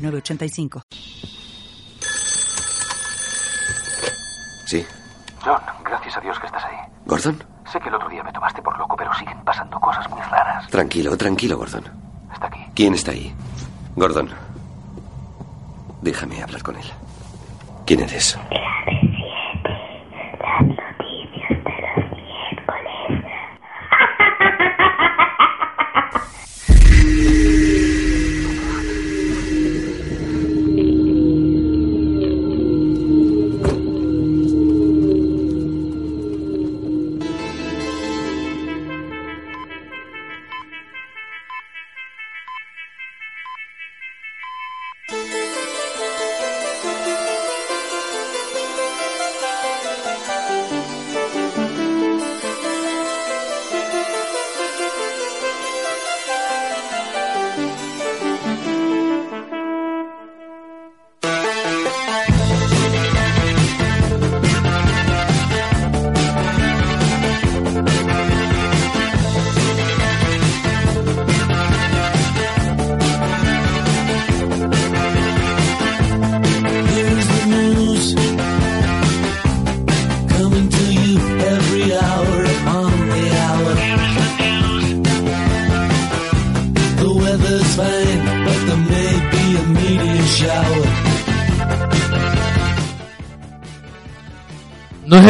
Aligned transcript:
906985. 0.00 0.82
Sí. 4.66 4.86
John, 5.44 5.60
gracias 5.84 6.16
a 6.16 6.20
Dios 6.20 6.38
que 6.38 6.46
estás 6.46 6.64
ahí. 6.64 6.76
¿Gordon? 7.06 7.42
Sé 7.72 7.80
que 7.80 7.88
el 7.88 7.94
otro 7.94 8.08
día 8.08 8.22
me 8.22 8.32
tomaste 8.32 8.62
por 8.62 8.76
loco, 8.78 8.96
pero 8.96 9.12
siguen 9.14 9.42
pasando 9.44 9.78
cosas 9.80 10.08
muy 10.10 10.20
raras. 10.22 10.68
Tranquilo, 10.68 11.16
tranquilo, 11.16 11.56
Gordon. 11.56 11.84
Está 12.32 12.46
aquí. 12.46 12.60
¿Quién 12.74 12.94
está 12.94 13.12
ahí? 13.12 13.34
Gordon. 13.96 14.30
Déjame 16.02 16.42
hablar 16.42 16.62
con 16.62 16.76
él. 16.76 16.86
¿Quién 17.86 18.00
eres? 18.00 18.38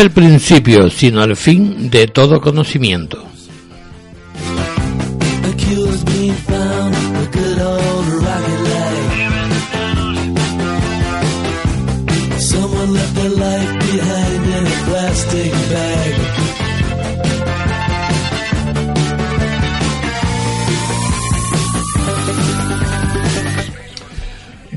el 0.00 0.10
principio, 0.10 0.90
sino 0.90 1.22
el 1.22 1.36
fin 1.36 1.90
de 1.90 2.06
todo 2.06 2.40
conocimiento. 2.40 3.29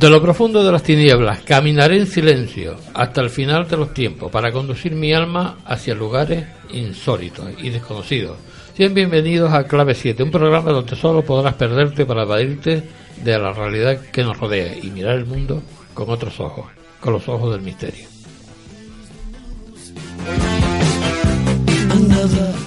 De 0.04 0.10
lo 0.10 0.22
profundo 0.22 0.66
de 0.66 0.70
las 0.74 0.84
tinieblas 0.84 1.44
caminaré 1.44 1.98
en 1.98 2.08
silencio 2.08 2.76
hasta 2.94 3.22
el 3.22 3.30
final 3.30 3.70
de 3.70 3.78
los 3.78 3.94
tiempos 3.94 4.30
para 4.30 4.52
conducir 4.52 4.92
mi 4.92 5.14
alma 5.14 5.60
hacia 5.64 5.96
lugares 5.96 6.46
insólitos 6.74 7.46
y 7.60 7.70
desconocidos. 7.70 8.36
Sean 8.76 8.94
bienvenidos 8.94 9.54
a 9.54 9.64
Clave 9.64 9.96
7, 9.96 10.22
un 10.24 10.30
programa 10.30 10.72
donde 10.72 10.98
solo 10.98 11.22
podrás 11.22 11.54
perderte 11.54 12.06
para 12.06 12.24
evadirte 12.24 12.84
de 13.24 13.40
la 13.40 13.54
realidad 13.54 13.98
que 14.12 14.26
nos 14.26 14.38
rodea 14.38 14.78
y 14.78 14.88
mirar 14.88 15.16
el 15.16 15.26
mundo 15.26 15.64
con 15.94 16.10
otros 16.10 16.38
ojos, 16.42 16.66
con 17.00 17.14
los 17.14 17.30
ojos 17.30 17.54
del 17.54 17.62
misterio. 17.62 18.06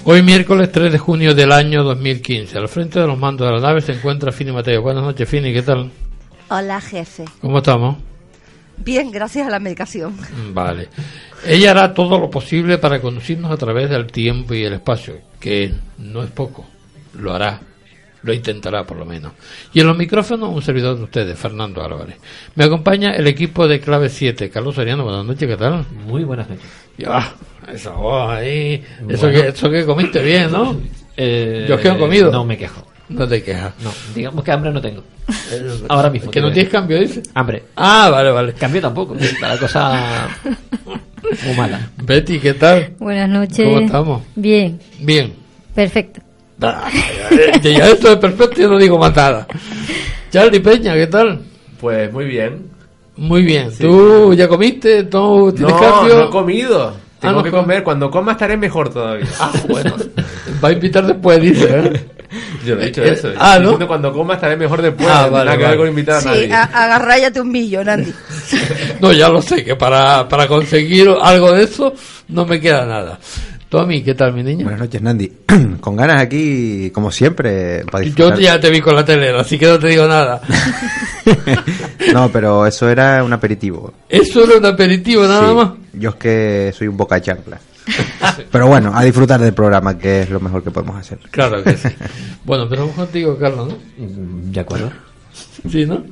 Hoy 0.05 0.23
miércoles 0.23 0.73
3 0.73 0.91
de 0.91 0.99
junio 0.99 1.35
del 1.35 1.53
año 1.53 1.85
2015, 1.85 2.57
al 2.57 2.69
frente 2.69 2.99
de 2.99 3.07
los 3.07 3.19
mandos 3.19 3.47
de 3.47 3.57
la 3.57 3.61
nave 3.61 3.83
se 3.83 3.93
encuentra 3.93 4.33
Fini 4.33 4.53
Mateo. 4.53 4.81
Buenas 4.81 5.05
noches, 5.05 5.29
Fini, 5.29 5.53
¿qué 5.53 5.61
tal? 5.61 5.91
Hola, 6.49 6.81
jefe. 6.81 7.25
¿Cómo 7.41 7.59
estamos? 7.59 7.97
Bien, 8.79 9.11
gracias 9.11 9.47
a 9.47 9.51
la 9.51 9.59
medicación. 9.59 10.17
Vale. 10.53 10.89
Ella 11.45 11.73
hará 11.73 11.95
todo 11.95 12.19
lo 12.19 12.31
posible 12.31 12.79
para 12.79 13.01
conducirnos 13.01 13.51
a 13.51 13.57
través 13.57 13.91
del 13.91 14.07
tiempo 14.07 14.55
y 14.55 14.65
el 14.65 14.75
espacio, 14.75 15.15
que 15.41 15.73
no 15.99 16.23
es 16.23 16.31
poco. 16.31 16.67
Lo 17.15 17.33
hará. 17.35 17.61
Lo 18.23 18.33
intentará, 18.33 18.85
por 18.85 18.97
lo 18.97 19.05
menos. 19.07 19.33
Y 19.73 19.81
en 19.81 19.87
los 19.87 19.97
micrófonos, 19.97 20.51
un 20.53 20.61
servidor 20.63 20.97
de 20.97 21.05
ustedes, 21.05 21.39
Fernando 21.39 21.83
Álvarez. 21.83 22.17
Me 22.55 22.65
acompaña 22.65 23.13
el 23.13 23.27
equipo 23.29 23.69
de 23.69 23.81
Clave 23.81 24.09
7. 24.09 24.51
Carlos 24.51 24.75
Soriano, 24.75 25.05
buenas 25.05 25.25
noches, 25.25 25.49
¿qué 25.49 25.57
tal? 25.57 25.85
Muy 26.07 26.25
buenas 26.25 26.49
noches. 26.49 26.65
Ya, 26.99 27.35
esa 27.73 27.91
voz 27.91 28.31
ahí. 28.31 28.83
Eso, 29.09 29.31
que, 29.31 29.49
eso 29.49 29.71
que 29.71 29.85
comiste 29.85 30.21
bien, 30.23 30.51
¿no? 30.51 30.77
Eh, 31.17 31.67
Yo 31.69 31.77
es 31.77 31.81
que 31.81 31.89
no 31.89 31.97
he 31.97 31.99
comido. 31.99 32.33
No 32.33 32.45
me 32.45 32.57
quejo. 32.59 32.85
No 33.09 33.27
te 33.29 33.43
quejas. 33.43 33.73
No, 33.85 33.91
digamos 34.15 34.43
que 34.45 34.51
hambre 34.53 34.73
no 34.73 34.81
tengo. 34.81 35.03
Ahora 35.89 36.11
mismo. 36.11 36.31
Que 36.31 36.41
no 36.41 36.49
te 36.49 36.55
tienes 36.55 36.73
cambio, 36.73 36.99
dice. 37.01 37.23
Hambre. 37.35 37.63
Ah, 37.77 38.09
vale, 38.11 38.31
vale. 38.31 38.53
Cambio 38.55 38.81
tampoco. 38.81 39.15
Está 39.21 39.49
la 39.55 39.59
cosa 39.59 40.29
muy 41.45 41.55
mala. 41.57 41.91
Betty, 42.03 42.39
¿qué 42.41 42.55
tal? 42.55 42.95
Buenas 42.99 43.29
noches. 43.29 43.65
¿Cómo 43.65 43.81
estamos? 43.81 44.23
Bien, 44.35 44.79
Bien. 45.01 45.33
perfecto. 45.75 46.21
Ah, 46.61 46.89
ya, 47.31 47.61
ya, 47.61 47.71
ya 47.79 47.87
esto 47.89 48.11
es 48.13 48.17
perfecto, 48.17 48.63
yo 48.63 48.69
no 48.71 48.79
digo 48.79 48.99
más 48.99 49.15
nada. 49.15 49.47
Charlie 50.31 50.61
Peña, 50.61 50.95
¿qué 50.95 51.07
tal? 51.07 51.41
Pues 51.81 52.11
muy 52.13 52.25
bien. 52.25 52.71
Muy 53.17 53.43
bien. 53.43 53.71
Sí. 53.71 53.83
¿Tú 53.83 54.33
ya 54.35 54.49
comiste? 54.49 55.05
¿Tú 55.05 55.53
tienes 55.55 55.75
No, 55.75 55.81
cambio? 55.81 56.15
no 56.17 56.25
he 56.25 56.31
comido. 56.31 56.95
Tengo 57.21 57.35
no 57.37 57.43
que 57.43 57.51
com- 57.51 57.61
comer. 57.61 57.83
Cuando 57.83 58.11
coma 58.11 58.33
estaré 58.33 58.57
mejor 58.57 58.91
todavía. 58.93 59.27
Ah, 59.39 59.53
bueno. 59.69 59.95
Va 60.65 60.69
a 60.69 60.73
invitar 60.73 61.07
después, 61.07 61.41
dice. 61.41 61.69
¿eh? 61.71 62.07
Yo 62.65 62.75
no 62.77 62.83
he 62.83 62.87
dicho 62.87 63.03
Eh, 63.03 63.13
eso. 63.13 63.31
ah, 63.39 63.55
¿no? 63.59 63.63
diciendo 63.63 63.87
cuando 63.89 64.13
coma 64.13 64.35
estaré 64.35 64.57
mejor 64.57 64.83
después. 64.83 65.09
Ah, 65.11 65.29
vale, 65.29 65.45
nada 65.47 65.57
que 65.59 65.65
vale. 65.65 65.77
con 65.77 65.89
invitar 65.89 66.17
a 66.17 66.21
Sí, 66.21 66.29
nadie. 66.29 66.53
agarráyate 66.53 67.41
un 67.41 67.51
millón, 67.51 67.89
Andy. 67.89 68.13
No, 69.01 69.13
ya 69.13 69.29
lo 69.29 69.43
sé, 69.43 69.65
que 69.65 69.77
para, 69.77 70.29
para 70.29 70.47
conseguir 70.49 71.09
algo 71.23 71.53
de 71.53 71.65
eso 71.65 71.93
no 72.29 72.45
me 72.47 72.61
queda 72.61 72.85
nada. 72.87 73.19
Tommy, 73.69 74.01
¿qué 74.03 74.15
tal, 74.15 74.33
mi 74.33 74.45
niña? 74.45 74.63
Buenas 74.63 74.81
noches, 74.83 75.03
Nandi. 75.03 75.33
Con 75.81 75.97
ganas 75.97 76.23
aquí, 76.23 76.91
como 76.95 77.11
siempre, 77.11 77.85
para 77.91 78.05
Yo 78.05 78.11
disfrutar. 78.11 78.39
ya 78.39 78.61
te 78.61 78.71
vi 78.71 78.81
con 78.81 78.95
la 78.95 79.05
tele, 79.05 79.31
así 79.37 79.59
que 79.59 79.67
no 79.67 79.77
te 79.79 79.89
digo 79.89 80.07
nada. 80.07 80.41
No, 82.13 82.31
pero 82.31 82.67
eso 82.67 82.89
era 82.89 83.23
un 83.25 83.33
aperitivo. 83.33 83.93
Eso 84.09 84.45
era 84.45 84.59
un 84.59 84.67
aperitivo 84.67 85.25
nada 85.27 85.49
Sí, 85.49 85.55
más. 85.55 85.71
Yo 85.95 86.11
es 86.11 86.17
que 86.17 86.73
soy 86.77 86.87
un 86.89 86.97
boca 86.97 87.21
chancla. 87.21 87.59
Pero 88.51 88.67
bueno, 88.67 88.93
a 88.95 89.03
disfrutar 89.03 89.41
del 89.41 89.55
programa, 89.55 89.97
que 89.99 90.23
es 90.23 90.31
lo 90.31 90.41
mejor 90.41 90.63
que 90.63 90.71
podemos 90.71 90.97
hacer. 90.97 91.19
Claro 91.31 91.63
que 91.63 91.77
sí. 91.77 91.89
Bueno, 92.45 92.69
pero 92.69 92.83
vamos 92.83 92.97
contigo, 92.97 93.37
Carlos, 93.39 93.69
¿no? 93.69 93.79
De 94.53 94.61
acuerdo. 94.61 94.91
Sí, 95.69 95.87
¿no? 95.87 96.05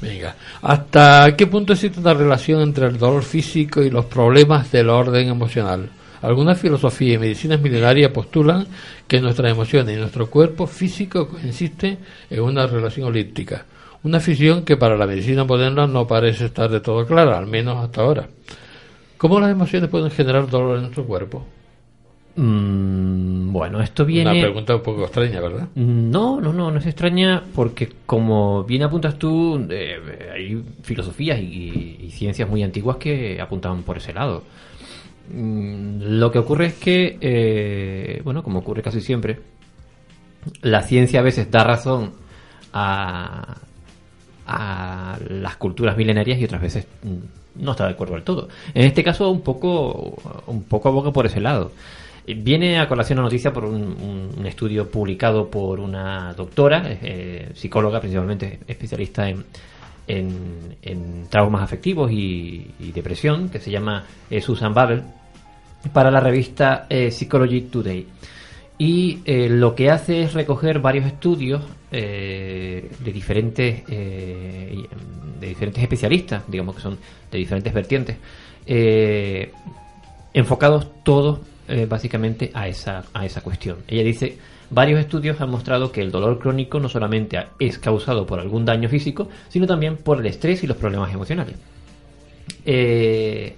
Venga. 0.00 0.34
¿Hasta 0.62 1.34
qué 1.36 1.46
punto 1.46 1.72
existe 1.72 2.00
una 2.00 2.14
relación 2.14 2.60
entre 2.60 2.86
el 2.86 2.98
dolor 2.98 3.22
físico 3.22 3.82
y 3.82 3.90
los 3.90 4.06
problemas 4.06 4.70
del 4.72 4.90
orden 4.90 5.28
emocional? 5.28 5.90
Algunas 6.22 6.58
filosofías 6.58 7.14
y 7.14 7.18
medicinas 7.18 7.60
milenarias 7.60 8.10
postulan 8.10 8.66
que 9.06 9.20
nuestras 9.20 9.52
emociones 9.52 9.96
y 9.96 10.00
nuestro 10.00 10.28
cuerpo 10.28 10.66
físico 10.66 11.28
consisten 11.28 11.98
en 12.28 12.40
una 12.40 12.66
relación 12.66 13.06
holística. 13.06 13.64
Una 14.02 14.20
fisión 14.20 14.64
que 14.64 14.76
para 14.76 14.96
la 14.96 15.06
medicina 15.06 15.44
moderna 15.44 15.86
no 15.86 16.06
parece 16.06 16.46
estar 16.46 16.68
de 16.70 16.80
todo 16.80 17.06
clara, 17.06 17.38
al 17.38 17.46
menos 17.46 17.84
hasta 17.84 18.02
ahora. 18.02 18.28
¿Cómo 19.18 19.40
las 19.40 19.50
emociones 19.50 19.90
pueden 19.90 20.10
generar 20.10 20.48
dolor 20.48 20.76
en 20.76 20.82
nuestro 20.82 21.04
cuerpo? 21.04 21.44
Mm, 22.36 23.52
Bueno, 23.52 23.80
esto 23.80 24.04
viene... 24.04 24.30
Una 24.30 24.40
pregunta 24.40 24.76
un 24.76 24.82
poco 24.82 25.02
extraña, 25.04 25.40
¿verdad? 25.40 25.68
No, 25.74 26.40
no, 26.40 26.52
no, 26.52 26.70
no 26.70 26.78
es 26.78 26.86
extraña 26.86 27.42
porque 27.54 27.88
como 28.06 28.62
bien 28.64 28.82
apuntas 28.84 29.18
tú, 29.18 29.66
eh, 29.70 29.98
hay 30.32 30.62
filosofías 30.82 31.40
y, 31.40 31.98
y 32.00 32.10
ciencias 32.12 32.48
muy 32.48 32.62
antiguas 32.62 32.96
que 32.98 33.40
apuntaban 33.40 33.82
por 33.82 33.96
ese 33.96 34.12
lado. 34.12 34.44
Mm, 35.34 36.18
Lo 36.18 36.30
que 36.30 36.38
ocurre 36.38 36.66
es 36.66 36.74
que, 36.74 37.18
eh, 37.20 38.20
bueno, 38.24 38.42
como 38.42 38.60
ocurre 38.60 38.82
casi 38.82 39.00
siempre, 39.00 39.40
la 40.62 40.82
ciencia 40.82 41.20
a 41.20 41.22
veces 41.24 41.50
da 41.50 41.64
razón 41.64 42.12
a, 42.72 43.56
a 44.48 45.18
las 45.28 45.56
culturas 45.56 45.96
milenarias 45.96 46.38
y 46.40 46.44
otras 46.44 46.62
veces 46.62 46.86
mm, 47.02 47.62
no 47.64 47.72
está 47.72 47.84
de 47.86 47.92
acuerdo 47.92 48.14
del 48.14 48.22
todo. 48.24 48.48
En 48.74 48.84
este 48.84 49.04
caso, 49.04 49.30
un 49.30 49.42
poco, 49.42 50.16
un 50.46 50.62
poco 50.64 50.88
aboga 50.88 51.12
por 51.12 51.26
ese 51.26 51.40
lado. 51.40 51.72
Viene 52.26 52.78
a 52.78 52.86
colación 52.88 53.16
la 53.18 53.22
noticia 53.24 53.52
por 53.52 53.64
un, 53.64 54.32
un- 54.36 54.46
estudio 54.46 54.90
publicado 54.90 55.48
por 55.50 55.80
una 55.80 56.32
doctora, 56.34 56.82
eh, 56.86 57.50
psicóloga 57.54 58.00
principalmente, 58.00 58.60
especialista 58.66 59.28
en, 59.28 59.44
en, 60.06 60.76
en 60.82 61.26
traumas 61.30 61.62
afectivos 61.62 62.10
y, 62.12 62.70
y 62.80 62.92
depresión, 62.92 63.48
que 63.48 63.58
se 63.60 63.70
llama 63.70 64.04
eh, 64.30 64.40
Susan 64.40 64.72
Babel, 64.74 65.02
para 65.92 66.10
la 66.10 66.20
revista 66.20 66.86
eh, 66.90 67.10
Psychology 67.10 67.62
Today. 67.62 68.06
Y 68.78 69.18
eh, 69.24 69.48
lo 69.48 69.74
que 69.74 69.90
hace 69.90 70.22
es 70.22 70.34
recoger 70.34 70.78
varios 70.78 71.04
estudios 71.04 71.62
eh, 71.90 72.88
de 73.00 73.12
diferentes 73.12 73.82
eh, 73.88 74.86
de 75.40 75.46
diferentes 75.48 75.82
especialistas, 75.82 76.44
digamos 76.46 76.76
que 76.76 76.82
son 76.82 76.96
de 77.30 77.38
diferentes 77.38 77.72
vertientes, 77.72 78.16
enfocados 80.32 81.02
todos 81.04 81.40
básicamente 81.88 82.50
a 82.54 82.66
esa, 82.66 83.04
a 83.12 83.24
esa 83.24 83.40
cuestión. 83.40 83.78
Ella 83.86 84.02
dice, 84.02 84.36
varios 84.70 84.98
estudios 84.98 85.40
han 85.40 85.50
mostrado 85.50 85.92
que 85.92 86.00
el 86.00 86.10
dolor 86.10 86.40
crónico 86.40 86.80
no 86.80 86.88
solamente 86.88 87.38
es 87.60 87.78
causado 87.78 88.26
por 88.26 88.40
algún 88.40 88.64
daño 88.64 88.88
físico, 88.88 89.28
sino 89.48 89.66
también 89.66 89.96
por 89.96 90.18
el 90.18 90.26
estrés 90.26 90.64
y 90.64 90.66
los 90.66 90.76
problemas 90.76 91.12
emocionales. 91.12 91.54
Ella 92.64 93.54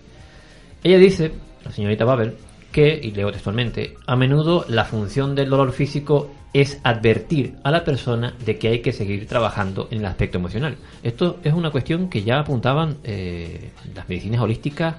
dice, 0.82 1.32
la 1.64 1.72
señorita 1.72 2.04
Babel, 2.04 2.34
que, 2.72 2.98
y 3.02 3.10
leo 3.12 3.30
textualmente, 3.32 3.96
a 4.06 4.16
menudo 4.16 4.64
la 4.68 4.84
función 4.84 5.34
del 5.34 5.50
dolor 5.50 5.72
físico 5.72 6.30
es 6.52 6.80
advertir 6.82 7.54
a 7.62 7.70
la 7.70 7.84
persona 7.84 8.34
de 8.44 8.58
que 8.58 8.68
hay 8.68 8.78
que 8.80 8.92
seguir 8.92 9.26
trabajando 9.26 9.86
en 9.90 9.98
el 9.98 10.06
aspecto 10.06 10.38
emocional. 10.38 10.76
Esto 11.02 11.38
es 11.44 11.52
una 11.54 11.70
cuestión 11.70 12.08
que 12.08 12.22
ya 12.22 12.40
apuntaban 12.40 12.96
eh, 13.04 13.70
las 13.94 14.08
medicinas 14.08 14.40
holísticas 14.40 14.96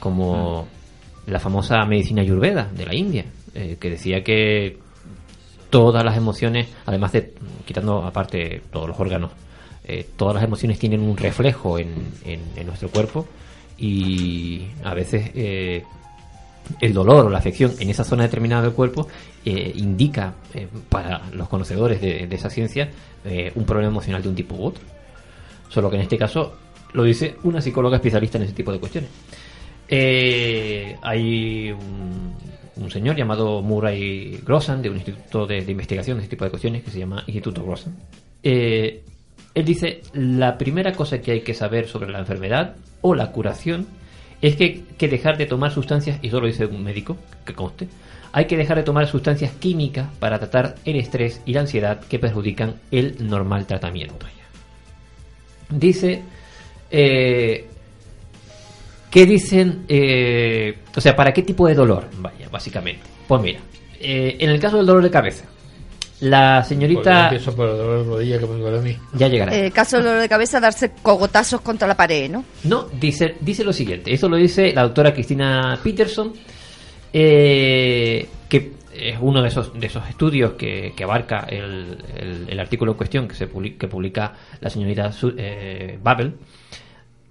como 0.00 0.66
la 1.26 1.40
famosa 1.40 1.84
medicina 1.86 2.22
ayurveda 2.22 2.70
de 2.74 2.86
la 2.86 2.94
India, 2.94 3.24
eh, 3.54 3.76
que 3.80 3.90
decía 3.90 4.22
que 4.22 4.78
todas 5.70 6.04
las 6.04 6.16
emociones, 6.16 6.68
además 6.84 7.12
de 7.12 7.32
quitando 7.64 8.04
aparte 8.04 8.62
todos 8.70 8.88
los 8.88 9.00
órganos, 9.00 9.32
eh, 9.84 10.06
todas 10.16 10.34
las 10.34 10.44
emociones 10.44 10.78
tienen 10.78 11.00
un 11.00 11.16
reflejo 11.16 11.78
en, 11.78 11.88
en- 12.24 12.40
en 12.54 12.66
nuestro 12.66 12.88
cuerpo 12.90 13.26
y 13.78 14.66
a 14.84 14.94
veces 14.94 15.30
el 16.80 16.92
dolor 16.92 17.26
o 17.26 17.30
la 17.30 17.38
afección 17.38 17.72
en 17.78 17.90
esa 17.90 18.04
zona 18.04 18.24
determinada 18.24 18.62
del 18.62 18.72
cuerpo 18.72 19.08
eh, 19.44 19.72
indica 19.76 20.34
eh, 20.54 20.68
para 20.88 21.22
los 21.32 21.48
conocedores 21.48 22.00
de, 22.00 22.28
esa 22.30 22.50
ciencia 22.50 22.90
eh, 23.24 23.52
un 23.54 23.64
problema 23.64 23.90
emocional 23.90 24.22
de 24.22 24.28
un 24.28 24.34
tipo 24.34 24.54
u 24.54 24.64
otro. 24.66 24.82
Solo 25.68 25.90
que 25.90 25.96
en 25.96 26.02
este 26.02 26.16
caso 26.16 26.56
lo 26.92 27.02
dice 27.04 27.36
una 27.42 27.60
psicóloga 27.60 27.96
especialista 27.96 28.38
en 28.38 28.44
ese 28.44 28.52
tipo 28.52 28.72
de 28.72 28.78
cuestiones. 28.78 29.10
Hay 31.02 31.70
un, 31.70 32.90
señor 32.90 33.16
llamado 33.16 33.62
Murray 33.62 34.40
Grossan 34.44 34.82
de 34.82 34.90
un 34.90 34.96
instituto 34.96 35.46
de, 35.46 35.64
de 35.64 35.72
investigación 35.72 36.18
de 36.18 36.24
este 36.24 36.36
tipo 36.36 36.44
de 36.44 36.50
cuestiones 36.50 36.82
que 36.82 36.90
se 36.90 36.98
llama 36.98 37.22
Instituto 37.26 37.64
Grossan. 37.64 37.96
Él 38.42 39.64
dice, 39.64 40.02
la 40.12 40.58
primera 40.58 40.92
cosa 40.92 41.20
que 41.20 41.32
hay 41.32 41.40
que 41.40 41.54
saber 41.54 41.88
sobre 41.88 42.10
la 42.10 42.18
enfermedad 42.18 42.76
o 43.00 43.14
la 43.14 43.32
curación 43.32 43.86
es 44.42 44.56
que 44.56 44.84
que 44.98 45.08
dejar 45.08 45.36
de 45.36 45.46
tomar 45.46 45.72
sustancias, 45.72 46.18
y 46.22 46.28
eso 46.28 46.40
lo 46.40 46.46
dice 46.46 46.66
un 46.66 46.82
médico, 46.82 47.16
que 47.44 47.54
conste, 47.54 47.88
hay 48.32 48.46
que 48.46 48.56
dejar 48.56 48.76
de 48.76 48.82
tomar 48.82 49.06
sustancias 49.06 49.52
químicas 49.52 50.08
para 50.18 50.38
tratar 50.38 50.76
el 50.84 50.96
estrés 50.96 51.40
y 51.46 51.52
la 51.52 51.60
ansiedad 51.60 52.00
que 52.00 52.18
perjudican 52.18 52.76
el 52.90 53.16
normal 53.26 53.66
tratamiento. 53.66 54.26
Dice, 55.68 56.22
eh, 56.90 57.66
¿qué 59.10 59.26
dicen? 59.26 59.84
eh, 59.88 60.78
o 60.94 61.00
sea, 61.00 61.16
¿para 61.16 61.32
qué 61.32 61.42
tipo 61.42 61.66
de 61.66 61.74
dolor? 61.74 62.08
Vaya, 62.18 62.48
básicamente. 62.50 63.02
Pues 63.26 63.42
mira, 63.42 63.60
eh, 64.00 64.36
en 64.38 64.50
el 64.50 64.60
caso 64.60 64.76
del 64.76 64.86
dolor 64.86 65.02
de 65.02 65.10
cabeza, 65.10 65.46
la 66.20 66.62
señorita... 66.64 67.24
empiezo 67.24 67.54
por 67.54 67.68
el 67.68 67.76
dolor 67.76 68.04
de 68.04 68.10
rodilla 68.10 68.38
que 68.38 68.46
me 68.46 68.54
duele 68.58 68.78
a 68.78 68.82
mí. 68.82 68.96
Ya 69.14 69.28
llegará. 69.28 69.54
Eh, 69.54 69.70
caso 69.70 69.96
del 69.96 70.06
dolor 70.06 70.20
de 70.20 70.28
cabeza, 70.28 70.60
darse 70.60 70.92
cogotazos 71.02 71.60
contra 71.60 71.86
la 71.86 71.96
pared, 71.96 72.30
¿no? 72.30 72.44
No, 72.64 72.88
dice, 72.98 73.36
dice 73.40 73.64
lo 73.64 73.72
siguiente. 73.72 74.12
Esto 74.14 74.28
lo 74.28 74.36
dice 74.36 74.72
la 74.72 74.82
doctora 74.82 75.12
Cristina 75.12 75.78
Peterson, 75.82 76.32
eh, 77.12 78.26
que 78.48 78.72
es 78.94 79.16
uno 79.20 79.42
de 79.42 79.48
esos, 79.48 79.78
de 79.78 79.86
esos 79.86 80.08
estudios 80.08 80.52
que, 80.52 80.92
que 80.96 81.04
abarca 81.04 81.40
el, 81.50 81.98
el- 82.16 82.46
el 82.48 82.60
artículo 82.60 82.92
en 82.92 82.96
cuestión 82.96 83.28
que, 83.28 83.34
se 83.34 83.46
publica, 83.46 83.78
que 83.80 83.88
publica 83.88 84.32
la 84.60 84.70
señorita 84.70 85.10
eh, 85.36 85.98
Babel. 86.02 86.34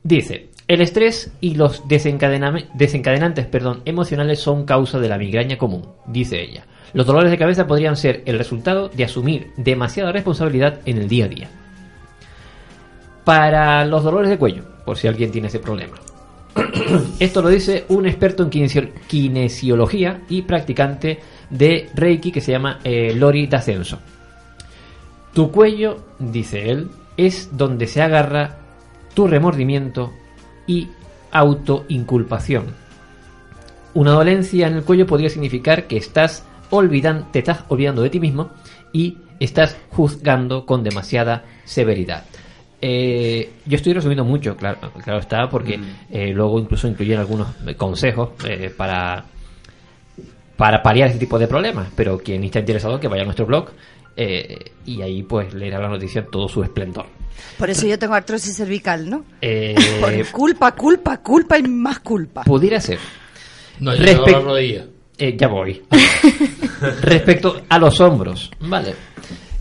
Dice, 0.03 0.49
el 0.67 0.81
estrés 0.81 1.31
y 1.41 1.55
los 1.55 1.87
desencadenantes 1.87 3.47
perdón, 3.47 3.81
emocionales 3.85 4.39
son 4.39 4.65
causa 4.65 4.99
de 4.99 5.09
la 5.09 5.17
migraña 5.17 5.57
común, 5.57 5.87
dice 6.05 6.39
ella. 6.41 6.65
Los 6.95 7.05
dolores 7.05 7.29
de 7.29 7.37
cabeza 7.37 7.67
podrían 7.67 7.97
ser 7.97 8.23
el 8.25 8.37
resultado 8.37 8.87
de 8.87 9.03
asumir 9.03 9.51
demasiada 9.57 10.13
responsabilidad 10.13 10.79
en 10.85 10.97
el 10.97 11.09
día 11.09 11.25
a 11.25 11.27
día. 11.27 11.49
Para 13.25 13.83
los 13.83 14.01
dolores 14.01 14.29
de 14.29 14.37
cuello, 14.37 14.63
por 14.85 14.97
si 14.97 15.09
alguien 15.09 15.29
tiene 15.29 15.49
ese 15.49 15.59
problema. 15.59 15.97
Esto 17.19 17.41
lo 17.41 17.49
dice 17.49 17.83
un 17.89 18.05
experto 18.05 18.43
en 18.43 18.49
kinesio- 18.49 18.91
kinesiología 19.07 20.21
y 20.29 20.43
practicante 20.43 21.19
de 21.49 21.89
Reiki 21.93 22.31
que 22.31 22.39
se 22.39 22.53
llama 22.53 22.79
eh, 22.85 23.13
Lori 23.13 23.47
D'Ascenso. 23.47 23.99
Tu 25.33 25.51
cuello, 25.51 25.97
dice 26.17 26.69
él, 26.69 26.91
es 27.17 27.49
donde 27.57 27.87
se 27.87 28.01
agarra 28.03 28.55
tu 29.13 29.27
remordimiento 29.27 30.13
y 30.65 30.87
autoinculpación. 31.33 32.67
Una 33.93 34.11
dolencia 34.11 34.67
en 34.67 34.75
el 34.75 34.83
cuello 34.83 35.05
podría 35.05 35.27
significar 35.27 35.87
que 35.87 35.97
estás 35.97 36.45
olvidando, 36.69 37.27
te 37.31 37.39
estás 37.39 37.63
olvidando 37.69 38.01
de 38.01 38.09
ti 38.09 38.19
mismo 38.19 38.51
y 38.93 39.17
estás 39.39 39.77
juzgando 39.89 40.65
con 40.65 40.83
demasiada 40.83 41.43
severidad. 41.65 42.23
Eh, 42.81 43.51
yo 43.65 43.77
estoy 43.77 43.93
resumiendo 43.93 44.25
mucho, 44.25 44.55
claro, 44.55 44.77
claro 45.03 45.19
está, 45.19 45.49
porque 45.49 45.79
eh, 46.11 46.31
luego 46.33 46.59
incluso 46.59 46.87
incluyen 46.87 47.19
algunos 47.19 47.47
eh, 47.65 47.75
consejos 47.75 48.29
eh, 48.47 48.71
para 48.75 49.25
para 50.55 50.81
paliar 50.81 51.09
ese 51.09 51.19
tipo 51.19 51.37
de 51.39 51.47
problemas. 51.47 51.89
Pero 51.95 52.17
quien 52.17 52.43
esté 52.43 52.59
interesado 52.59 52.99
que 52.99 53.07
vaya 53.07 53.23
a 53.23 53.25
nuestro 53.25 53.45
blog 53.45 53.69
eh, 54.15 54.71
y 54.85 55.01
ahí 55.01 55.23
pues 55.23 55.53
leerá 55.53 55.79
la 55.79 55.89
noticia 55.89 56.21
en 56.21 56.31
todo 56.31 56.47
su 56.47 56.63
esplendor. 56.63 57.05
Por 57.57 57.69
eso 57.69 57.85
yo 57.85 57.99
tengo 57.99 58.13
artrosis 58.13 58.55
cervical, 58.55 59.09
¿no? 59.09 59.25
Eh, 59.41 59.75
Por 60.01 60.31
culpa, 60.31 60.71
culpa, 60.73 61.17
culpa 61.21 61.57
y 61.57 61.63
más 61.63 61.99
culpa. 61.99 62.43
pudiera 62.43 62.79
ser. 62.79 62.99
No, 63.79 63.93
yo 63.93 64.05
tengo 64.05 64.25
la 64.27 64.39
rodilla. 64.39 64.85
Eh, 65.17 65.35
ya 65.37 65.47
voy. 65.47 65.81
Respecto 67.01 67.61
a 67.69 67.79
los 67.79 67.99
hombros, 68.01 68.51
vale. 68.59 68.93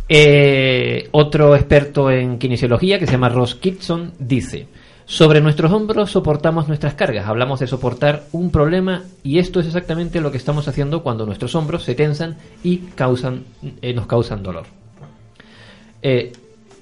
Eh, 0.08 1.08
otro 1.12 1.56
experto 1.56 2.10
en 2.10 2.38
kinesiología 2.38 2.98
que 2.98 3.06
se 3.06 3.12
llama 3.12 3.28
Ross 3.28 3.54
Kitson 3.54 4.12
dice: 4.18 4.66
Sobre 5.06 5.40
nuestros 5.40 5.72
hombros 5.72 6.10
soportamos 6.10 6.68
nuestras 6.68 6.94
cargas. 6.94 7.26
Hablamos 7.26 7.60
de 7.60 7.66
soportar 7.66 8.24
un 8.32 8.50
problema 8.50 9.02
y 9.22 9.38
esto 9.38 9.60
es 9.60 9.66
exactamente 9.66 10.20
lo 10.20 10.30
que 10.30 10.38
estamos 10.38 10.68
haciendo 10.68 11.02
cuando 11.02 11.24
nuestros 11.24 11.54
hombros 11.54 11.84
se 11.84 11.94
tensan 11.94 12.36
y 12.62 12.78
causan, 12.94 13.44
eh, 13.80 13.94
nos 13.94 14.06
causan 14.06 14.42
dolor. 14.42 14.66
Eh, 16.02 16.32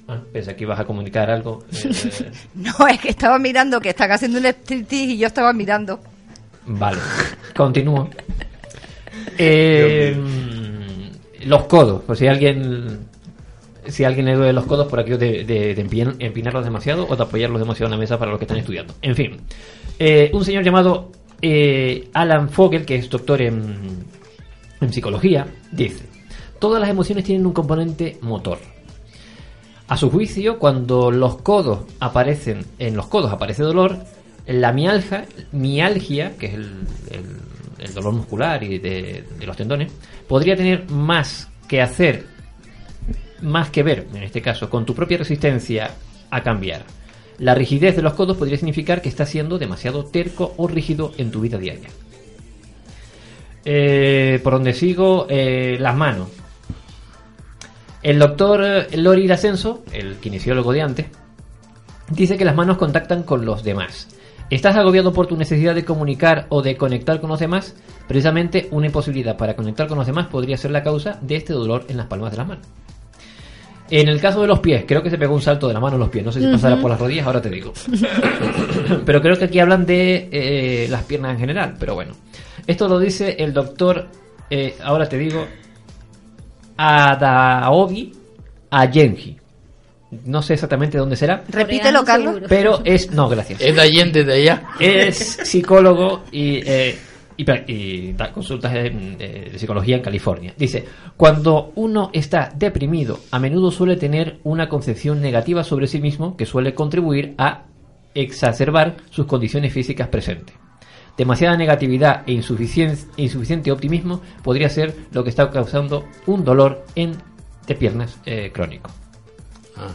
ah, 0.09 0.19
pensé 0.33 0.55
que 0.55 0.63
ibas 0.63 0.79
a 0.79 0.85
comunicar 0.85 1.29
algo. 1.29 1.63
No, 2.55 2.87
es 2.87 2.99
que 2.99 3.09
estaba 3.09 3.39
mirando 3.39 3.79
que 3.79 3.89
están 3.89 4.11
haciendo 4.11 4.39
un 4.39 4.45
striptease 4.45 5.13
y 5.13 5.17
yo 5.17 5.27
estaba 5.27 5.53
mirando. 5.53 5.99
Vale, 6.65 6.99
continúo. 7.55 8.09
Eh, 9.37 10.15
los 11.45 11.63
codos, 11.65 12.01
por 12.03 12.15
si 12.17 12.27
alguien 12.27 12.99
si 13.87 14.05
alguien 14.05 14.25
le 14.27 14.35
duele 14.35 14.53
los 14.53 14.65
codos 14.65 14.87
por 14.87 14.99
aquello 15.01 15.17
de, 15.17 15.43
de- 15.43 15.75
de 15.75 15.85
empin- 15.85 16.15
empinarlos 16.19 16.63
demasiado 16.63 17.05
o 17.09 17.15
de 17.17 17.23
apoyarlos 17.23 17.59
demasiado 17.59 17.87
en 17.87 17.91
la 17.91 17.97
mesa 17.97 18.17
para 18.17 18.31
los 18.31 18.39
que 18.39 18.45
están 18.45 18.57
estudiando. 18.57 18.93
En 19.01 19.15
fin, 19.15 19.37
Eh, 19.99 20.31
un 20.33 20.43
señor 20.45 20.63
llamado 20.63 21.11
eh, 21.41 22.07
Alan 22.13 22.49
Fogel, 22.49 22.85
que 22.85 22.95
es 22.95 23.09
doctor 23.09 23.41
en, 23.41 24.05
en 24.79 24.93
psicología, 24.93 25.45
dice, 25.71 26.05
todas 26.59 26.79
las 26.79 26.89
emociones 26.89 27.25
tienen 27.25 27.45
un 27.45 27.51
componente 27.53 28.17
motor. 28.21 28.57
A 29.89 29.97
su 29.97 30.09
juicio, 30.09 30.57
cuando 30.59 31.11
los 31.11 31.35
codos 31.41 31.79
aparecen, 31.99 32.65
en 32.79 32.95
los 32.95 33.07
codos 33.07 33.33
aparece 33.33 33.63
dolor, 33.63 33.97
la 34.47 34.71
mialgia, 34.71 35.25
mialgia, 35.51 36.37
que 36.37 36.45
es 36.47 36.53
el- 36.53 36.87
el 37.79 37.93
dolor 37.93 38.13
muscular 38.13 38.63
y 38.63 38.79
de, 38.79 39.23
los 39.45 39.57
tendones, 39.57 39.91
podría 40.27 40.55
tener 40.55 40.89
más 40.89 41.49
que 41.67 41.81
hacer, 41.81 42.25
más 43.41 43.69
que 43.69 43.83
ver, 43.83 44.07
en 44.13 44.23
este 44.23 44.41
caso, 44.41 44.69
con 44.69 44.85
tu 44.85 44.93
propia 44.93 45.17
resistencia 45.17 45.91
a 46.29 46.41
cambiar. 46.41 46.83
La 47.39 47.55
rigidez 47.55 47.95
de 47.95 48.01
los 48.01 48.13
codos 48.13 48.37
podría 48.37 48.57
significar 48.57 49.01
que 49.01 49.09
estás 49.09 49.29
siendo 49.29 49.57
demasiado 49.57 50.05
terco 50.05 50.53
o 50.57 50.67
rígido 50.67 51.13
en 51.17 51.31
tu 51.31 51.41
vida 51.41 51.57
diaria. 51.57 51.89
Eh, 53.65 54.39
por 54.43 54.53
donde 54.53 54.73
sigo, 54.73 55.27
eh, 55.29 55.77
las 55.79 55.95
manos. 55.95 56.29
El 58.01 58.19
doctor 58.19 58.87
Lori 58.95 59.31
Ascenso, 59.31 59.83
el 59.93 60.17
kinesiólogo 60.17 60.73
de 60.73 60.81
antes, 60.81 61.05
dice 62.09 62.37
que 62.37 62.45
las 62.45 62.55
manos 62.55 62.77
contactan 62.77 63.23
con 63.23 63.45
los 63.45 63.63
demás. 63.63 64.12
¿Estás 64.49 64.75
agobiado 64.75 65.13
por 65.13 65.27
tu 65.27 65.35
necesidad 65.37 65.73
de 65.73 65.85
comunicar 65.85 66.45
o 66.49 66.61
de 66.61 66.77
conectar 66.77 67.19
con 67.19 67.29
los 67.29 67.39
demás? 67.39 67.75
Precisamente 68.07 68.67
una 68.71 68.87
imposibilidad 68.87 69.37
para 69.37 69.55
conectar 69.55 69.87
con 69.87 69.97
los 69.97 70.05
demás 70.05 70.27
podría 70.27 70.57
ser 70.57 70.71
la 70.71 70.83
causa 70.83 71.17
de 71.21 71.37
este 71.37 71.53
dolor 71.53 71.85
en 71.87 71.97
las 71.97 72.07
palmas 72.07 72.31
de 72.31 72.37
las 72.37 72.47
manos. 72.47 72.67
En 73.89 74.07
el 74.07 74.19
caso 74.19 74.41
de 74.41 74.47
los 74.47 74.59
pies, 74.59 74.85
creo 74.87 75.03
que 75.03 75.09
se 75.09 75.17
pegó 75.17 75.33
un 75.35 75.41
salto 75.41 75.67
de 75.67 75.73
la 75.73 75.79
mano 75.79 75.97
a 75.97 75.99
los 75.99 76.09
pies. 76.09 76.25
No 76.25 76.31
sé 76.31 76.39
si 76.39 76.47
pasará 76.47 76.79
por 76.79 76.89
las 76.89 76.99
rodillas, 76.99 77.25
ahora 77.25 77.41
te 77.41 77.49
digo. 77.49 77.73
pero 79.05 79.21
creo 79.21 79.37
que 79.37 79.45
aquí 79.45 79.59
hablan 79.59 79.85
de 79.85 80.29
eh, 80.31 80.87
las 80.89 81.03
piernas 81.03 81.33
en 81.33 81.39
general. 81.39 81.75
Pero 81.79 81.95
bueno, 81.95 82.13
esto 82.65 82.87
lo 82.87 82.97
dice 82.97 83.35
el 83.39 83.53
doctor, 83.53 84.07
eh, 84.49 84.75
ahora 84.83 85.07
te 85.07 85.17
digo, 85.17 85.45
Adaobi 86.77 88.13
Ayenji. 88.71 89.42
No 90.25 90.41
sé 90.41 90.53
exactamente 90.55 90.97
dónde 90.97 91.15
será, 91.15 91.43
Repítelo, 91.49 92.03
Carlos. 92.03 92.41
pero 92.47 92.81
es. 92.83 93.11
No, 93.11 93.29
gracias. 93.29 93.61
Es 93.61 93.75
de 93.75 93.81
Allende 93.81 94.23
de 94.23 94.33
allá. 94.33 94.63
Es 94.79 95.17
psicólogo 95.43 96.23
y, 96.31 96.57
eh, 96.65 96.95
y, 97.37 97.43
pra- 97.45 97.63
y 97.67 98.13
da 98.13 98.31
consultas 98.31 98.73
de, 98.73 98.89
de- 98.89 99.49
de 99.51 99.59
psicología 99.59 99.95
en 99.95 100.01
California. 100.01 100.53
Dice, 100.57 100.85
cuando 101.17 101.71
uno 101.75 102.09
está 102.13 102.51
deprimido, 102.55 103.19
a 103.31 103.39
menudo 103.39 103.71
suele 103.71 103.95
tener 103.95 104.39
una 104.43 104.69
concepción 104.69 105.21
negativa 105.21 105.63
sobre 105.63 105.87
sí 105.87 105.99
mismo 105.99 106.35
que 106.37 106.45
suele 106.45 106.73
contribuir 106.73 107.33
a 107.37 107.63
exacerbar 108.13 108.95
sus 109.09 109.25
condiciones 109.25 109.73
físicas 109.73 110.07
presentes. 110.07 110.55
Demasiada 111.17 111.55
negatividad 111.57 112.23
e 112.27 112.33
insuficien- 112.33 112.97
insuficiente 113.17 113.71
optimismo 113.71 114.21
podría 114.43 114.69
ser 114.69 114.93
lo 115.11 115.23
que 115.23 115.29
está 115.29 115.49
causando 115.51 116.05
un 116.25 116.43
dolor 116.43 116.85
en 116.95 117.15
de 117.67 117.75
piernas 117.75 118.17
eh, 118.25 118.51
crónico. 118.53 118.89
Ah, 119.75 119.89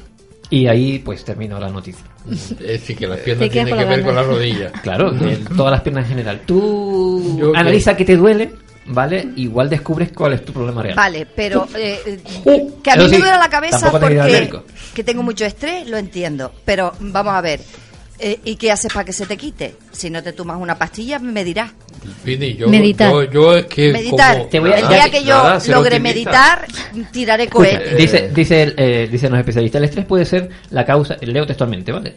Y 0.50 0.66
ahí 0.66 0.98
pues 0.98 1.24
termino 1.24 1.58
la 1.60 1.68
noticia. 1.68 2.04
es 2.30 2.56
decir, 2.58 2.96
que 2.96 3.06
las 3.06 3.18
piernas 3.20 3.50
tienen 3.50 3.74
que 3.76 3.84
la 3.84 3.88
ver 3.88 4.02
con 4.02 4.14
banda. 4.14 4.22
las 4.22 4.26
rodillas. 4.30 4.72
Claro, 4.82 5.12
todas 5.56 5.72
las 5.72 5.80
piernas 5.82 6.04
en 6.04 6.08
general. 6.10 6.40
Tú 6.46 7.36
Yo 7.38 7.52
que- 7.52 7.58
analiza 7.58 7.96
qué 7.96 8.04
te 8.04 8.16
duele, 8.16 8.50
¿vale? 8.86 9.28
Igual 9.36 9.68
descubres 9.68 10.10
cuál 10.12 10.32
es 10.34 10.44
tu 10.44 10.52
problema 10.52 10.82
real. 10.82 10.96
Vale, 10.96 11.26
pero 11.26 11.68
eh, 11.76 12.20
eh, 12.46 12.68
que 12.82 12.90
a 12.90 12.96
mí 12.96 13.04
me 13.08 13.18
duele 13.18 13.36
la 13.38 13.48
cabeza 13.50 13.90
porque 13.90 14.50
que 14.94 15.04
tengo 15.04 15.22
mucho 15.22 15.44
estrés, 15.44 15.86
lo 15.88 15.96
entiendo. 15.98 16.52
Pero 16.64 16.92
vamos 17.00 17.34
a 17.34 17.40
ver, 17.42 17.60
eh, 18.18 18.40
¿y 18.44 18.56
qué 18.56 18.72
haces 18.72 18.92
para 18.92 19.04
que 19.04 19.12
se 19.12 19.26
te 19.26 19.36
quite? 19.36 19.76
Si 19.92 20.08
no 20.10 20.22
te 20.22 20.32
tomas 20.32 20.58
una 20.60 20.76
pastilla, 20.78 21.18
me 21.18 21.44
dirás. 21.44 21.72
Vini, 22.24 22.54
yo, 22.54 22.68
Meditar. 22.68 23.10
yo, 23.10 23.22
yo 23.30 23.56
es 23.56 23.66
que 23.66 23.92
Meditar. 23.92 24.36
como- 24.38 24.48
Te 24.48 24.60
voy 24.60 24.70
a- 24.72 24.76
el 24.76 24.82
ya 24.82 24.88
día 24.88 25.10
que- 25.10 25.24
yo 25.24 25.34
nada, 25.42 25.60
logre 25.68 26.00
meditar, 26.00 26.66
tiraré 27.12 27.48
cohetes. 27.48 27.96
dice, 27.96 28.30
dice, 28.34 28.62
el, 28.62 28.74
eh, 28.76 29.08
dicen 29.10 29.30
los 29.30 29.38
especialistas, 29.40 29.78
el 29.80 29.84
estrés 29.84 30.06
puede 30.06 30.24
ser 30.24 30.48
la 30.70 30.84
causa, 30.84 31.16
leo 31.20 31.46
textualmente, 31.46 31.92
¿vale? 31.92 32.14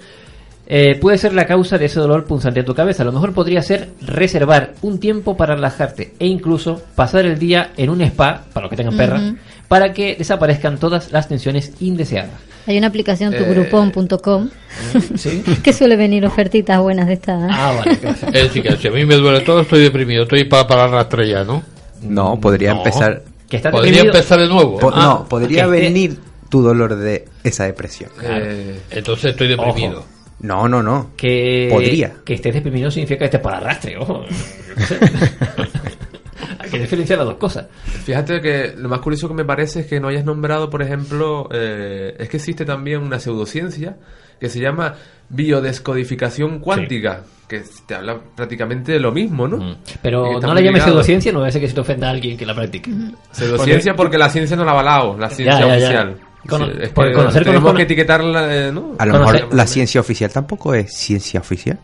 Eh, 0.73 0.95
puede 1.01 1.17
ser 1.17 1.33
la 1.33 1.45
causa 1.45 1.77
de 1.77 1.85
ese 1.85 1.99
dolor 1.99 2.23
punzante 2.25 2.61
en 2.61 2.65
tu 2.65 2.73
cabeza. 2.73 3.03
A 3.03 3.05
lo 3.05 3.11
mejor 3.11 3.33
podría 3.33 3.61
ser 3.61 3.89
reservar 4.01 4.73
un 4.81 4.99
tiempo 4.99 5.35
para 5.35 5.55
relajarte 5.55 6.13
e 6.17 6.27
incluso 6.27 6.81
pasar 6.95 7.25
el 7.25 7.37
día 7.37 7.71
en 7.75 7.89
un 7.89 8.01
spa, 8.01 8.45
para 8.53 8.65
los 8.65 8.69
que 8.69 8.77
tengan 8.77 8.95
perras, 8.95 9.21
Ujú. 9.21 9.37
para 9.67 9.91
que 9.91 10.15
desaparezcan 10.15 10.77
todas 10.77 11.11
las 11.11 11.27
tensiones 11.27 11.73
indeseadas. 11.81 12.31
Hay 12.67 12.77
una 12.77 12.87
aplicación, 12.87 13.33
Eh, 13.33 13.37
tugrupón.com, 13.37 14.49
¿Sí? 15.15 15.43
que 15.63 15.73
suele 15.73 15.95
venir 15.95 16.25
ofertitas 16.25 16.79
buenas 16.79 17.07
de 17.07 17.13
estas. 17.13 17.41
Ah, 17.51 17.73
vale, 17.77 17.97
gracias. 18.01 18.33
Es 18.35 18.43
decir, 18.43 18.61
que 18.63 18.77
si 18.77 18.87
a 18.87 18.91
mí 18.91 19.05
me 19.05 19.15
duele 19.15 19.41
todo, 19.41 19.61
estoy 19.61 19.81
deprimido. 19.81 20.23
Estoy 20.23 20.43
para, 20.45 20.67
para 20.67 20.87
la 20.87 20.97
rastrella, 20.97 21.43
¿no? 21.43 21.63
No, 22.03 22.39
podría 22.39 22.71
No. 22.73 22.77
empezar. 22.79 23.23
Que 23.49 23.57
está 23.57 23.71
Podría 23.71 23.91
deprimido- 24.03 24.13
empezar 24.15 24.39
de 24.39 24.47
nuevo. 24.47 24.77
po- 24.79 24.91
Ah, 24.93 25.01
no, 25.19 25.27
podría 25.27 25.67
venir 25.67 26.17
tu 26.49 26.61
dolor 26.61 26.95
de 26.95 27.25
esa 27.43 27.65
depresión. 27.65 28.09
Eh, 28.23 28.79
Entonces 28.91 29.31
estoy 29.31 29.47
deprimido. 29.47 29.99
Ojo. 29.99 30.07
No, 30.41 30.67
no, 30.67 30.81
no. 30.81 31.11
que 31.17 31.67
Podría. 31.71 32.13
que 32.25 32.33
estés 32.35 32.53
deprimido 32.53 32.89
significa 32.89 33.19
que 33.19 33.25
estés 33.25 33.41
para 33.41 33.57
arrastre, 33.57 33.97
ojo. 33.97 34.23
Yo 34.69 34.75
qué 34.75 34.81
sé. 34.83 34.97
Hay 36.59 36.60
que 36.71 36.79
diferenciar 36.79 37.19
las 37.19 37.27
dos 37.27 37.37
cosas. 37.37 37.67
Fíjate 38.05 38.41
que 38.41 38.73
lo 38.77 38.89
más 38.89 38.99
curioso 39.01 39.27
que 39.27 39.33
me 39.35 39.45
parece 39.45 39.81
es 39.81 39.85
que 39.87 39.99
no 39.99 40.07
hayas 40.07 40.25
nombrado, 40.25 40.69
por 40.69 40.81
ejemplo, 40.81 41.47
eh, 41.51 42.15
es 42.17 42.29
que 42.29 42.37
existe 42.37 42.65
también 42.65 43.01
una 43.01 43.19
pseudociencia 43.19 43.97
que 44.39 44.49
se 44.49 44.59
llama 44.59 44.95
biodescodificación 45.29 46.59
cuántica, 46.59 47.23
que 47.47 47.61
te 47.85 47.95
habla 47.95 48.17
prácticamente 48.35 48.93
de 48.93 48.99
lo 48.99 49.11
mismo, 49.11 49.47
¿no? 49.47 49.57
Mm. 49.57 49.75
Pero 50.01 50.39
no 50.39 50.53
la 50.53 50.61
llames 50.61 50.83
pseudociencia, 50.83 51.31
no 51.31 51.41
va 51.41 51.47
a 51.47 51.51
ser 51.51 51.61
que 51.61 51.67
se 51.67 51.75
te 51.75 51.81
ofenda 51.81 52.07
a 52.07 52.11
alguien 52.11 52.37
que 52.37 52.45
la 52.45 52.55
practique. 52.55 52.91
Pseudociencia 53.31 53.93
porque 53.95 54.17
la 54.17 54.29
ciencia 54.29 54.55
no 54.57 54.63
la 54.65 54.71
ha 54.71 54.73
avalado, 54.73 55.17
la 55.17 55.29
ciencia 55.29 55.59
ya, 55.59 55.67
ya. 55.67 55.85
oficial. 55.85 56.17
Cono- 56.47 56.65
Sí, 56.65 56.71
es 56.81 56.89
que 56.89 56.93
conocer 57.13 57.43
tenemos 57.43 57.61
conozco- 57.63 57.77
que 57.77 57.83
etiquetarla, 57.83 58.55
eh, 58.67 58.71
¿no? 58.71 58.95
A 58.97 59.05
lo 59.05 59.13
Conocer- 59.13 59.33
mejor 59.43 59.53
la 59.53 59.67
ciencia 59.67 60.01
oficial 60.01 60.31
tampoco 60.33 60.73
es 60.73 60.91
ciencia 60.91 61.39
oficial. 61.39 61.77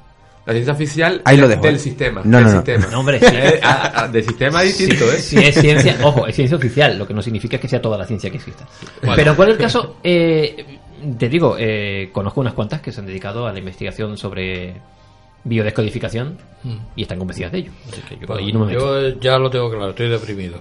La 0.47 0.53
ciencia 0.53 0.73
oficial 0.73 1.21
Ahí 1.25 1.37
lo 1.37 1.43
del- 1.47 1.57
dejo, 1.57 1.63
del 1.67 1.75
eh. 1.75 1.79
sistema. 1.79 2.21
No, 2.23 2.37
del 2.37 2.45
no, 2.47 2.51
no. 2.53 2.57
sistema. 2.57 2.87
No, 2.91 2.99
hombre, 3.01 3.19
sí. 3.21 4.11
Del 4.13 4.23
sistema 4.23 4.61
distinto, 4.63 5.05
¿eh? 5.11 5.19
Si 5.19 5.37
es 5.37 5.53
ciencia, 5.55 5.97
ojo, 6.03 6.25
es 6.25 6.35
ciencia 6.35 6.57
oficial, 6.57 6.97
lo 6.97 7.05
que 7.05 7.13
no 7.13 7.21
significa 7.21 7.57
que 7.59 7.67
sea 7.67 7.81
toda 7.81 7.97
la 7.97 8.05
ciencia 8.05 8.29
que 8.31 8.37
exista. 8.37 8.65
Bueno. 9.01 9.15
Pero 9.17 9.31
en 9.31 9.35
cualquier 9.35 9.59
caso, 9.59 9.97
eh, 10.03 10.79
te 11.19 11.29
digo, 11.29 11.55
eh, 11.59 12.09
conozco 12.11 12.41
unas 12.41 12.53
cuantas 12.53 12.81
que 12.81 12.91
se 12.91 12.99
han 13.01 13.05
dedicado 13.05 13.45
a 13.45 13.51
la 13.53 13.59
investigación 13.59 14.17
sobre 14.17 14.73
biodescodificación 15.47 16.37
y 16.95 17.03
están 17.03 17.17
convencidas 17.19 17.51
de 17.53 17.59
ello. 17.59 17.71
Así 17.91 18.01
que 18.01 18.15
yo 18.19 18.27
Bueno, 18.27 18.45
ahí 18.45 18.51
no 18.51 18.59
me 18.59 18.65
meto. 18.73 19.01
yo 19.11 19.19
ya 19.19 19.37
lo 19.37 19.49
tengo 19.49 19.69
claro, 19.69 19.89
estoy 19.89 20.09
deprimido. 20.09 20.59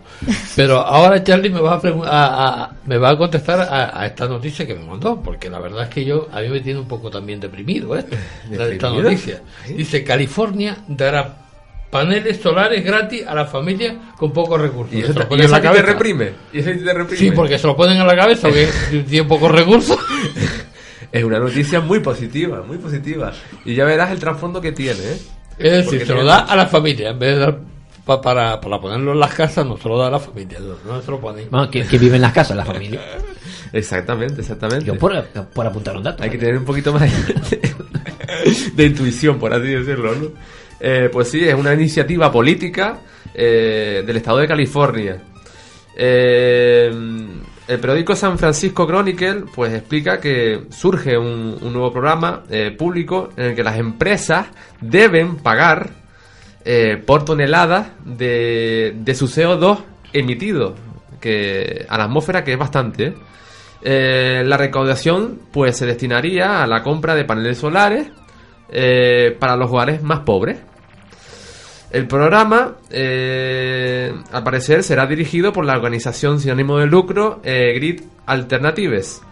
Pero 0.54 0.78
ahora 0.80 1.22
Charlie 1.24 1.50
me 1.50 1.60
va 1.60 1.74
a, 1.74 1.80
a- 2.06 2.62
a- 2.64 2.70
me 2.86 2.96
va 2.98 3.10
a 3.10 3.18
contestar 3.18 3.60
a, 3.60 4.00
a 4.00 4.06
esta 4.06 4.26
noticia 4.28 4.66
que 4.66 4.74
me 4.74 4.84
mandó, 4.84 5.20
porque 5.20 5.50
la 5.50 5.58
verdad 5.58 5.84
es 5.84 5.88
que 5.90 6.04
yo 6.04 6.28
a 6.32 6.40
mí 6.40 6.48
me 6.48 6.60
tiene 6.60 6.78
un 6.80 6.86
poco 6.88 7.10
también 7.10 7.40
deprimido, 7.40 7.96
¿eh? 7.98 8.04
Esta 8.52 8.90
noticia. 8.90 9.42
Dice 9.68 10.04
California 10.04 10.76
dará 10.86 11.38
paneles 11.90 12.38
solares 12.40 12.84
gratis 12.84 13.24
a 13.26 13.34
la 13.34 13.46
familia 13.46 13.96
con 14.16 14.32
pocos 14.32 14.60
recursos. 14.60 14.94
Y 14.94 15.02
Se 15.02 15.10
eso, 15.10 15.18
lo 15.20 15.24
y 15.24 15.28
ponen 15.28 15.40
en 15.40 15.44
eso 15.46 15.52
la 15.52 15.56
a 15.58 15.60
te 15.60 15.66
cabeza. 15.68 15.86
reprime. 15.86 16.30
Y 16.52 16.58
eso 16.58 16.70
a 16.70 16.72
ti 16.72 16.78
te 16.84 16.92
reprime. 16.94 17.18
Sí, 17.18 17.30
porque 17.30 17.58
se 17.58 17.66
lo 17.66 17.76
ponen 17.76 17.96
en 17.96 18.06
la 18.06 18.16
cabeza, 18.16 18.48
porque 18.48 18.68
tiene 19.08 19.26
pocos 19.28 19.50
recursos. 19.50 19.98
Es 21.12 21.24
una 21.24 21.38
noticia 21.38 21.80
muy 21.80 22.00
positiva, 22.00 22.62
muy 22.62 22.78
positiva. 22.78 23.32
Y 23.64 23.74
ya 23.74 23.84
verás 23.84 24.10
el 24.10 24.18
trasfondo 24.18 24.60
que 24.60 24.72
tiene, 24.72 25.00
¿eh? 25.00 25.18
Es 25.58 25.72
decir, 25.72 25.84
Porque 26.00 26.06
se 26.06 26.14
lo 26.14 26.24
da 26.24 26.40
a 26.40 26.54
la 26.56 26.66
familia, 26.66 27.10
en 27.10 27.18
vez 27.18 27.34
de 27.34 27.40
dar 27.40 27.58
pa- 28.04 28.20
para, 28.20 28.60
para 28.60 28.78
ponerlo 28.80 29.12
en 29.12 29.20
las 29.20 29.32
casas, 29.34 29.64
no 29.66 29.76
se 29.78 29.88
lo 29.88 29.96
da 29.98 30.08
a 30.08 30.10
la 30.10 30.18
familia, 30.20 30.58
no, 30.86 31.00
se 31.00 31.10
lo 31.10 31.18
ponen. 31.20 31.48
Bueno, 31.50 31.70
que, 31.70 31.84
que 31.86 31.96
vive 31.98 32.16
en 32.16 32.22
las 32.22 32.32
casas, 32.32 32.56
la 32.56 32.64
familia. 32.64 33.00
Exactamente, 33.72 34.40
exactamente. 34.42 34.84
Yo 34.84 34.96
por, 34.96 35.12
por 35.52 35.66
apuntar 35.66 35.96
un 35.96 36.02
dato. 36.04 36.22
Hay 36.22 36.30
que 36.30 36.38
tener 36.38 36.56
un 36.56 36.64
poquito 36.64 36.92
más 36.92 37.02
de, 37.50 37.60
de 38.74 38.84
intuición, 38.86 39.38
por 39.38 39.52
así 39.52 39.66
decirlo, 39.68 40.14
¿no? 40.14 40.28
Eh, 40.78 41.08
pues 41.12 41.28
sí, 41.30 41.42
es 41.46 41.54
una 41.54 41.74
iniciativa 41.74 42.30
política 42.30 42.98
eh, 43.34 44.04
del 44.06 44.16
estado 44.18 44.38
de 44.38 44.46
California. 44.48 45.20
Eh, 45.96 46.90
el 47.68 47.80
periódico 47.80 48.14
San 48.14 48.38
Francisco 48.38 48.86
Chronicle 48.86 49.44
pues 49.52 49.72
explica 49.74 50.20
que 50.20 50.66
surge 50.70 51.18
un, 51.18 51.58
nuevo 51.72 51.90
programa 51.90 52.44
eh, 52.48 52.70
público 52.70 53.30
en 53.36 53.46
el 53.46 53.54
que 53.56 53.64
las 53.64 53.78
empresas 53.78 54.46
deben 54.80 55.36
pagar 55.38 55.90
eh, 56.64 56.96
por 57.04 57.24
toneladas 57.24 57.88
de, 58.04 58.94
de 58.96 59.14
su 59.14 59.26
CO2 59.26 59.80
emitido 60.12 60.76
que, 61.20 61.84
a 61.88 61.98
la 61.98 62.04
atmósfera, 62.04 62.44
que 62.44 62.52
es 62.52 62.58
bastante. 62.58 63.14
¿eh? 63.82 64.42
La 64.44 64.56
recaudación 64.56 65.40
pues 65.52 65.76
se 65.76 65.86
destinaría 65.86 66.62
a 66.62 66.66
la 66.68 66.84
compra 66.84 67.16
de 67.16 67.24
paneles 67.24 67.58
solares 67.58 68.08
para 69.38 69.56
los 69.56 69.70
hogares 69.70 70.02
más 70.02 70.20
pobres. 70.20 70.58
El 71.96 72.06
programa, 72.06 72.74
eh, 72.90 74.12
al 74.30 74.44
parecer, 74.44 74.82
será 74.82 75.06
dirigido 75.06 75.50
por 75.50 75.64
la 75.64 75.72
organización 75.72 76.38
sin 76.38 76.50
ánimo 76.50 76.76
de 76.76 76.84
lucro 76.84 77.40
eh, 77.42 77.72
Grid 77.74 78.02
Alternatives. 78.26 79.22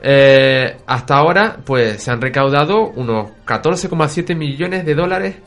Eh, 0.00 0.76
hasta 0.86 1.16
ahora, 1.16 1.56
pues 1.64 2.04
se 2.04 2.12
han 2.12 2.20
recaudado 2.20 2.90
unos 2.90 3.30
14,7 3.44 4.36
millones 4.36 4.86
de 4.86 4.94
dólares, 4.94 5.38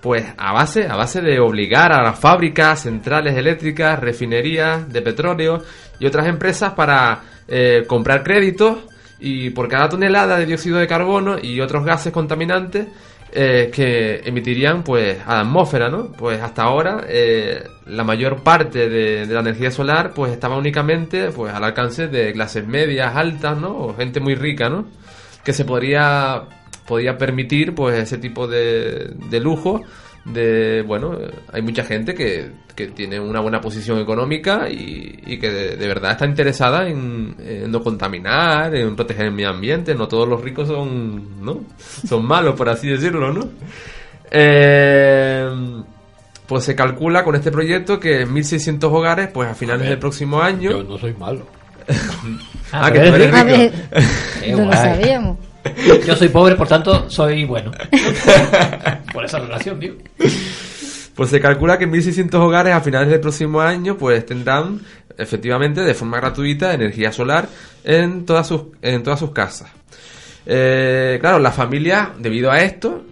pues 0.00 0.24
a 0.38 0.54
base, 0.54 0.86
a 0.86 0.96
base 0.96 1.20
de 1.20 1.38
obligar 1.40 1.92
a 1.92 2.02
las 2.02 2.18
fábricas, 2.18 2.80
centrales 2.80 3.36
eléctricas, 3.36 4.00
refinerías 4.00 4.90
de 4.90 5.02
petróleo 5.02 5.62
y 5.98 6.06
otras 6.06 6.26
empresas 6.26 6.72
para 6.72 7.20
comprar 7.86 8.22
créditos 8.22 8.78
y 9.20 9.50
por 9.50 9.68
cada 9.68 9.90
tonelada 9.90 10.38
de 10.38 10.46
dióxido 10.46 10.78
de 10.78 10.86
carbono 10.86 11.36
y 11.38 11.60
otros 11.60 11.84
gases 11.84 12.14
contaminantes 12.14 12.86
eh, 13.34 13.70
que 13.72 14.20
emitirían 14.24 14.84
pues 14.84 15.18
a 15.26 15.34
la 15.34 15.40
atmósfera, 15.40 15.88
¿no? 15.88 16.12
Pues 16.12 16.40
hasta 16.40 16.62
ahora 16.62 17.04
eh, 17.08 17.64
la 17.86 18.04
mayor 18.04 18.42
parte 18.42 18.88
de, 18.88 19.26
de 19.26 19.34
la 19.34 19.40
energía 19.40 19.70
solar 19.70 20.12
pues 20.14 20.32
estaba 20.32 20.56
únicamente 20.56 21.30
pues 21.32 21.52
al 21.52 21.64
alcance 21.64 22.06
de 22.06 22.32
clases 22.32 22.66
medias, 22.66 23.16
altas, 23.16 23.58
¿no? 23.58 23.76
O 23.76 23.94
gente 23.96 24.20
muy 24.20 24.34
rica, 24.36 24.68
¿no? 24.68 24.86
Que 25.44 25.52
se 25.52 25.64
podría 25.64 26.44
podía 26.86 27.18
permitir 27.18 27.74
pues 27.74 27.98
ese 27.98 28.18
tipo 28.18 28.46
de, 28.46 29.12
de 29.30 29.40
lujo 29.40 29.82
de 30.24 30.82
bueno 30.86 31.18
hay 31.52 31.60
mucha 31.60 31.84
gente 31.84 32.14
que, 32.14 32.50
que 32.74 32.86
tiene 32.88 33.20
una 33.20 33.40
buena 33.40 33.60
posición 33.60 33.98
económica 33.98 34.68
y, 34.70 35.20
y 35.26 35.38
que 35.38 35.50
de, 35.50 35.76
de 35.76 35.86
verdad 35.86 36.12
está 36.12 36.24
interesada 36.26 36.88
en, 36.88 37.36
en 37.38 37.70
no 37.70 37.82
contaminar 37.82 38.74
en 38.74 38.96
proteger 38.96 39.26
el 39.26 39.32
medio 39.32 39.50
ambiente 39.50 39.94
no 39.94 40.08
todos 40.08 40.26
los 40.26 40.40
ricos 40.40 40.66
son 40.68 41.44
no 41.44 41.60
son 41.78 42.24
malos 42.24 42.54
por 42.54 42.68
así 42.70 42.88
decirlo 42.88 43.32
no 43.32 43.48
Eh, 44.30 45.46
pues 46.46 46.64
se 46.64 46.74
calcula 46.74 47.22
con 47.24 47.34
este 47.34 47.50
proyecto 47.50 47.98
que 48.00 48.26
1600 48.26 48.92
hogares 48.92 49.28
pues 49.32 49.48
a 49.48 49.54
finales 49.54 49.82
ver, 49.82 49.90
del 49.90 49.98
próximo 49.98 50.40
año 50.42 50.70
Yo 50.70 50.82
no 50.84 50.98
soy 50.98 51.14
malo. 51.14 51.46
Ah, 52.72 52.90
que 52.90 52.98
tú 52.98 53.14
eres 53.14 53.32
A 53.32 53.44
rico. 53.44 53.56
ver, 53.58 53.72
Qué 54.42 54.52
no 54.56 54.64
lo 54.64 54.72
sabíamos. 54.72 55.38
Yo 56.06 56.16
soy 56.16 56.28
pobre, 56.28 56.54
por 56.56 56.68
tanto, 56.68 57.08
soy 57.10 57.44
bueno. 57.44 57.70
por 59.12 59.24
esa 59.24 59.38
relación, 59.38 59.78
tío. 59.80 59.94
Pues 61.14 61.30
se 61.30 61.40
calcula 61.40 61.78
que 61.78 61.86
1.600 61.88 62.34
hogares 62.34 62.74
a 62.74 62.80
finales 62.80 63.08
del 63.08 63.20
próximo 63.20 63.60
año 63.60 63.96
pues 63.96 64.26
tendrán 64.26 64.80
efectivamente 65.16 65.80
de 65.82 65.94
forma 65.94 66.16
gratuita 66.18 66.74
energía 66.74 67.12
solar 67.12 67.48
en 67.84 68.26
todas 68.26 68.48
sus, 68.48 68.62
en 68.82 69.02
todas 69.02 69.20
sus 69.20 69.30
casas. 69.30 69.70
Eh, 70.44 71.18
claro, 71.20 71.38
las 71.38 71.54
familias, 71.54 72.08
debido 72.18 72.50
a 72.50 72.60
esto, 72.60 73.04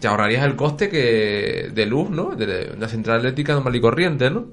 te 0.00 0.08
ahorrarías 0.08 0.44
el 0.44 0.56
coste 0.56 0.88
que 0.88 1.70
de 1.72 1.86
luz, 1.86 2.08
¿no? 2.10 2.30
De 2.34 2.74
la 2.78 2.88
central 2.88 3.20
eléctrica 3.20 3.52
normal 3.52 3.76
y 3.76 3.80
corriente, 3.80 4.30
¿no? 4.30 4.46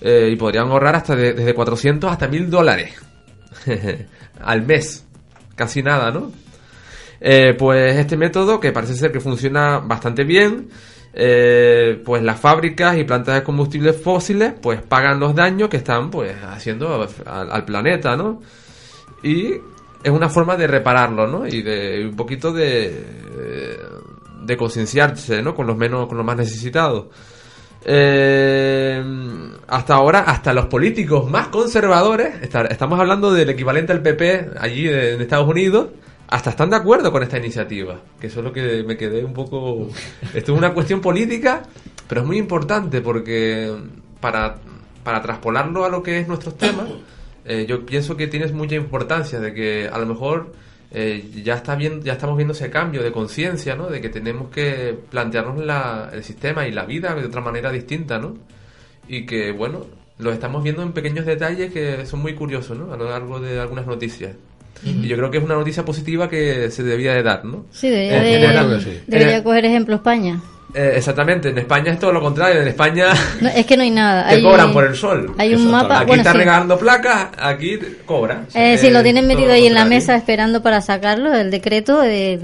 Eh, 0.00 0.30
y 0.32 0.36
podrían 0.36 0.68
ahorrar 0.68 0.94
hasta 0.96 1.16
de- 1.16 1.32
desde 1.32 1.52
400 1.54 2.10
hasta 2.12 2.28
1.000 2.28 2.48
dólares 2.48 2.92
al 4.42 4.62
mes. 4.62 5.04
Casi 5.56 5.82
nada, 5.82 6.10
¿no? 6.10 6.30
Eh, 7.20 7.54
pues 7.58 7.96
este 7.96 8.16
método, 8.16 8.60
que 8.60 8.72
parece 8.72 8.94
ser 8.94 9.12
que 9.12 9.20
funciona 9.20 9.78
bastante 9.78 10.24
bien, 10.24 10.68
eh, 11.12 12.00
pues 12.04 12.22
las 12.22 12.38
fábricas 12.38 12.98
y 12.98 13.04
plantas 13.04 13.36
de 13.36 13.42
combustibles 13.42 13.96
fósiles 13.96 14.52
pues 14.60 14.82
pagan 14.82 15.18
los 15.18 15.34
daños 15.34 15.70
que 15.70 15.78
están 15.78 16.10
pues 16.10 16.36
haciendo 16.42 17.08
al, 17.24 17.64
planeta, 17.64 18.16
¿no? 18.16 18.42
Y 19.22 19.52
es 20.02 20.10
una 20.10 20.28
forma 20.28 20.56
de 20.56 20.66
repararlo, 20.66 21.26
¿no? 21.26 21.46
Y 21.46 21.62
de 21.62 22.06
un 22.06 22.16
poquito 22.16 22.52
de, 22.52 23.02
de 24.42 24.56
concienciarse, 24.56 25.42
¿no? 25.42 25.54
Con 25.54 25.66
los 25.66 25.76
menos, 25.76 26.06
con 26.06 26.18
los 26.18 26.26
más 26.26 26.36
necesitados. 26.36 27.06
Eh, 27.88 29.00
hasta 29.68 29.94
ahora, 29.94 30.20
hasta 30.20 30.52
los 30.52 30.66
políticos 30.66 31.30
más 31.30 31.48
conservadores, 31.48 32.34
estamos 32.42 32.98
hablando 32.98 33.32
del 33.32 33.50
equivalente 33.50 33.92
al 33.92 34.02
PP 34.02 34.50
allí 34.58 34.88
en 34.88 35.20
Estados 35.20 35.48
Unidos, 35.48 35.90
hasta 36.28 36.50
están 36.50 36.70
de 36.70 36.76
acuerdo 36.76 37.12
con 37.12 37.22
esta 37.22 37.38
iniciativa. 37.38 38.00
Que 38.20 38.26
eso 38.28 38.40
es 38.40 38.44
lo 38.44 38.52
que 38.52 38.82
me 38.84 38.96
quedé 38.96 39.24
un 39.24 39.32
poco... 39.32 39.88
Esto 40.34 40.52
es 40.52 40.58
una 40.58 40.72
cuestión 40.74 41.00
política, 41.00 41.62
pero 42.08 42.20
es 42.22 42.26
muy 42.26 42.38
importante 42.38 43.00
porque 43.00 43.72
para, 44.20 44.56
para 45.04 45.22
traspolarlo 45.22 45.84
a 45.84 45.88
lo 45.88 46.02
que 46.02 46.18
es 46.20 46.28
nuestros 46.28 46.56
temas, 46.56 46.88
eh, 47.44 47.64
yo 47.68 47.86
pienso 47.86 48.16
que 48.16 48.26
tienes 48.26 48.52
mucha 48.52 48.74
importancia 48.74 49.38
de 49.40 49.54
que 49.54 49.88
a 49.92 49.98
lo 49.98 50.06
mejor 50.06 50.52
eh, 50.90 51.30
ya 51.44 51.54
está 51.54 51.74
bien, 51.76 52.02
ya 52.02 52.14
estamos 52.14 52.36
viendo 52.36 52.54
ese 52.54 52.70
cambio 52.70 53.02
de 53.02 53.12
conciencia, 53.12 53.74
¿no? 53.76 53.86
De 53.88 54.00
que 54.00 54.08
tenemos 54.08 54.50
que 54.50 54.96
plantearnos 55.10 55.64
la- 55.64 56.10
el 56.12 56.24
sistema 56.24 56.66
y 56.66 56.72
la 56.72 56.84
vida 56.86 57.14
de 57.14 57.24
otra 57.26 57.40
manera 57.40 57.70
distinta, 57.70 58.18
¿no? 58.18 58.34
Y 59.08 59.26
que 59.26 59.52
bueno, 59.52 59.86
lo 60.18 60.32
estamos 60.32 60.62
viendo 60.64 60.82
en 60.82 60.92
pequeños 60.92 61.26
detalles 61.26 61.72
que 61.72 62.06
son 62.06 62.20
muy 62.20 62.34
curiosos, 62.34 62.76
¿no? 62.78 62.92
A 62.92 62.96
lo 62.96 63.08
largo 63.10 63.38
de 63.40 63.60
algunas 63.60 63.86
noticias. 63.86 64.34
Y 64.84 65.06
yo 65.08 65.16
creo 65.16 65.30
que 65.30 65.38
es 65.38 65.44
una 65.44 65.54
noticia 65.54 65.84
positiva 65.84 66.28
que 66.28 66.70
se 66.70 66.82
debía 66.82 67.12
de 67.14 67.22
dar, 67.22 67.44
¿no? 67.44 67.64
Sí, 67.72 67.88
debería, 67.88 68.20
de- 68.22 68.30
general. 68.46 68.80
sí. 68.82 69.00
debería 69.06 69.36
Eh, 69.38 69.42
coger 69.42 69.64
ejemplo 69.64 69.96
España. 69.96 70.40
eh, 70.74 70.92
exactamente, 70.96 71.48
en 71.48 71.58
España 71.58 71.92
es 71.92 71.98
todo 71.98 72.12
lo 72.12 72.20
contrario, 72.20 72.60
en 72.60 72.68
España 72.68 73.06
No, 73.40 73.48
es 73.48 73.64
que 73.64 73.76
no 73.76 73.82
hay 73.82 73.90
nada. 73.90 74.28
te 74.28 74.34
Hay, 74.34 74.42
cobran 74.42 74.72
por 74.72 74.84
el 74.84 74.94
sol. 74.94 75.32
Hay 75.38 75.54
un 75.54 75.70
mapa. 75.70 75.98
Aquí 76.00 76.06
bueno, 76.08 76.20
está 76.20 76.32
sí. 76.32 76.38
regalando 76.38 76.78
placas, 76.78 77.28
aquí 77.38 77.78
te 77.78 77.96
cobra. 78.04 78.44
Eh, 78.54 78.76
sí, 78.76 78.90
lo 78.90 79.02
tienen 79.02 79.26
metido 79.26 79.52
ahí 79.52 79.66
en 79.66 79.74
la 79.74 79.86
mesa 79.86 80.14
esperando 80.16 80.62
para 80.62 80.80
sacarlo, 80.82 81.32
el 81.34 81.50
decreto 81.50 81.98
de, 82.00 82.38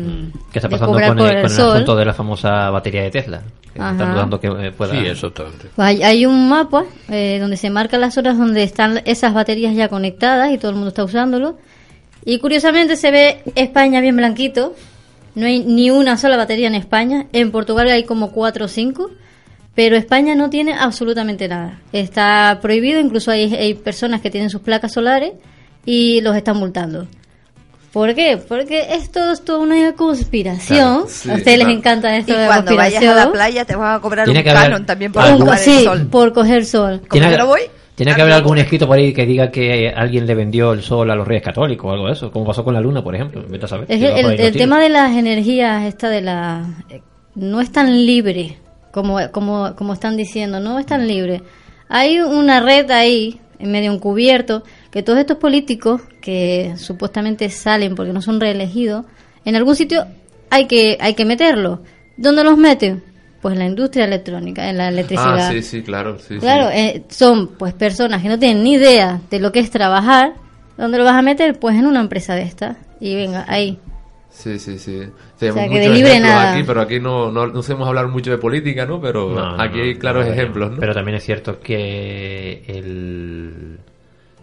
¿Qué 0.53 0.59
está 0.59 0.69
de 0.69 0.73
pasando 0.73 0.93
cobrar 0.95 1.09
con, 1.11 1.19
por 1.19 1.27
el, 1.29 1.37
el 1.37 1.43
con 1.43 1.51
el 1.51 1.57
sol. 1.57 1.73
asunto 1.75 1.97
de 1.97 2.05
la 2.07 2.15
famosa 2.15 2.71
batería 2.71 3.03
de 3.03 3.11
Tesla? 3.11 3.43
Están 3.75 3.97
dudando 3.99 4.39
que 4.39 4.49
eh, 4.49 4.73
pueda... 4.77 4.93
Sí, 4.93 4.99
exactamente. 5.07 5.67
Pues 5.75 5.89
hay, 5.89 6.03
hay 6.03 6.27
un 6.27 6.47
mapa 6.49 6.85
eh, 7.11 7.39
donde 7.41 7.57
se 7.57 7.71
marcan 7.71 8.03
las 8.03 8.19
horas 8.19 8.37
donde 8.37 8.63
están 8.63 9.01
esas 9.07 9.33
baterías 9.33 9.75
ya 9.75 9.89
conectadas 9.89 10.53
y 10.53 10.59
todo 10.59 10.71
el 10.71 10.75
mundo 10.77 10.89
está 10.89 11.05
usándolo. 11.05 11.57
Y 12.25 12.39
curiosamente 12.39 12.97
se 12.97 13.11
ve 13.11 13.43
España 13.55 14.01
bien 14.01 14.17
blanquito. 14.17 14.75
No 15.35 15.47
hay 15.47 15.61
ni 15.61 15.91
una 15.91 16.17
sola 16.19 16.37
batería 16.37 16.67
en 16.69 16.75
España. 16.75 17.27
En 17.33 17.51
Portugal 17.51 17.89
hay 17.89 18.05
como 18.05 18.31
cuatro 18.33 18.67
o 18.67 18.69
cinco. 18.69 19.11
Pero 19.75 19.97
España 19.97 20.35
no 20.35 20.51
tiene 20.51 20.75
absolutamente 20.75 21.49
nada. 21.49 21.81
Está 21.93 22.59
prohibido, 22.61 23.01
incluso 23.01 23.31
hay, 23.31 23.55
hay 23.55 23.73
personas 23.75 24.21
que 24.21 24.31
tienen 24.31 24.51
sus 24.51 24.61
placas 24.61 24.93
solares 24.93 25.33
y 25.87 26.21
los 26.21 26.37
están 26.37 26.59
multando. 26.59 27.07
¿Por 27.91 28.15
qué? 28.15 28.37
Porque 28.37 28.95
esto 28.95 29.33
es 29.33 29.43
toda 29.45 29.59
una 29.61 29.93
conspiración. 29.95 30.79
Claro, 31.03 31.07
sí, 31.09 31.31
a 31.31 31.35
ustedes 31.35 31.59
les 31.59 31.69
encanta 31.69 32.15
esto 32.17 32.33
Y 32.33 32.37
de 32.37 32.41
la 32.43 32.47
cuando 32.47 32.77
vayas 32.77 33.03
a 33.05 33.15
la 33.15 33.33
playa 33.33 33.65
te 33.65 33.75
van 33.77 33.95
a 33.97 34.01
cobrar 34.01 34.25
Tiene 34.27 34.41
un 34.41 34.47
canon 34.47 34.87
también 34.87 35.13
por 35.13 35.23
sí, 35.59 35.71
el 35.79 35.85
sol. 35.85 36.07
por 36.11 36.33
coger 36.33 36.65
sol. 36.67 37.03
Tiene 37.11 37.27
yo 37.27 37.33
que- 37.33 37.39
no 37.39 37.47
voy, 37.47 37.61
Tiene 38.03 38.17
que 38.17 38.23
nadie 38.23 38.33
haber 38.35 38.45
algún 38.45 38.59
escrito 38.59 38.87
por 38.87 38.99
ahí 38.99 39.13
que 39.13 39.27
diga 39.27 39.51
que 39.51 39.93
alguien 39.95 40.27
le 40.27 40.35
vendió 40.35 40.73
el 40.73 40.83
sol 40.83 41.11
a 41.11 41.15
los 41.15 41.27
reyes 41.27 41.45
católicos 41.45 41.89
o 41.89 41.93
algo 41.93 42.07
de 42.07 42.13
eso, 42.13 42.31
como 42.33 42.47
pasó 42.47 42.65
con 42.65 42.75
la 42.75 42.81
luna, 42.81 43.03
por 43.03 43.15
ejemplo. 43.15 43.45
Vete 43.49 43.65
a 43.65 43.69
saber. 43.69 43.87
Es 43.89 44.03
el, 44.03 44.57
tema 44.57 44.81
de 44.81 44.89
las 44.89 45.17
energías, 45.17 45.85
esta 45.85 46.09
de 46.09 46.21
la. 46.21 46.65
eh, 46.91 47.01
No 47.35 47.61
es 47.61 47.71
tan 47.71 48.05
libre 48.05 48.59
como, 48.91 49.19
como, 49.31 49.75
como 49.77 49.93
están 49.93 50.17
diciendo, 50.17 50.61
no 50.61 50.79
es 50.79 50.87
tan 50.87 51.07
libre. 51.07 51.43
Hay 51.89 52.21
una 52.21 52.61
red 52.61 52.91
ahí, 52.91 53.41
en 53.59 53.71
medio 53.71 53.93
encubierto, 53.93 54.63
que 54.91 55.03
todos 55.03 55.19
estos 55.19 55.37
políticos 55.39 56.03
que 56.21 56.75
supuestamente 56.77 57.49
salen 57.51 57.95
porque 57.95 58.13
no 58.13 58.23
son 58.23 58.41
reelegidos, 58.41 59.05
en 59.45 59.57
algún 59.57 59.77
sitio 59.77 60.07
hay 60.51 60.67
que, 60.67 60.99
hay 61.01 61.15
que 61.15 61.25
meterlos. 61.25 61.81
¿Dónde 62.17 62.45
los 62.45 62.59
meten? 62.59 63.03
Pues 63.43 63.53
en 63.55 63.59
la 63.59 63.67
industria 63.67 64.05
electrónica, 64.07 64.71
en 64.71 64.79
la 64.79 64.89
electricidad. 64.89 65.49
Ah, 65.49 65.51
sí, 65.53 65.61
sí, 65.63 65.83
claro. 65.83 66.19
Sí, 66.19 66.39
Claro, 66.39 66.71
sí. 66.71 66.79
eh, 66.79 67.03
son 67.11 67.49
pues 67.59 67.75
personas 67.75 68.23
que 68.23 68.29
no 68.29 68.39
tienen 68.39 68.63
ni 68.63 68.75
idea 68.75 69.21
de 69.31 69.41
lo 69.41 69.53
que 69.53 69.59
es 69.61 69.71
trabajar. 69.71 70.35
¿Dónde 70.79 70.97
lo 70.97 71.05
vas 71.05 71.17
a 71.17 71.23
meter? 71.23 71.59
Pues 71.59 71.77
en 71.77 71.87
una 71.87 72.01
empresa 72.01 72.35
de 72.35 72.43
esta. 72.43 72.77
Y 73.01 73.15
venga, 73.17 73.45
ahí. 73.49 73.79
Sí, 74.31 74.59
sí, 74.59 74.79
sí. 74.79 74.97
O 74.97 75.39
Tenemos 75.39 75.61
sea, 75.61 75.65
que 75.65 75.69
muchos 75.71 75.85
de 75.85 75.89
libre 75.91 76.11
ejemplos 76.13 76.33
nada. 76.35 76.53
aquí, 76.55 76.63
pero 76.65 76.81
aquí 76.81 77.01
no, 77.01 77.31
no, 77.31 77.49
no 77.49 77.63
sabemos 77.63 77.89
hablar 77.89 78.09
mucho 78.09 78.31
de 78.31 78.39
política, 78.39 78.87
¿no? 78.87 78.99
Pero 79.01 79.35
No, 79.35 79.61
aquí 79.61 79.79
no, 79.79 79.85
hay 79.85 79.95
claros 79.97 80.25
no, 80.27 80.33
ejemplos, 80.33 80.71
¿no? 80.71 80.77
Pero 80.79 80.95
también 80.95 81.17
es 81.17 81.25
cierto 81.25 81.61
que 81.61 82.63
el, 82.69 83.79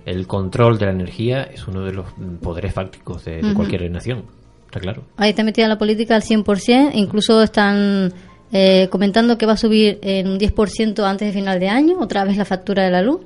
el 0.06 0.28
control 0.28 0.78
de 0.78 0.86
la 0.86 0.92
energía 0.92 1.44
es 1.44 1.68
uno 1.68 1.84
de 1.86 1.94
los 1.94 2.06
poderes 2.42 2.74
fácticos 2.74 3.26
de, 3.26 3.42
cualquier 3.56 3.90
nación. 3.90 4.26
Está 4.66 4.80
claro. 4.80 5.04
Ahí 5.18 5.32
está 5.32 5.44
metida 5.44 5.68
la 5.68 5.78
política 5.80 6.16
al 6.16 6.22
100%. 6.22 6.92
Incluso 6.94 7.42
están 7.42 8.14
eh, 8.52 8.88
comentando 8.90 9.38
que 9.38 9.46
va 9.46 9.54
a 9.54 9.58
subir 9.58 10.00
en 10.02 10.28
un 10.28 10.40
10% 10.40 11.04
antes 11.06 11.28
de 11.28 11.34
final 11.34 11.60
de 11.60 11.70
año, 11.70 11.98
otra 12.00 12.24
vez 12.24 12.38
la 12.38 12.46
factura 12.46 12.84
de 12.84 12.92
la 12.92 13.02
luz. 13.02 13.22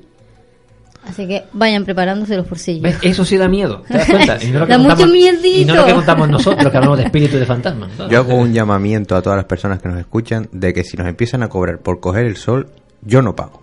Así 1.06 1.28
que 1.28 1.44
vayan 1.52 1.84
preparándose 1.84 2.38
los 2.38 2.48
bolsillos. 2.50 2.82
¿Ves? 2.82 2.98
Eso 3.02 3.26
sí 3.26 3.36
da 3.38 3.50
miedo. 3.50 3.84
¿Te 3.88 3.98
das 3.98 4.10
cuenta? 4.10 4.38
Y 4.42 4.52
no 4.52 4.60
lo 4.60 4.66
que 4.68 4.72
Da 4.72 4.78
mucho 4.78 4.90
contamos- 4.96 5.12
miedito. 5.14 5.48
Y 5.62 5.66
no 5.66 5.76
lo 5.76 5.86
que 5.86 5.94
contamos 5.94 6.30
nosotros, 6.30 6.72
que 6.72 6.78
hablamos 6.78 6.98
de 6.98 7.04
espíritus 7.08 7.36
y 7.36 7.40
de 7.40 7.46
fantasmas. 7.46 7.90
Yo 8.10 8.20
hago 8.20 8.36
un 8.36 8.54
llamamiento 8.54 9.16
a 9.18 9.22
todas 9.22 9.36
las 9.36 9.46
personas 9.46 9.82
que 9.82 9.90
nos 9.90 10.00
escuchan 10.00 10.48
de 10.54 10.74
que 10.74 10.84
si 10.86 10.96
nos 10.96 11.08
empiezan 11.08 11.44
a 11.44 11.50
cobrar 11.50 11.80
por 11.80 12.00
coger 12.00 12.26
el 12.26 12.38
sol, 12.38 12.70
yo 13.02 13.22
no 13.22 13.36
pago. 13.36 13.62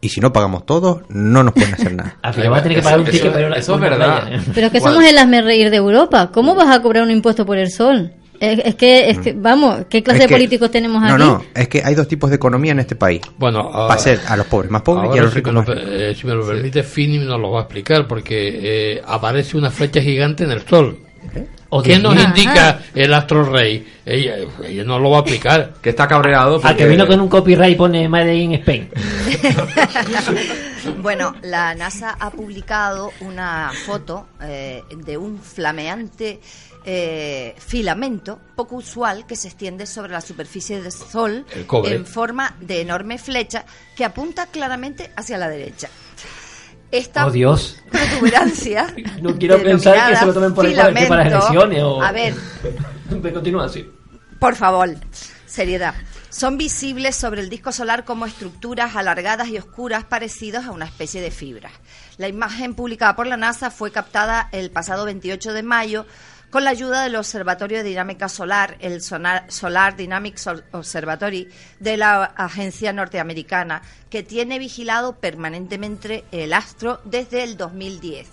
Y 0.00 0.10
si 0.10 0.20
no 0.20 0.32
pagamos 0.32 0.64
todos, 0.66 1.00
no 1.08 1.42
nos 1.42 1.54
pueden 1.54 1.74
hacer 1.74 1.92
nada. 1.94 2.18
Al 2.22 2.34
final 2.34 2.50
vas 2.50 2.60
a 2.60 2.62
tener 2.62 2.78
que 2.78 2.84
pagar 2.84 3.00
un 3.00 3.06
Eso- 3.06 3.10
ticket 3.12 3.26
eso- 3.26 3.32
para 3.34 3.46
ir 3.48 3.52
a 3.52 3.56
eso 3.58 3.74
es 3.74 3.80
verdad. 3.80 4.20
playa. 4.28 4.42
Pero 4.54 4.66
es 4.68 4.72
que 4.72 4.80
somos 4.80 5.04
el 5.04 5.18
hazme 5.18 5.42
reír 5.42 5.70
de 5.70 5.76
Europa. 5.78 6.30
¿Cómo 6.32 6.54
vas 6.54 6.68
a 6.76 6.80
cobrar 6.82 7.02
un 7.02 7.10
impuesto 7.10 7.44
por 7.44 7.58
el 7.58 7.70
sol? 7.72 8.12
Es, 8.40 8.58
es 8.64 8.74
que, 8.74 9.08
es 9.10 9.18
que, 9.18 9.32
vamos, 9.32 9.86
¿qué 9.88 10.02
clase 10.02 10.18
Es 10.18 10.24
de 10.24 10.28
que- 10.28 10.34
políticos 10.34 10.70
tenemos 10.70 11.00
No, 11.02 11.08
aquí? 11.14 11.18
no, 11.24 11.44
es 11.54 11.68
que 11.68 11.82
hay 11.84 11.94
dos 11.94 12.08
tipos 12.08 12.30
de 12.30 12.36
economía 12.36 12.72
en 12.72 12.80
este 12.80 12.96
país. 12.96 13.20
Bueno, 13.38 13.70
Va 13.70 13.94
a 13.94 13.98
ser 13.98 14.20
a 14.28 14.36
los 14.36 14.46
pobres 14.46 14.70
más 14.70 14.82
pobres 14.82 15.10
y 15.14 15.18
a 15.18 15.22
los 15.22 15.30
si, 15.30 15.36
ricos 15.36 15.52
más 15.54 15.66
ricos. 15.66 15.82
eh, 15.86 16.14
si 16.18 16.26
me 16.26 16.34
lo 16.34 16.46
permite, 16.46 16.82
Fini 16.82 17.18
nos 17.18 17.40
lo 17.40 17.50
va 17.52 17.60
a 17.60 17.62
explicar, 17.62 18.06
porque 18.06 18.94
eh, 18.96 19.02
aparece 19.06 19.56
una 19.56 19.70
flecha 19.70 20.00
gigante 20.00 20.44
en 20.44 20.50
el 20.50 20.66
sol. 20.66 20.98
Oh, 21.70 21.82
¿Qué 21.82 21.98
Dios 21.98 22.02
nos 22.02 22.22
indica 22.22 22.80
el 22.94 23.12
astro 23.14 23.44
rey? 23.50 23.84
Ella, 24.06 24.36
ella 24.64 24.84
no 24.84 24.98
lo 24.98 25.10
va 25.10 25.16
a 25.18 25.20
explicar. 25.20 25.74
Que 25.82 25.90
está 25.90 26.06
cabreado 26.06 26.56
Al 26.56 26.60
porque... 26.60 26.76
que 26.76 26.86
vino 26.88 27.06
con 27.06 27.20
un 27.20 27.28
copyright 27.28 27.76
pone 27.76 28.08
Made 28.08 28.34
in 28.34 28.52
Spain. 28.54 28.88
Bueno, 31.00 31.34
la 31.42 31.74
NASA 31.74 32.16
ha 32.18 32.30
publicado 32.30 33.10
una 33.20 33.70
foto 33.86 34.26
eh, 34.42 34.82
de 35.04 35.16
un 35.16 35.38
flameante 35.38 36.40
eh, 36.84 37.54
filamento 37.58 38.38
poco 38.54 38.76
usual 38.76 39.26
que 39.26 39.36
se 39.36 39.48
extiende 39.48 39.86
sobre 39.86 40.12
la 40.12 40.20
superficie 40.20 40.80
del 40.82 40.92
Sol 40.92 41.46
en 41.84 42.06
forma 42.06 42.56
de 42.60 42.80
enorme 42.82 43.18
flecha 43.18 43.64
que 43.96 44.04
apunta 44.04 44.46
claramente 44.46 45.10
hacia 45.16 45.38
la 45.38 45.48
derecha. 45.48 45.88
Esta 46.90 47.26
Oh, 47.26 47.30
Dios. 47.30 47.78
protuberancia 47.90 48.86
No 49.22 49.36
quiero 49.36 49.60
pensar 49.62 50.10
que 50.10 50.16
se 50.16 50.26
lo 50.26 50.34
tomen 50.34 50.54
por 50.54 50.68
que 50.68 51.06
para 51.08 51.28
las 51.28 51.50
o... 51.50 52.02
A 52.02 52.12
ver, 52.12 52.34
Continúa 53.32 53.64
así. 53.64 53.88
por 54.38 54.54
favor, 54.54 54.90
seriedad. 55.46 55.94
Son 56.30 56.58
visibles 56.58 57.14
sobre 57.14 57.40
el 57.40 57.48
disco 57.48 57.70
solar 57.70 58.04
como 58.04 58.26
estructuras 58.26 58.96
alargadas 58.96 59.48
y 59.48 59.56
oscuras 59.58 60.04
parecidas 60.04 60.66
a 60.66 60.72
una 60.72 60.84
especie 60.84 61.20
de 61.20 61.30
fibra. 61.30 61.70
La 62.16 62.26
imagen 62.28 62.74
publicada 62.74 63.14
por 63.14 63.26
la 63.28 63.36
NASA 63.36 63.70
fue 63.70 63.92
captada 63.92 64.48
el 64.50 64.70
pasado 64.72 65.04
28 65.04 65.52
de 65.52 65.62
mayo 65.62 66.06
con 66.54 66.62
la 66.62 66.70
ayuda 66.70 67.02
del 67.02 67.16
Observatorio 67.16 67.78
de 67.78 67.82
Dinámica 67.82 68.28
Solar, 68.28 68.76
el 68.78 69.02
Solar 69.02 69.96
Dynamics 69.96 70.46
Ob- 70.46 70.62
Observatory 70.70 71.48
de 71.80 71.96
la 71.96 72.22
agencia 72.22 72.92
norteamericana, 72.92 73.82
que 74.08 74.22
tiene 74.22 74.60
vigilado 74.60 75.16
permanentemente 75.16 76.22
el 76.30 76.52
astro 76.52 77.00
desde 77.02 77.42
el 77.42 77.56
2010, 77.56 78.28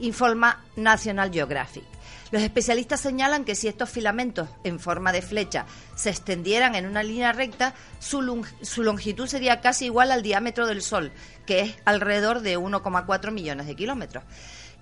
informa 0.00 0.62
National 0.76 1.32
Geographic. 1.32 1.84
Los 2.32 2.42
especialistas 2.42 3.00
señalan 3.00 3.46
que 3.46 3.54
si 3.54 3.66
estos 3.68 3.88
filamentos 3.88 4.46
en 4.62 4.78
forma 4.78 5.10
de 5.12 5.22
flecha 5.22 5.64
se 5.94 6.10
extendieran 6.10 6.74
en 6.74 6.84
una 6.84 7.02
línea 7.02 7.32
recta, 7.32 7.72
su, 7.98 8.44
su 8.60 8.82
longitud 8.82 9.26
sería 9.26 9.62
casi 9.62 9.86
igual 9.86 10.12
al 10.12 10.22
diámetro 10.22 10.66
del 10.66 10.82
Sol, 10.82 11.12
que 11.46 11.60
es 11.60 11.76
alrededor 11.86 12.40
de 12.40 12.58
1,4 12.58 13.30
millones 13.30 13.66
de 13.66 13.74
kilómetros. 13.74 14.22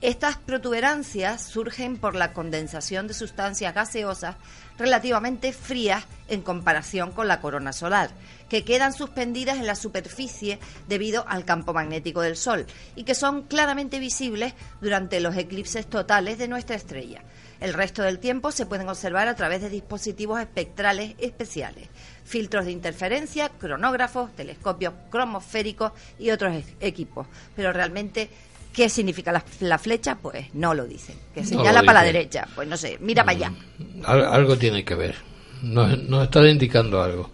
Estas 0.02 0.36
protuberancias 0.36 1.44
surgen 1.44 1.96
por 1.96 2.16
la 2.16 2.32
condensación 2.32 3.06
de 3.06 3.14
sustancias 3.14 3.72
gaseosas 3.72 4.34
relativamente 4.76 5.52
frías 5.52 6.04
en 6.26 6.42
comparación 6.42 7.12
con 7.12 7.28
la 7.28 7.40
corona 7.40 7.72
solar, 7.72 8.10
que 8.48 8.64
quedan 8.64 8.92
suspendidas 8.92 9.58
en 9.58 9.66
la 9.68 9.76
superficie 9.76 10.58
debido 10.88 11.24
al 11.28 11.44
campo 11.44 11.72
magnético 11.72 12.20
del 12.20 12.36
Sol 12.36 12.66
y 12.96 13.04
que 13.04 13.14
son 13.14 13.42
claramente 13.42 14.00
visibles 14.00 14.54
durante 14.80 15.20
los 15.20 15.36
eclipses 15.36 15.86
totales 15.86 16.36
de 16.36 16.48
nuestra 16.48 16.74
estrella. 16.74 17.22
El 17.60 17.72
resto 17.72 18.02
del 18.02 18.18
tiempo 18.18 18.50
se 18.50 18.66
pueden 18.66 18.88
observar 18.88 19.28
a 19.28 19.36
través 19.36 19.62
de 19.62 19.70
dispositivos 19.70 20.40
espectrales 20.40 21.14
especiales, 21.18 21.88
filtros 22.24 22.64
de 22.64 22.72
interferencia, 22.72 23.50
cronógrafos, 23.50 24.34
telescopios 24.34 24.94
cromosféricos 25.10 25.92
y 26.18 26.30
otros 26.30 26.64
equipos. 26.80 27.28
Pero 27.54 27.72
realmente, 27.72 28.30
¿qué 28.72 28.88
significa 28.88 29.32
la, 29.32 29.44
la 29.60 29.78
flecha? 29.78 30.16
Pues 30.20 30.46
no 30.54 30.74
lo 30.74 30.86
dicen. 30.86 31.14
Que 31.34 31.42
No 31.42 31.46
señala 31.46 31.82
para 31.82 32.00
la 32.00 32.06
derecha. 32.06 32.46
Pues 32.54 32.66
no 32.68 32.76
sé, 32.76 32.96
mira 33.00 33.24
para 33.24 33.36
allá. 33.36 33.52
Al- 34.04 34.24
algo 34.26 34.56
tiene 34.56 34.84
que 34.84 34.94
ver. 34.94 35.14
Nos, 35.62 36.02
nos 36.04 36.24
está 36.24 36.48
indicando 36.48 37.02
algo. 37.02 37.30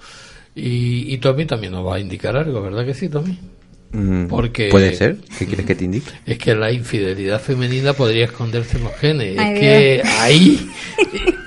Y, 0.54 1.12
y 1.14 1.18
Tommy 1.18 1.46
también 1.46 1.72
nos 1.72 1.86
va 1.86 1.96
a 1.96 2.00
indicar 2.00 2.36
algo, 2.36 2.60
¿verdad 2.62 2.84
que 2.84 2.92
sí, 2.94 3.08
Tommy? 3.08 3.38
Mm, 3.92 4.26
Porque- 4.26 4.68
¿Puede 4.68 4.94
ser? 4.94 5.16
¿Qué 5.38 5.46
quieres 5.46 5.64
que 5.64 5.74
te 5.74 5.84
indique? 5.84 6.10
Es 6.26 6.36
que 6.38 6.54
la 6.54 6.70
infidelidad 6.72 7.40
femenina 7.40 7.92
podría 7.94 8.24
esconderse 8.26 8.76
en 8.76 8.84
los 8.84 8.94
genes. 8.96 9.38
Ay, 9.38 9.54
es 9.54 9.60
que 9.60 10.02
ahí, 10.18 10.70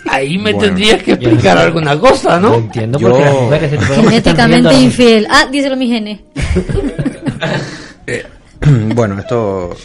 ahí 0.09 0.37
me 0.37 0.53
Bueno. 0.53 0.59
tendrías 0.59 1.03
que 1.03 1.11
explicar 1.11 1.57
alguna 1.57 1.99
cosa, 1.99 2.39
No 2.39 2.49
¿no? 2.49 2.55
entiendo 2.55 2.97
Yo- 2.99 3.09
por 3.09 3.17
qué 3.19 3.25
las 3.25 3.33
mujeres 3.35 3.79
Genéticamente 3.95 4.73
infiel. 4.73 5.27
Ah, 5.29 5.47
díselo 5.51 5.75
mi 5.77 5.87
genes. 5.87 6.19
bueno, 8.95 9.19
esto 9.19 9.75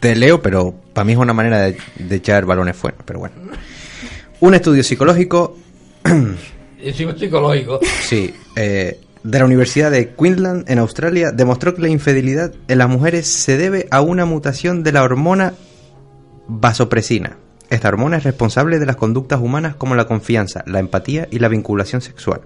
te 0.00 0.14
leo, 0.14 0.42
pero 0.42 0.74
para 0.92 1.04
mí 1.04 1.12
es 1.12 1.18
una 1.18 1.32
manera 1.32 1.60
de, 1.60 1.76
de 1.98 2.16
echar 2.16 2.44
balones 2.44 2.76
fuera. 2.76 2.98
Pero 3.04 3.20
bueno. 3.20 3.34
Un 4.40 4.54
estudio 4.54 4.82
psicológico, 4.82 5.56
psicológico. 7.16 7.80
sí, 8.02 8.34
eh, 8.56 9.00
de 9.22 9.38
la 9.38 9.44
Universidad 9.46 9.90
de 9.90 10.10
Queensland 10.14 10.70
en 10.70 10.78
Australia 10.78 11.32
demostró 11.32 11.74
que 11.74 11.80
la 11.80 11.88
infidelidad 11.88 12.52
en 12.68 12.78
las 12.78 12.88
mujeres 12.90 13.26
se 13.26 13.56
debe 13.56 13.86
a 13.90 14.02
una 14.02 14.26
mutación 14.26 14.82
de 14.82 14.92
la 14.92 15.02
hormona 15.02 15.54
vasopresina. 16.46 17.38
Esta 17.70 17.88
hormona 17.88 18.18
es 18.18 18.24
responsable 18.24 18.78
de 18.78 18.86
las 18.86 18.96
conductas 18.96 19.40
humanas 19.40 19.76
como 19.76 19.94
la 19.94 20.06
confianza, 20.06 20.62
la 20.66 20.78
empatía 20.78 21.26
y 21.30 21.38
la 21.38 21.48
vinculación 21.48 22.02
sexual. 22.02 22.42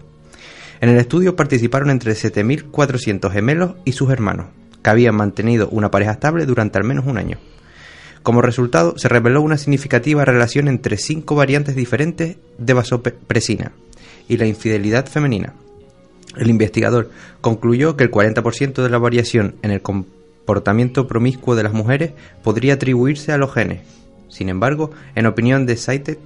En 0.81 0.91
el 0.91 0.99
estudio 0.99 1.35
participaron 1.35 1.91
entre 1.91 2.13
7.400 2.13 3.29
gemelos 3.33 3.73
y 3.85 3.93
sus 3.93 4.11
hermanos, 4.11 4.47
que 4.83 4.91
habían 4.91 5.15
mantenido 5.15 5.69
una 5.71 5.91
pareja 5.91 6.13
estable 6.13 6.47
durante 6.47 6.79
al 6.79 6.85
menos 6.85 7.07
un 7.07 7.19
año. 7.19 7.39
Como 8.23 8.43
resultado, 8.43 8.99
se 8.99 9.09
reveló 9.09 9.41
una 9.41 9.57
significativa 9.57 10.25
relación 10.25 10.69
entre 10.69 10.97
cinco 10.97 11.35
variantes 11.35 11.77
diferentes 11.77 12.37
de 12.59 12.75
vasopresina 12.75 13.73
y 14.29 14.37
la 14.37 14.47
infidelidad 14.47 15.07
femenina. 15.07 15.55
El 16.37 16.51
investigador 16.51 17.11
concluyó 17.41 17.97
que 17.97 18.05
el 18.05 18.11
40% 18.11 18.83
de 18.83 18.91
la 18.91 18.99
variación 18.99 19.55
en 19.63 19.71
el 19.71 19.81
comportamiento 19.81 21.09
promiscuo 21.09 21.57
de 21.57 21.63
las 21.63 21.73
mujeres 21.73 22.13
podría 22.43 22.75
atribuirse 22.75 23.33
a 23.33 23.39
los 23.39 23.53
genes. 23.53 23.81
Sin 24.29 24.49
embargo, 24.49 24.91
en 25.15 25.27
opinión 25.27 25.65
de 25.65 25.77
Saitek, 25.77 26.19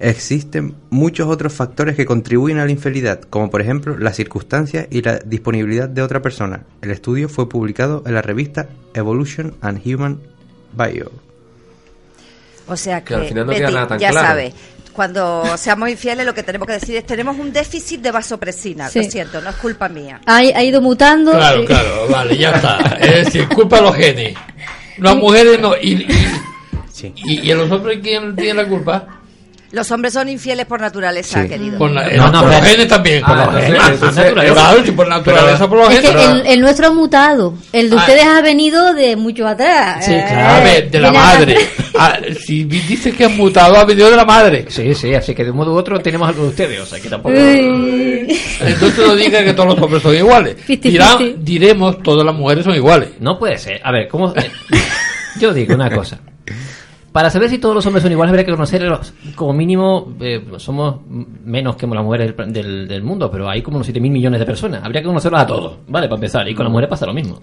existen 0.00 0.74
muchos 0.90 1.28
otros 1.28 1.52
factores 1.52 1.96
que 1.96 2.06
contribuyen 2.06 2.58
a 2.58 2.64
la 2.64 2.70
infidelidad, 2.70 3.20
como 3.22 3.50
por 3.50 3.60
ejemplo 3.60 3.98
las 3.98 4.16
circunstancias 4.16 4.86
y 4.90 5.02
la 5.02 5.18
disponibilidad 5.18 5.88
de 5.88 6.02
otra 6.02 6.22
persona. 6.22 6.62
El 6.82 6.90
estudio 6.90 7.28
fue 7.28 7.48
publicado 7.48 8.02
en 8.06 8.14
la 8.14 8.22
revista 8.22 8.68
Evolution 8.94 9.54
and 9.60 9.80
Human 9.84 10.20
Bio. 10.72 11.10
O 12.66 12.76
sea 12.76 13.00
que, 13.02 13.14
Que 13.14 13.14
al 13.14 13.26
final 13.26 13.46
no 13.46 13.50
Betty, 13.50 13.60
queda 13.60 13.70
nada 13.70 13.86
tan 13.88 13.98
ya 13.98 14.10
claro. 14.10 14.26
sabes, 14.28 14.54
cuando 14.92 15.56
seamos 15.56 15.88
infieles 15.88 16.26
lo 16.26 16.34
que 16.34 16.42
tenemos 16.42 16.66
que 16.66 16.74
decir 16.74 16.96
es 16.96 17.06
tenemos 17.06 17.38
un 17.38 17.52
déficit 17.52 18.00
de 18.00 18.10
vasopresina. 18.10 18.88
Sí. 18.88 19.04
Lo 19.04 19.10
siento, 19.10 19.40
no 19.40 19.50
es 19.50 19.56
culpa 19.56 19.88
mía. 19.88 20.20
Ha, 20.26 20.36
ha 20.38 20.62
ido 20.62 20.80
mutando. 20.82 21.32
Claro, 21.32 21.64
claro, 21.64 22.08
vale, 22.10 22.36
ya 22.36 22.50
está. 22.50 22.78
Es 23.00 23.24
decir, 23.26 23.48
culpa 23.48 23.76
de 23.76 23.82
los 23.82 23.94
genes. 23.96 24.36
Las 24.98 25.16
mujeres 25.16 25.58
no. 25.60 25.74
Y, 25.80 25.92
y, 26.02 26.08
Sí. 26.92 27.12
y, 27.14 27.46
y 27.46 27.52
a 27.52 27.54
los 27.54 27.70
hombres, 27.70 28.00
¿quién 28.02 28.34
tiene 28.34 28.54
la 28.62 28.68
culpa? 28.68 29.17
Los 29.70 29.90
hombres 29.90 30.14
son 30.14 30.30
infieles 30.30 30.64
por 30.64 30.80
naturaleza, 30.80 31.42
Sí. 31.42 31.48
querido. 31.48 31.76
Por, 31.78 31.90
No, 31.90 32.00
no, 32.32 32.40
por 32.40 32.50
los 32.50 32.62
genes 32.62 32.88
también. 32.88 33.22
Ah, 33.22 33.26
por 33.26 33.36
los 33.36 33.46
entonces- 33.64 33.66
genes. 33.66 33.90
entonces- 33.92 34.24
Naturaleza. 34.34 34.92
Por 34.96 35.08
naturaleza, 35.08 35.68
por 35.68 35.78
los 35.78 35.90
Es 35.90 36.00
que 36.00 36.06
genes. 36.08 36.24
el, 36.28 36.46
el 36.46 36.60
nuestro 36.62 36.86
ha 36.86 36.92
mutado. 36.92 37.54
El 37.72 37.90
de 37.90 37.96
Ah. 37.96 37.98
ustedes 37.98 38.24
ha 38.24 38.40
venido 38.40 38.94
de 38.94 39.16
mucho 39.16 39.46
atrás. 39.46 40.04
Sí, 40.06 40.12
Eh, 40.14 40.24
claro. 40.26 40.54
A 40.54 40.60
ver, 40.64 40.90
de 40.90 40.98
la 41.00 41.12
madre. 41.12 41.56
Ah, 42.00 42.16
si 42.46 42.62
dices 42.62 43.12
que 43.12 43.24
has 43.24 43.32
mutado, 43.32 43.76
ha 43.76 43.84
venido 43.84 44.08
de 44.08 44.14
la 44.16 44.24
madre. 44.24 44.66
Sí, 44.68 44.94
sí, 44.94 45.12
así 45.14 45.34
que 45.34 45.42
de 45.42 45.50
un 45.50 45.56
modo 45.56 45.74
u 45.74 45.76
otro 45.76 45.98
tenemos 45.98 46.28
algo 46.28 46.44
de 46.44 46.48
ustedes, 46.50 46.78
o 46.80 46.86
sea 46.86 47.00
que 47.00 47.08
tampoco... 47.08 47.34
Entonces 48.60 48.98
no 49.06 49.16
digas 49.16 49.42
que 49.42 49.52
todos 49.52 49.70
los 49.70 49.78
hombres 49.82 50.02
son 50.02 50.14
iguales. 50.14 50.56
Dirá- 50.66 51.18
diremos 51.38 52.00
todas 52.02 52.24
las 52.24 52.34
mujeres 52.34 52.64
son 52.64 52.74
iguales. 52.76 53.08
No 53.20 53.36
puede 53.38 53.58
ser. 53.58 53.80
A 53.82 53.90
ver, 53.90 54.06
¿cómo...? 54.08 54.32
Yo 55.40 55.52
digo 55.52 55.74
una 55.74 55.90
cosa. 55.90 56.18
Para 57.12 57.30
saber 57.30 57.48
si 57.48 57.58
todos 57.58 57.74
los 57.74 57.86
hombres 57.86 58.02
son 58.02 58.12
iguales, 58.12 58.30
habría 58.30 58.44
que 58.44 58.52
conocerlos. 58.52 59.12
Como 59.34 59.52
mínimo, 59.52 60.14
eh, 60.20 60.44
somos 60.58 60.96
menos 61.44 61.74
que 61.76 61.86
las 61.86 62.04
mujeres 62.04 62.34
del, 62.48 62.86
del- 62.86 63.02
mundo, 63.02 63.30
pero 63.30 63.48
hay 63.48 63.62
como 63.62 63.78
unos 63.78 63.88
7.000 63.88 64.00
millones 64.10 64.38
de 64.40 64.46
personas. 64.46 64.84
Habría 64.84 65.00
que 65.00 65.06
conocerlos 65.08 65.40
a 65.40 65.46
todos, 65.46 65.78
¿vale? 65.88 66.06
Para 66.06 66.16
empezar. 66.16 66.48
Y 66.48 66.54
con 66.54 66.64
las 66.64 66.70
mujeres 66.70 66.90
pasa 66.90 67.06
lo 67.06 67.14
mismo. 67.14 67.40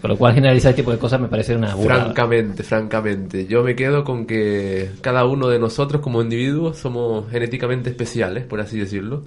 Con 0.00 0.10
lo 0.10 0.16
cual, 0.16 0.34
generalizar 0.34 0.70
este 0.70 0.82
tipo 0.82 0.90
de 0.90 0.98
cosas 0.98 1.20
me 1.20 1.28
parece 1.28 1.54
una 1.54 1.74
burrada. 1.74 2.04
Francamente, 2.06 2.62
francamente, 2.64 3.46
yo 3.46 3.62
me 3.62 3.74
quedo 3.76 4.02
con 4.04 4.26
que 4.26 4.90
cada 5.00 5.24
uno 5.24 5.48
de 5.48 5.58
nosotros 5.58 6.02
como 6.02 6.20
individuos 6.20 6.76
somos 6.76 7.30
genéticamente 7.30 7.90
especiales, 7.90 8.44
por 8.44 8.60
así 8.60 8.78
decirlo. 8.78 9.22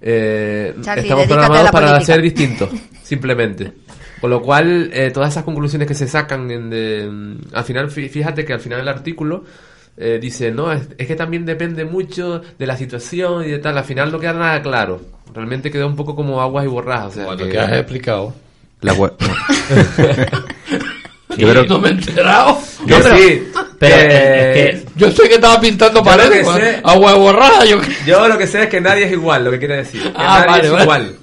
Eh, 0.00 0.74
Charlie, 0.82 1.02
estamos 1.04 1.26
programados 1.26 1.70
para 1.70 1.86
política. 1.88 2.12
ser 2.14 2.22
distintos, 2.22 2.70
simplemente. 3.02 3.72
Con 4.20 4.30
lo 4.30 4.42
cual, 4.42 4.90
eh, 4.92 5.10
todas 5.12 5.30
esas 5.30 5.44
conclusiones 5.44 5.86
que 5.86 5.94
se 5.94 6.08
sacan, 6.08 6.50
en 6.50 6.70
de- 6.70 7.36
al 7.52 7.64
final, 7.64 7.88
fí- 7.90 8.08
fíjate 8.08 8.44
que 8.44 8.52
al 8.52 8.60
final 8.60 8.78
del 8.80 8.88
artículo 8.88 9.44
eh, 9.96 10.18
dice, 10.20 10.50
no, 10.52 10.72
es, 10.72 10.88
es 10.96 11.06
que 11.06 11.16
también 11.16 11.44
depende 11.44 11.84
mucho 11.84 12.40
de 12.58 12.66
la 12.66 12.76
situación 12.76 13.44
y 13.44 13.48
de 13.50 13.58
tal. 13.58 13.76
Al 13.78 13.84
final 13.84 14.10
no 14.12 14.18
queda 14.20 14.32
nada 14.32 14.62
claro. 14.62 15.00
Realmente 15.34 15.70
quedó 15.70 15.86
un 15.86 15.96
poco 15.96 16.14
como 16.16 16.40
aguas 16.40 16.64
y 16.64 16.68
borrajas. 16.68 17.06
O 17.06 17.14
sea, 17.14 17.24
Bueno, 17.26 17.44
que- 17.44 17.50
que 17.50 17.58
has 17.58 17.72
explicado. 17.72 18.34
La 18.80 18.92
web. 21.46 21.54
Yo 21.54 21.64
no 21.66 21.78
me 21.78 21.88
he 21.88 21.92
enterado. 21.92 22.58
No, 22.86 22.96
pero- 23.02 23.16
sí, 23.16 23.42
pero 23.78 23.96
que- 23.96 24.06
es 24.70 24.82
que- 24.82 24.86
Yo 24.96 25.10
sé 25.12 25.28
que 25.28 25.34
estaba 25.34 25.60
pintando 25.60 26.00
Yo 26.00 26.04
paredes 26.04 26.44
con 26.44 26.56
sé- 26.60 26.80
agua 26.84 27.12
de 27.12 27.18
borrada. 27.18 27.64
Yo... 27.64 27.80
Yo 28.06 28.28
lo 28.28 28.38
que 28.38 28.46
sé 28.46 28.64
es 28.64 28.68
que 28.68 28.80
nadie 28.80 29.04
es 29.06 29.12
igual, 29.12 29.44
lo 29.44 29.50
que 29.50 29.58
quiere 29.58 29.76
decir. 29.78 30.02
Que 30.02 30.08
Ah, 30.16 30.44
nadie 30.46 30.46
vale, 30.46 30.64
es 30.66 30.70
vale. 30.72 30.82
igual. 30.84 31.14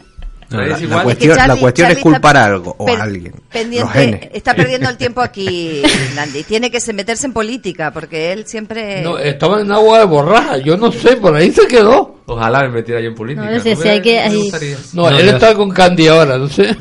No, 0.48 0.62
la, 0.62 1.04
cuestión, 1.04 1.32
Es 1.32 1.38
que 1.42 1.48
la 1.48 1.56
cuestión 1.56 1.92
es 1.92 1.98
culpar 1.98 2.38
a 2.38 2.46
algo 2.46 2.76
o 2.78 2.88
a 2.88 3.02
alguien. 3.02 3.34
Pendiente, 3.52 4.30
está 4.32 4.54
perdiendo 4.54 4.88
el 4.90 4.96
tiempo 4.96 5.20
aquí, 5.22 5.82
Nandi. 6.16 6.44
Tiene 6.44 6.70
que 6.70 6.80
se 6.80 6.94
meterse 6.94 7.26
en 7.26 7.34
política 7.34 7.92
porque 7.92 8.32
él 8.32 8.46
siempre. 8.46 9.02
No, 9.02 9.18
estaba 9.18 9.60
en 9.62 9.72
agua 9.72 10.00
de 10.00 10.06
borraja. 10.06 10.58
Yo 10.60 10.78
no 10.78 10.92
sé, 10.92 11.16
por 11.18 11.36
ahí 11.36 11.52
se 11.52 11.66
quedó. 11.68 12.20
Ojalá 12.28 12.62
me 12.62 12.70
metiera 12.70 13.02
yo 13.02 13.08
en 13.08 13.16
política. 13.16 13.44
No, 13.50 13.52
ese- 13.58 13.70
me- 13.70 13.82
ese 13.82 13.90
hay 13.90 14.02
que-. 14.02 14.30
No, 14.94 15.10
No, 15.10 15.18
él 15.18 15.26
yo- 15.26 15.32
está 15.32 15.56
con 15.56 15.72
Candy 15.72 16.08
ahora, 16.08 16.38
no 16.38 16.48
sé. 16.48 16.76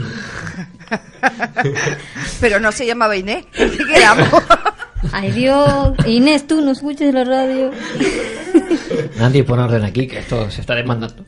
Pero 2.41 2.61
no 2.61 2.73
se 2.73 2.87
llamaba 2.87 3.17
Inés. 3.17 3.47
¿Qué 3.53 3.71
quedamos? 3.71 4.29
Ay 5.13 5.31
Dios, 5.33 5.93
Inés, 6.07 6.47
tú 6.47 6.61
no 6.61 6.73
escuches 6.73 7.13
la 7.13 7.25
radio. 7.25 7.71
Nadie 9.19 9.45
pone 9.45 9.63
orden 9.63 9.85
aquí, 9.85 10.07
que 10.07 10.19
esto 10.21 10.51
se 10.51 10.63
está 10.63 10.75
demandando. 10.75 11.25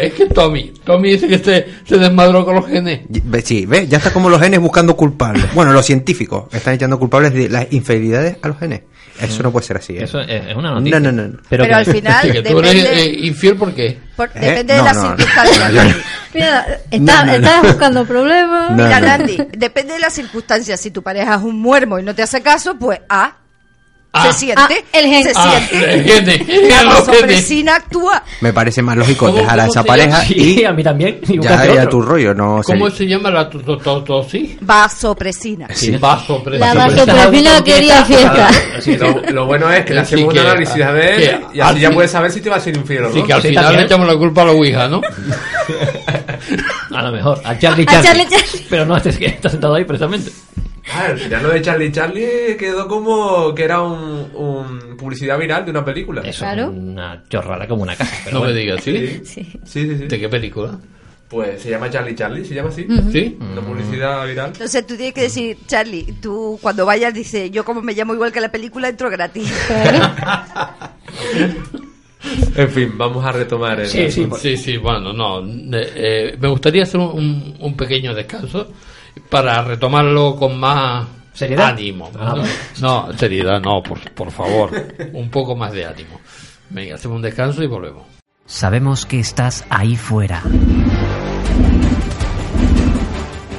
Es 0.00 0.12
que 0.14 0.26
Tommy, 0.26 0.72
Tommy 0.84 1.10
dice 1.12 1.28
que 1.28 1.38
se, 1.38 1.66
se 1.84 1.98
desmadró 1.98 2.44
con 2.44 2.54
los 2.56 2.66
genes. 2.66 3.00
Sí, 3.44 3.66
ve, 3.66 3.86
ya 3.88 3.98
está 3.98 4.12
como 4.12 4.28
los 4.28 4.40
genes 4.40 4.60
buscando 4.60 4.96
culpables. 4.96 5.52
Bueno, 5.54 5.72
los 5.72 5.84
científicos 5.84 6.44
están 6.52 6.74
echando 6.74 6.98
culpables 6.98 7.32
de 7.34 7.48
las 7.48 7.66
infidelidades 7.72 8.36
a 8.42 8.48
los 8.48 8.58
genes. 8.58 8.82
Eso 9.20 9.42
no 9.42 9.50
puede 9.50 9.66
ser 9.66 9.78
así. 9.78 9.96
¿eh? 9.96 10.04
Eso 10.04 10.20
es, 10.20 10.54
una 10.54 10.70
noticia. 10.70 11.00
No, 11.00 11.10
no, 11.10 11.26
no. 11.26 11.38
Pero, 11.48 11.64
al 11.74 11.84
final 11.84 12.22
Sí, 12.22 12.30
que 12.32 12.42
tú 12.42 12.58
eres 12.60 12.74
depende, 12.74 13.02
eh, 13.02 13.26
infiel, 13.26 13.56
¿por 13.56 13.72
qué? 13.74 13.98
por- 14.16 14.28
¿Eh? 14.28 14.40
depende 14.40 14.74
de 14.74 14.78
yo- 14.78 14.84
Nandi. 14.84 15.24
Mira, 16.34 16.66
está, 16.88 16.98
No, 16.98 17.20
no, 17.24 17.26
no. 17.26 17.32
estás 17.32 17.62
buscando 17.62 18.04
problemas. 18.04 18.70
No, 18.70 18.76
Mira, 18.84 19.00
no. 19.00 19.06
Nandi, 19.08 19.38
depende 19.56 19.94
de 19.94 19.98
las 20.00 20.12
circunstancias. 20.12 20.80
Si 20.80 20.92
tu 20.92 21.02
pareja 21.02 21.34
es 21.34 21.42
un 21.42 21.60
muermo 21.60 21.98
y 21.98 22.04
no 22.04 22.14
te 22.14 22.22
hace 22.22 22.42
caso, 22.42 22.76
pues 22.78 23.00
A. 23.08 23.24
Ah. 23.24 23.36
Se 24.22 24.32
siente. 24.32 24.62
Ah, 24.62 24.68
el 24.92 25.06
gen. 25.06 25.22
Se 25.24 25.32
Ah, 25.36 25.60
siente. 25.70 26.34
el 26.48 26.68
La 26.68 26.84
vasopresina 26.84 27.76
actúa. 27.76 28.22
Me 28.40 28.52
parece 28.52 28.82
más 28.82 28.96
lógico 28.96 29.26
¿Cómo- 29.26 29.38
dejar 29.38 29.60
a 29.60 29.66
esa 29.66 29.84
pareja 29.84 30.22
Sí, 30.24 30.60
y 30.60 30.64
a 30.64 30.72
mí 30.72 30.82
también. 30.82 31.20
y 31.28 31.34
ya 31.34 31.36
buscarte 31.38 31.72
ir 31.74 31.78
a 31.78 31.82
otro. 31.84 31.90
tu 31.90 32.02
rollo. 32.02 32.34
No 32.34 32.60
¿Cómo 32.64 32.90
se 32.90 33.06
llama 33.06 33.30
la 33.30 33.48
to- 33.50 33.60
to- 33.60 33.76
to- 33.78 34.02
to- 34.04 34.24
sí? 34.28 34.56
Vasopresina. 34.60 35.68
Sí. 35.74 35.96
Vaso, 35.98 36.42
La 36.46 36.72
preso. 36.72 37.06
vasopresina 37.06 37.62
quería 37.64 38.04
fiesta. 38.04 38.50
Lo, 39.32 39.46
bueno 39.46 39.70
es 39.70 39.84
que 39.84 39.94
le 39.94 40.00
hacemos 40.00 40.32
un 40.32 40.38
análisis 40.40 40.82
a 40.82 40.90
ver 40.90 41.40
y 41.52 41.60
así 41.60 41.80
ya 41.80 41.90
puedes 41.90 42.10
saber 42.10 42.32
si 42.32 42.40
te 42.40 42.48
va 42.50 42.56
a 42.56 42.60
ser 42.60 42.76
infiel 42.76 43.04
o 43.04 43.08
no. 43.08 43.14
Sí, 43.14 43.22
que 43.22 43.32
al 43.32 43.42
final 43.42 43.76
le 43.76 43.82
echamos 43.82 44.06
la 44.08 44.16
culpa 44.16 44.42
a 44.42 44.44
la 44.46 44.52
Ouija, 44.52 44.88
¿no? 44.88 45.00
A 46.98 47.02
lo 47.02 47.12
mejor, 47.12 47.40
a 47.44 47.58
Charlie 47.58 47.84
A 47.88 48.02
Charlie. 48.02 48.08
Charlie 48.08 48.26
Charlie. 48.28 48.66
Pero 48.68 48.84
no, 48.86 48.96
este 48.96 49.10
es 49.10 49.18
que 49.18 49.26
está 49.26 49.48
sentado 49.48 49.74
ahí 49.74 49.84
precisamente. 49.84 50.30
Ah, 50.90 51.06
al 51.10 51.18
final 51.18 51.42
lo 51.42 51.50
de 51.50 51.62
Charlie 51.62 51.92
Charlie 51.92 52.56
quedó 52.58 52.88
como 52.88 53.54
que 53.54 53.62
era 53.64 53.82
un, 53.82 54.30
un 54.34 54.96
publicidad 54.96 55.38
viral 55.38 55.64
de 55.64 55.70
una 55.70 55.84
película. 55.84 56.22
Eso 56.22 56.40
Claro. 56.40 56.70
una 56.70 57.22
chorrada 57.28 57.68
como 57.68 57.82
una 57.82 57.94
casa. 57.94 58.14
Pero 58.24 58.38
No 58.38 58.44
me 58.46 58.52
bueno. 58.52 58.60
digas, 58.60 58.82
¿sí? 58.82 58.96
Sí, 58.96 59.20
Sí. 59.24 59.44
sí, 59.44 59.60
sí. 59.86 59.98
sí. 59.98 60.04
¿De 60.06 60.18
qué 60.18 60.28
película? 60.28 60.78
Pues 61.28 61.60
se 61.60 61.68
llama 61.68 61.90
Charlie 61.90 62.14
Charlie, 62.14 62.42
se 62.42 62.54
llama 62.54 62.70
así. 62.70 62.86
¿Sí? 63.12 63.36
Una 63.38 63.60
publicidad 63.60 64.26
viral. 64.26 64.46
Entonces 64.54 64.86
tú 64.86 64.96
tienes 64.96 65.12
que 65.12 65.20
decir, 65.22 65.58
Charlie, 65.66 66.14
tú 66.22 66.58
cuando 66.62 66.86
vayas 66.86 67.12
dices, 67.12 67.50
yo 67.50 67.66
como 67.66 67.82
me 67.82 67.92
llamo 67.92 68.14
igual 68.14 68.32
que 68.32 68.40
la 68.40 68.50
película, 68.50 68.88
entro 68.88 69.10
gratis. 69.10 69.52
En 72.56 72.68
fin, 72.70 72.92
vamos 72.96 73.24
a 73.24 73.32
retomar 73.32 73.80
el 73.80 73.86
Sí, 73.88 74.10
sí. 74.10 74.28
Sí, 74.38 74.56
sí, 74.56 74.76
bueno, 74.76 75.12
no. 75.12 75.40
eh, 75.40 75.92
eh, 75.94 76.36
me 76.40 76.48
gustaría 76.48 76.82
hacer 76.82 77.00
un, 77.00 77.74
pequeño 77.76 78.14
descanso 78.14 78.68
para 79.28 79.62
retomarlo 79.62 80.36
con 80.36 80.58
más 80.58 81.06
¿Seriedad? 81.32 81.68
ánimo. 81.68 82.10
Ah, 82.18 82.34
no, 82.80 83.06
no, 83.08 83.18
seriedad, 83.18 83.60
no, 83.60 83.82
por, 83.82 83.98
por 84.12 84.30
favor. 84.30 84.70
Un 85.12 85.30
poco 85.30 85.54
más 85.54 85.72
de 85.72 85.84
ánimo. 85.84 86.20
Venga, 86.70 86.96
hacemos 86.96 87.16
un 87.16 87.22
descanso 87.22 87.62
y 87.62 87.66
volvemos. 87.66 88.04
Sabemos 88.46 89.06
que 89.06 89.20
estás 89.20 89.64
ahí 89.70 89.96
fuera. 89.96 90.42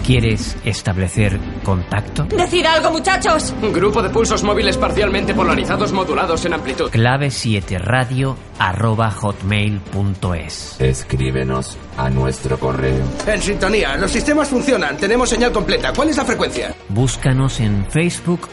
¿Quieres 0.09 0.57
establecer 0.65 1.39
contacto? 1.63 2.23
¡Decid 2.23 2.65
algo, 2.65 2.89
muchachos! 2.89 3.53
Grupo 3.61 4.01
de 4.01 4.09
pulsos 4.09 4.41
móviles 4.41 4.75
parcialmente 4.75 5.35
polarizados 5.35 5.93
modulados 5.93 6.43
en 6.45 6.55
amplitud. 6.55 6.89
Clave 6.89 7.29
7 7.29 7.77
radio 7.77 8.35
arroba 8.57 9.11
hotmail.es. 9.11 10.81
Escríbenos 10.81 11.77
a 11.95 12.09
nuestro 12.09 12.57
correo. 12.57 13.05
En 13.27 13.39
sintonía, 13.39 13.97
los 13.97 14.09
sistemas 14.09 14.47
funcionan. 14.47 14.97
Tenemos 14.97 15.29
señal 15.29 15.51
completa. 15.51 15.93
¿Cuál 15.95 16.09
es 16.09 16.17
la 16.17 16.25
frecuencia? 16.25 16.73
Búscanos 16.87 17.59
en 17.59 17.85
Facebook, 17.91 18.49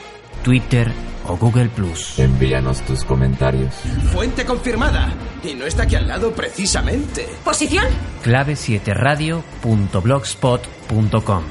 Twitter 0.46 0.90
o 1.26 1.36
Google 1.36 1.68
Plus. 1.70 2.20
Envíanos 2.20 2.80
tus 2.82 3.02
comentarios. 3.02 3.74
Fuente 4.12 4.44
confirmada. 4.44 5.12
Y 5.42 5.54
no 5.54 5.66
está 5.66 5.82
aquí 5.82 5.96
al 5.96 6.06
lado 6.06 6.30
precisamente. 6.30 7.26
¿Posición? 7.44 7.86
Clave 8.22 8.54
7 8.54 8.94
radio.blogspot.com. 8.94 11.42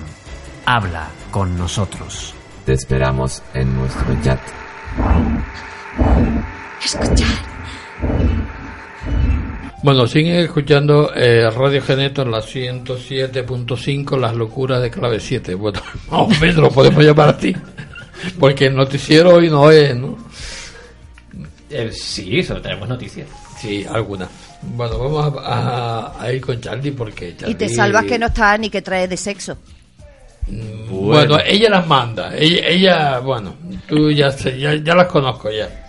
Habla 0.66 1.10
con 1.30 1.58
nosotros. 1.58 2.34
Te 2.66 2.72
esperamos 2.72 3.44
en 3.54 3.76
nuestro 3.76 4.18
chat. 4.24 4.40
Escuchad. 6.82 7.26
Bueno, 9.84 10.08
siguen 10.08 10.38
escuchando 10.38 11.14
eh, 11.14 11.50
Radio 11.50 11.82
Geneto 11.82 12.22
en 12.22 12.32
la 12.32 12.40
107.5, 12.40 14.18
Las 14.18 14.36
locuras 14.36 14.82
de 14.82 14.90
clave 14.90 15.20
7. 15.20 15.56
Bueno, 15.56 15.82
más 16.10 16.22
o 16.22 16.30
menos 16.40 16.56
lo 16.56 16.72
podemos 16.72 17.04
llamar 17.04 17.36
así. 17.38 17.54
Porque 18.40 18.66
el 18.68 18.76
noticiero 18.76 19.34
hoy 19.36 19.50
no 19.50 19.70
es, 19.72 19.96
¿no? 19.96 20.18
Eh, 21.70 21.92
sí, 21.92 22.40
eso 22.40 22.62
tenemos 22.62 22.88
noticias. 22.88 23.28
Sí, 23.60 23.86
alguna. 23.90 24.28
Bueno, 24.62 24.98
vamos 25.00 25.44
a, 25.44 26.12
a- 26.18 26.22
a 26.24 26.32
ir 26.32 26.42
con 26.42 26.60
Charlie 26.62 26.92
porque 26.92 27.36
Charlie... 27.38 27.54
Y 27.54 27.56
te 27.58 27.70
salvas 27.70 28.06
que 28.06 28.18
no 28.20 28.28
está 28.28 28.58
ni 28.58 28.70
que 28.70 28.82
trae 28.82 29.08
de 29.08 29.18
sexo. 29.18 29.58
Bueno, 30.90 31.38
ella 31.46 31.70
las 31.70 31.88
manda. 31.88 32.36
Ella, 32.36 32.68
ella 32.68 33.20
bueno, 33.20 33.56
tú 33.88 34.12
ya, 34.12 34.32
sé, 34.32 34.60
ya, 34.60 34.76
ya 34.76 34.96
las 34.96 35.08
conozco 35.08 35.50
ya. 35.52 35.88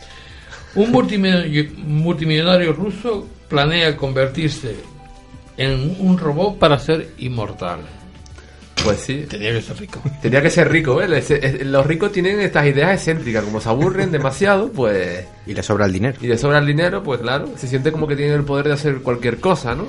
Un 0.75 0.91
multimillonario, 0.91 1.71
multimillonario 1.87 2.73
ruso 2.73 3.27
planea 3.49 3.97
convertirse 3.97 4.77
en 5.57 5.97
un 6.01 6.19
robot 6.19 6.59
para 6.59 6.79
ser 6.79 7.11
inmortal. 7.19 7.81
Pues 8.85 8.99
sí. 9.01 9.27
Tenía 9.29 9.53
que 9.53 9.63
ser 9.63 9.79
rico. 9.79 10.01
Tenía 10.23 10.43
que 10.43 10.51
ser 10.51 10.71
rico, 10.71 11.03
¿eh? 11.03 11.19
Es- 11.19 11.67
Los 11.67 11.87
ricos 11.87 12.13
tienen 12.13 12.39
estas 12.41 12.67
ideas 12.67 12.93
excéntricas, 12.93 13.43
como 13.45 13.61
se 13.61 13.69
aburren 13.69 14.13
demasiado, 14.13 14.71
pues... 14.71 15.25
Y 15.47 15.55
le 15.55 15.63
sobra 15.63 15.87
el 15.87 15.93
dinero. 15.93 16.19
Y 16.21 16.27
le 16.29 16.39
sobra 16.39 16.59
el 16.59 16.67
dinero, 16.67 17.03
pues 17.03 17.21
claro, 17.21 17.49
se 17.57 17.67
siente 17.67 17.91
como 17.91 18.07
que 18.07 18.15
tienen 18.17 18.35
el 18.35 18.45
poder 18.45 18.67
de 18.69 18.75
hacer 18.75 18.97
cualquier 19.03 19.41
cosa, 19.41 19.75
¿no? 19.75 19.87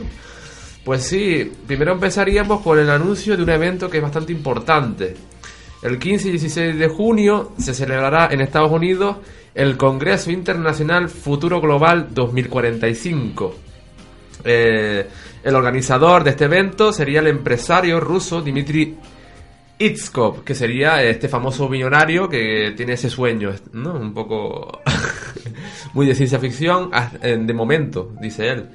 Pues 0.83 1.03
sí, 1.03 1.51
primero 1.67 1.91
empezaríamos 1.91 2.61
por 2.63 2.79
el 2.79 2.89
anuncio 2.89 3.35
de 3.35 3.43
un 3.43 3.49
evento 3.49 3.89
que 3.89 3.97
es 3.97 4.03
bastante 4.03 4.31
importante. 4.31 5.15
El 5.83 5.99
15 5.99 6.29
y 6.29 6.31
16 6.31 6.77
de 6.79 6.87
junio 6.87 7.51
se 7.59 7.73
celebrará 7.73 8.29
en 8.31 8.41
Estados 8.41 8.71
Unidos 8.71 9.17
el 9.53 9.75
Congreso 9.77 10.31
Internacional 10.31 11.09
Futuro 11.09 11.59
Global 11.61 12.07
2045. 12.11 13.55
Eh, 14.45 15.07
el 15.47 15.55
organizador 15.55 16.23
de 16.23 16.31
este 16.31 16.45
evento 16.45 16.91
sería 16.91 17.19
el 17.21 17.27
empresario 17.27 17.99
ruso 17.99 18.41
Dmitry 18.41 18.97
Itskov, 19.79 20.43
que 20.43 20.55
sería 20.55 21.03
este 21.03 21.27
famoso 21.29 21.69
millonario 21.69 22.27
que 22.27 22.73
tiene 22.75 22.93
ese 22.93 23.09
sueño, 23.09 23.51
¿no? 23.73 23.93
Un 23.93 24.13
poco 24.13 24.81
muy 25.93 26.05
de 26.07 26.15
ciencia 26.15 26.39
ficción, 26.39 26.89
de 27.21 27.53
momento, 27.53 28.11
dice 28.19 28.49
él. 28.49 28.65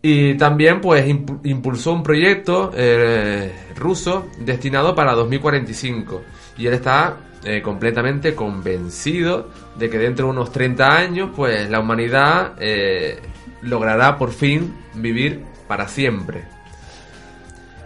Y 0.00 0.34
también 0.34 0.80
pues 0.80 1.04
impu- 1.06 1.40
impulsó 1.44 1.92
un 1.92 2.02
proyecto 2.02 2.70
eh, 2.74 3.52
ruso 3.76 4.28
destinado 4.40 4.94
para 4.94 5.12
2045. 5.14 6.22
Y 6.56 6.66
él 6.68 6.74
está 6.74 7.16
eh, 7.44 7.60
completamente 7.62 8.34
convencido 8.34 9.50
de 9.76 9.90
que 9.90 9.98
dentro 9.98 10.26
de 10.26 10.30
unos 10.32 10.52
30 10.52 10.96
años 10.96 11.30
pues 11.36 11.68
la 11.68 11.80
humanidad 11.80 12.54
eh, 12.60 13.18
logrará 13.62 14.18
por 14.18 14.32
fin 14.32 14.74
vivir 14.94 15.44
para 15.66 15.88
siempre. 15.88 16.58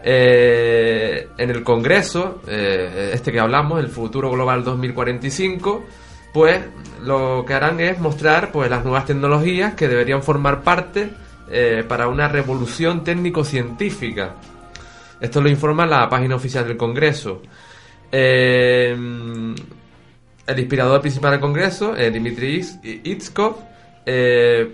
Eh, 0.04 1.28
en 1.38 1.50
el 1.50 1.62
Congreso, 1.62 2.42
eh, 2.48 3.10
este 3.12 3.30
que 3.30 3.38
hablamos, 3.38 3.78
el 3.78 3.88
Futuro 3.88 4.30
Global 4.30 4.64
2045, 4.64 5.84
pues 6.32 6.60
lo 7.02 7.44
que 7.46 7.54
harán 7.54 7.78
es 7.80 8.00
mostrar 8.00 8.50
pues 8.50 8.68
las 8.68 8.82
nuevas 8.84 9.04
tecnologías 9.06 9.74
que 9.74 9.86
deberían 9.88 10.22
formar 10.22 10.62
parte 10.62 11.10
eh, 11.50 11.84
para 11.86 12.08
una 12.08 12.26
revolución 12.28 13.04
técnico-científica. 13.04 14.36
Esto 15.20 15.40
lo 15.40 15.48
informa 15.48 15.86
la 15.86 16.08
página 16.08 16.34
oficial 16.34 16.66
del 16.66 16.76
Congreso. 16.76 17.42
El 18.10 19.54
inspirador 20.48 21.00
principal 21.00 21.30
del 21.30 21.40
Congreso, 21.40 21.94
Dmitry 21.94 22.66
Itskov, 23.04 23.56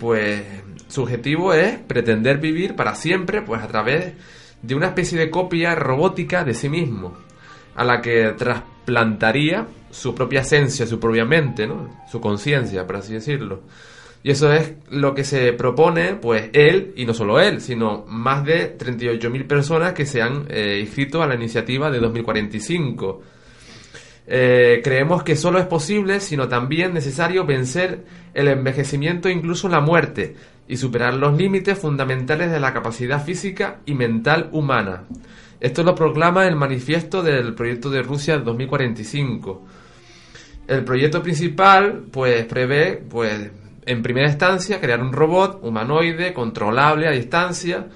pues 0.01 0.43
su 0.89 1.03
objetivo 1.03 1.53
es 1.53 1.79
pretender 1.79 2.39
vivir 2.39 2.75
para 2.75 2.95
siempre, 2.95 3.43
pues 3.43 3.63
a 3.63 3.69
través 3.69 4.15
de 4.63 4.75
una 4.75 4.89
especie 4.89 5.19
de 5.19 5.31
copia 5.31 5.75
robótica 5.75 6.45
de 6.45 6.55
sí 6.55 6.69
mismo, 6.69 7.15
a 7.77 7.85
la 7.85 8.01
que 8.01 8.35
trasplantaría 8.37 9.67
su 9.91 10.15
propia 10.15 10.41
esencia, 10.41 10.87
su 10.87 10.99
propia 10.99 11.25
mente, 11.25 11.67
¿no? 11.67 12.05
su 12.11 12.21
conciencia, 12.21 12.87
por 12.87 12.97
así 12.97 13.15
decirlo. 13.15 13.63
Y 14.23 14.33
eso 14.33 14.53
es 14.53 14.75
lo 14.91 15.15
que 15.15 15.23
se 15.23 15.53
propone, 15.53 16.15
pues 16.15 16.51
él, 16.53 16.93
y 16.97 17.07
no 17.07 17.15
solo 17.15 17.39
él, 17.39 17.61
sino 17.61 18.05
más 18.09 18.45
de 18.45 18.77
38.000 18.77 19.47
personas 19.47 19.93
que 19.93 20.07
se 20.07 20.21
han 20.21 20.47
eh, 20.49 20.81
inscrito 20.81 21.23
a 21.23 21.27
la 21.27 21.37
iniciativa 21.37 21.91
de 21.91 22.01
2045. 22.01 23.23
Eh, 24.27 24.81
creemos 24.83 25.23
que 25.23 25.37
solo 25.37 25.59
es 25.59 25.67
posible, 25.67 26.21
sino 26.21 26.49
también 26.49 26.93
necesario 26.93 27.47
vencer 27.47 28.05
el 28.35 28.49
envejecimiento 28.49 29.29
e 29.29 29.33
incluso 29.33 29.69
la 29.69 29.81
muerte 29.81 30.35
y 30.69 30.77
superar 30.77 31.15
los 31.15 31.37
límites 31.37 31.79
fundamentales 31.79 32.51
de 32.51 32.61
la 32.61 32.73
capacidad 32.75 33.25
física 33.25 33.79
y 33.87 33.95
mental 33.95 34.49
humana. 34.53 35.05
Esto 35.61 35.83
lo 35.83 35.95
proclama 35.95 36.47
el 36.47 36.55
manifiesto 36.57 37.23
del 37.23 37.55
proyecto 37.55 37.91
de 37.91 38.03
Rusia 38.03 38.39
2045. 38.39 39.65
El 40.69 40.85
proyecto 40.85 41.23
principal, 41.23 42.05
pues, 42.13 42.45
prevé, 42.45 43.03
pues, 43.09 43.51
en 43.87 44.03
primera 44.03 44.29
instancia, 44.29 44.81
crear 44.81 45.01
un 45.03 45.13
robot 45.13 45.61
humanoide, 45.63 46.35
controlable 46.35 47.09
a 47.09 47.13
distancia, 47.13 47.87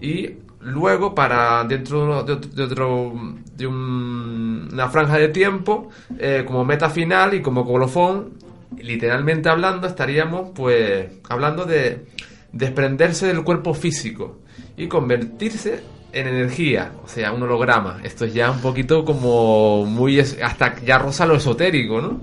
y 0.00 0.30
luego, 0.62 1.14
para 1.14 1.62
dentro 1.64 2.24
de, 2.24 2.32
otro- 2.32 2.50
de 2.52 2.62
otro, 2.64 3.12
de 3.56 3.66
un- 3.66 4.68
una 4.72 4.88
franja 4.88 5.18
de 5.18 5.28
tiempo, 5.28 5.88
eh, 6.18 6.42
como 6.46 6.64
meta 6.64 6.90
final 6.90 7.32
y 7.34 7.40
como 7.42 7.64
colofón, 7.64 8.30
literalmente 8.78 9.48
hablando, 9.48 9.86
estaríamos, 9.86 10.50
pues, 10.54 11.06
hablando 11.28 11.64
de 11.64 12.06
desprenderse 12.52 13.26
del 13.26 13.42
cuerpo 13.44 13.74
físico 13.74 14.40
y 14.76 14.88
convertirse 14.88 15.80
en 16.12 16.26
energía, 16.26 16.92
o 17.04 17.08
sea, 17.08 17.32
un 17.32 17.42
holograma. 17.42 18.00
Esto 18.02 18.24
es 18.24 18.34
ya 18.34 18.50
un 18.50 18.60
poquito 18.60 19.04
como 19.04 19.84
muy 19.86 20.18
hasta 20.18 20.76
ya 20.84 20.98
rosa 20.98 21.26
lo 21.26 21.36
esotérico, 21.36 22.00
¿no? 22.00 22.20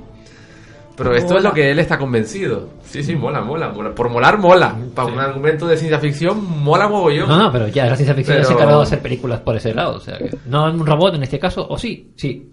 Pero 0.97 1.13
esto 1.15 1.37
es 1.37 1.43
lo 1.43 1.53
que 1.53 1.69
él 1.69 1.77
está 1.77 1.97
convencido. 1.99 2.69
Sí, 2.83 3.03
sí, 3.03 3.15
mola, 3.15 3.39
mola, 3.41 3.69
mola. 3.69 3.93
Por 3.93 4.09
molar, 4.09 4.39
mola. 4.39 4.75
Para 4.95 5.13
un 5.13 5.19
argumento 5.19 5.67
de 5.67 5.77
ciencia 5.77 5.99
ficción, 5.99 6.43
mola 6.43 6.87
mogollón. 6.89 7.29
No, 7.29 7.37
no, 7.37 7.51
pero 7.51 7.67
ya 7.67 7.85
la 7.85 7.95
ciencia 7.95 8.15
ficción 8.15 8.37
ya 8.39 8.43
se 8.43 8.47
ha 8.47 8.49
Pero- 8.49 8.59
encargado 8.61 8.79
de 8.81 8.87
hacer 8.87 8.99
películas 9.01 9.39
por 9.41 9.55
ese 9.55 9.75
lado. 9.75 9.95
O 9.97 9.99
sea, 9.99 10.17
que 10.17 10.31
no 10.47 10.65
un 10.65 10.83
robot 10.85 11.13
en 11.13 11.21
este 11.23 11.37
caso, 11.37 11.67
o 11.69 11.77
sí, 11.77 12.11
sí. 12.15 12.51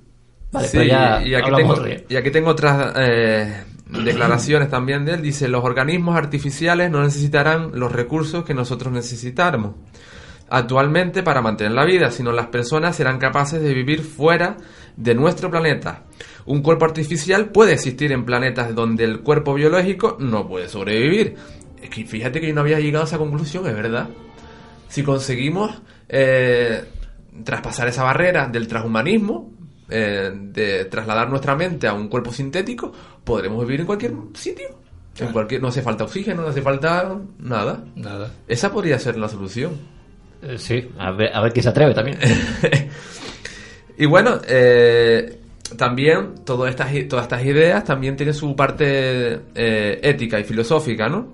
Vale, 0.53 0.69
Sí, 0.69 0.77
pero 0.77 0.89
ya 0.91 1.23
y, 1.25 1.35
aquí 1.35 1.51
tengo, 1.57 1.75
y 2.09 2.17
aquí 2.17 2.31
tengo 2.31 2.51
otras 2.51 2.93
eh, 2.99 3.65
declaraciones 4.03 4.71
también 4.71 5.05
de 5.05 5.15
él. 5.15 5.23
Dice, 5.23 5.49
los 5.49 5.65
organismos 5.65 6.17
artificiales 6.17 6.91
no 6.91 7.03
necesitarán 7.03 7.71
los 7.75 7.93
recursos 7.93 8.45
que 8.45 8.55
nosotros 8.55 8.93
necesitamos 8.93 9.75
actualmente 10.51 11.23
para 11.23 11.43
mantener 11.43 11.73
la 11.73 11.85
vida, 11.85 12.11
sino 12.11 12.33
las 12.33 12.47
personas 12.47 12.97
serán 12.97 13.19
capaces 13.19 13.61
de 13.61 13.75
vivir 13.75 14.03
fuera 14.03 14.57
de 14.97 15.15
nuestro 15.15 15.51
planeta. 15.51 16.05
Un 16.47 16.63
cuerpo 16.63 16.85
artificial 16.85 17.51
puede 17.51 17.73
existir 17.73 18.13
en 18.13 18.25
planetas 18.25 18.75
donde 18.75 19.05
el 19.05 19.21
cuerpo 19.21 19.55
biológico 19.55 20.17
no 20.21 20.47
puede 20.47 20.69
sobrevivir. 20.69 21.37
Es 21.81 21.91
que 21.91 22.05
fíjate 22.05 22.41
que 22.41 22.49
yo 22.49 22.55
no 22.55 22.61
había 22.61 22.81
llegado 22.81 23.05
a 23.05 23.07
esa 23.07 23.19
conclusión, 23.19 23.67
es 23.67 23.75
verdad. 23.75 24.09
Si 24.89 25.03
conseguimos 25.03 25.83
eh, 26.09 26.85
traspasar 27.43 27.89
esa 27.89 28.05
barrera 28.05 28.47
del 28.47 28.69
transhumanismo, 28.69 29.54
eh, 29.89 30.31
de 30.35 30.85
trasladar 30.87 31.29
nuestra 31.29 31.55
mente 31.55 31.87
a 31.87 31.93
un 31.93 32.09
cuerpo 32.09 32.33
sintético, 32.33 32.93
podremos 33.23 33.65
vivir 33.65 33.81
en 33.81 33.87
cualquier 33.87 34.13
sitio. 34.35 34.83
En 35.19 35.29
cualquier, 35.29 35.63
no 35.63 35.69
hace 35.69 35.81
falta 35.81 36.05
oxígeno, 36.05 36.43
no 36.43 36.49
hace 36.49 36.61
falta 36.61 37.17
nada. 37.39 37.85
Nada. 37.95 38.33
Esa 38.49 38.73
podría 38.73 38.99
ser 38.99 39.17
la 39.17 39.29
solución. 39.29 39.73
Eh, 40.43 40.59
sí, 40.59 40.89
a 40.99 41.13
ver, 41.13 41.35
a 41.35 41.41
ver 41.41 41.53
quién 41.53 41.63
se 41.63 41.69
atreve 41.69 41.95
también. 41.95 42.19
Y 43.97 44.07
bueno, 44.07 44.41
eh, 44.47 45.39
también 45.77 46.35
todas 46.45 46.71
estas, 46.71 46.91
todas 47.09 47.25
estas 47.25 47.45
ideas 47.45 47.85
también 47.85 48.17
tienen 48.17 48.35
su 48.35 48.55
parte 48.57 49.41
eh, 49.55 50.01
ética 50.03 50.39
y 50.41 50.45
filosófica, 50.45 51.09
¿no? 51.09 51.29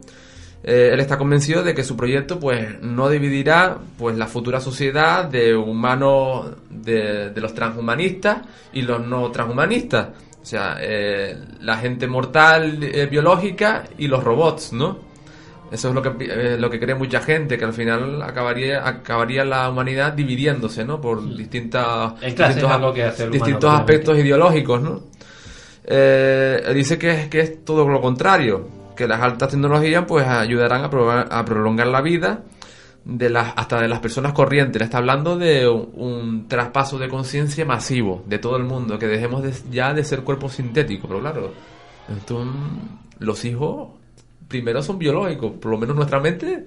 Eh, 0.62 0.90
él 0.92 1.01
está 1.01 1.16
convencido 1.16 1.62
de 1.62 1.75
que 1.75 1.83
su 1.83 1.96
proyecto 1.96 2.38
pues 2.38 2.81
no 2.83 3.09
dividirá 3.09 3.79
pues 3.99 4.16
la 4.16 4.27
futura 4.27 4.61
sociedad 4.61 5.25
de 5.25 5.57
humanos 5.57 6.51
de, 6.68 7.31
de 7.31 7.40
los 7.40 7.55
transhumanistas 7.55 8.42
y 8.73 8.83
los 8.83 9.07
no 9.07 9.31
transhumanistas. 9.31 10.09
O 10.42 10.44
sea 10.44 10.79
eh, 10.81 11.37
la 11.61 11.77
gente 11.77 12.07
mortal 12.07 12.83
eh, 12.83 13.07
biológica 13.07 13.85
y 13.99 14.09
los 14.09 14.25
robots 14.25 14.73
no 14.73 15.11
eso 15.70 15.88
es 15.88 15.94
lo 15.94 16.03
que 16.03 16.25
eh, 16.25 16.57
lo 16.59 16.70
que 16.70 16.81
cree 16.81 16.94
mucha 16.94 17.20
gente 17.20 17.59
que 17.59 17.64
al 17.64 17.75
final 17.75 18.23
acabaría 18.23 18.87
acabaría 18.87 19.44
la 19.44 19.68
humanidad 19.68 20.14
dividiéndose 20.14 20.85
no 20.85 21.01
por 21.01 21.23
distintas 21.37 22.14
distintos, 22.20 22.37
que 22.37 22.42
hace 22.42 23.29
humano, 23.29 23.70
aspectos 23.70 24.18
ideológicos 24.18 24.81
no 24.83 25.03
dice 26.75 26.99
que 26.99 27.11
es, 27.11 27.29
que 27.29 27.40
es 27.40 27.64
todo 27.64 27.87
lo 27.88 28.01
contrario, 28.01 28.80
que 29.01 29.09
las 29.09 29.21
altas 29.21 29.49
tecnologías 29.51 30.05
pues 30.07 30.27
ayudarán 30.27 30.85
a, 30.85 30.91
probar- 30.91 31.27
a 31.31 31.45
prolongar 31.45 31.87
la 31.89 32.01
vida 32.03 32.43
de 33.05 33.31
las 33.31 33.55
hasta 33.57 33.81
de 33.81 33.89
las 33.89 33.99
personas 34.01 34.33
corrientes. 34.35 34.83
Está 34.83 34.99
hablando 34.99 35.37
de 35.39 35.67
un, 35.69 35.91
un 35.95 36.49
traspaso 36.49 36.99
de 36.99 37.09
conciencia 37.09 37.65
masivo 37.65 38.23
de 38.27 38.39
todo 38.39 38.57
el 38.57 38.65
mundo, 38.65 38.99
que 38.99 39.07
dejemos 39.07 39.43
de- 39.43 39.55
ya 39.71 39.95
de 39.95 40.05
ser 40.05 40.21
cuerpos 40.23 40.53
sintéticos, 40.53 41.09
pero 41.09 41.21
claro, 41.21 41.53
mm, 42.29 43.25
los 43.25 43.45
hijos 43.45 43.89
primero 44.49 44.83
son 44.83 44.99
biológicos, 44.99 45.53
por 45.53 45.71
lo 45.71 45.79
menos 45.79 45.97
nuestra 45.97 46.21
mente 46.21 46.67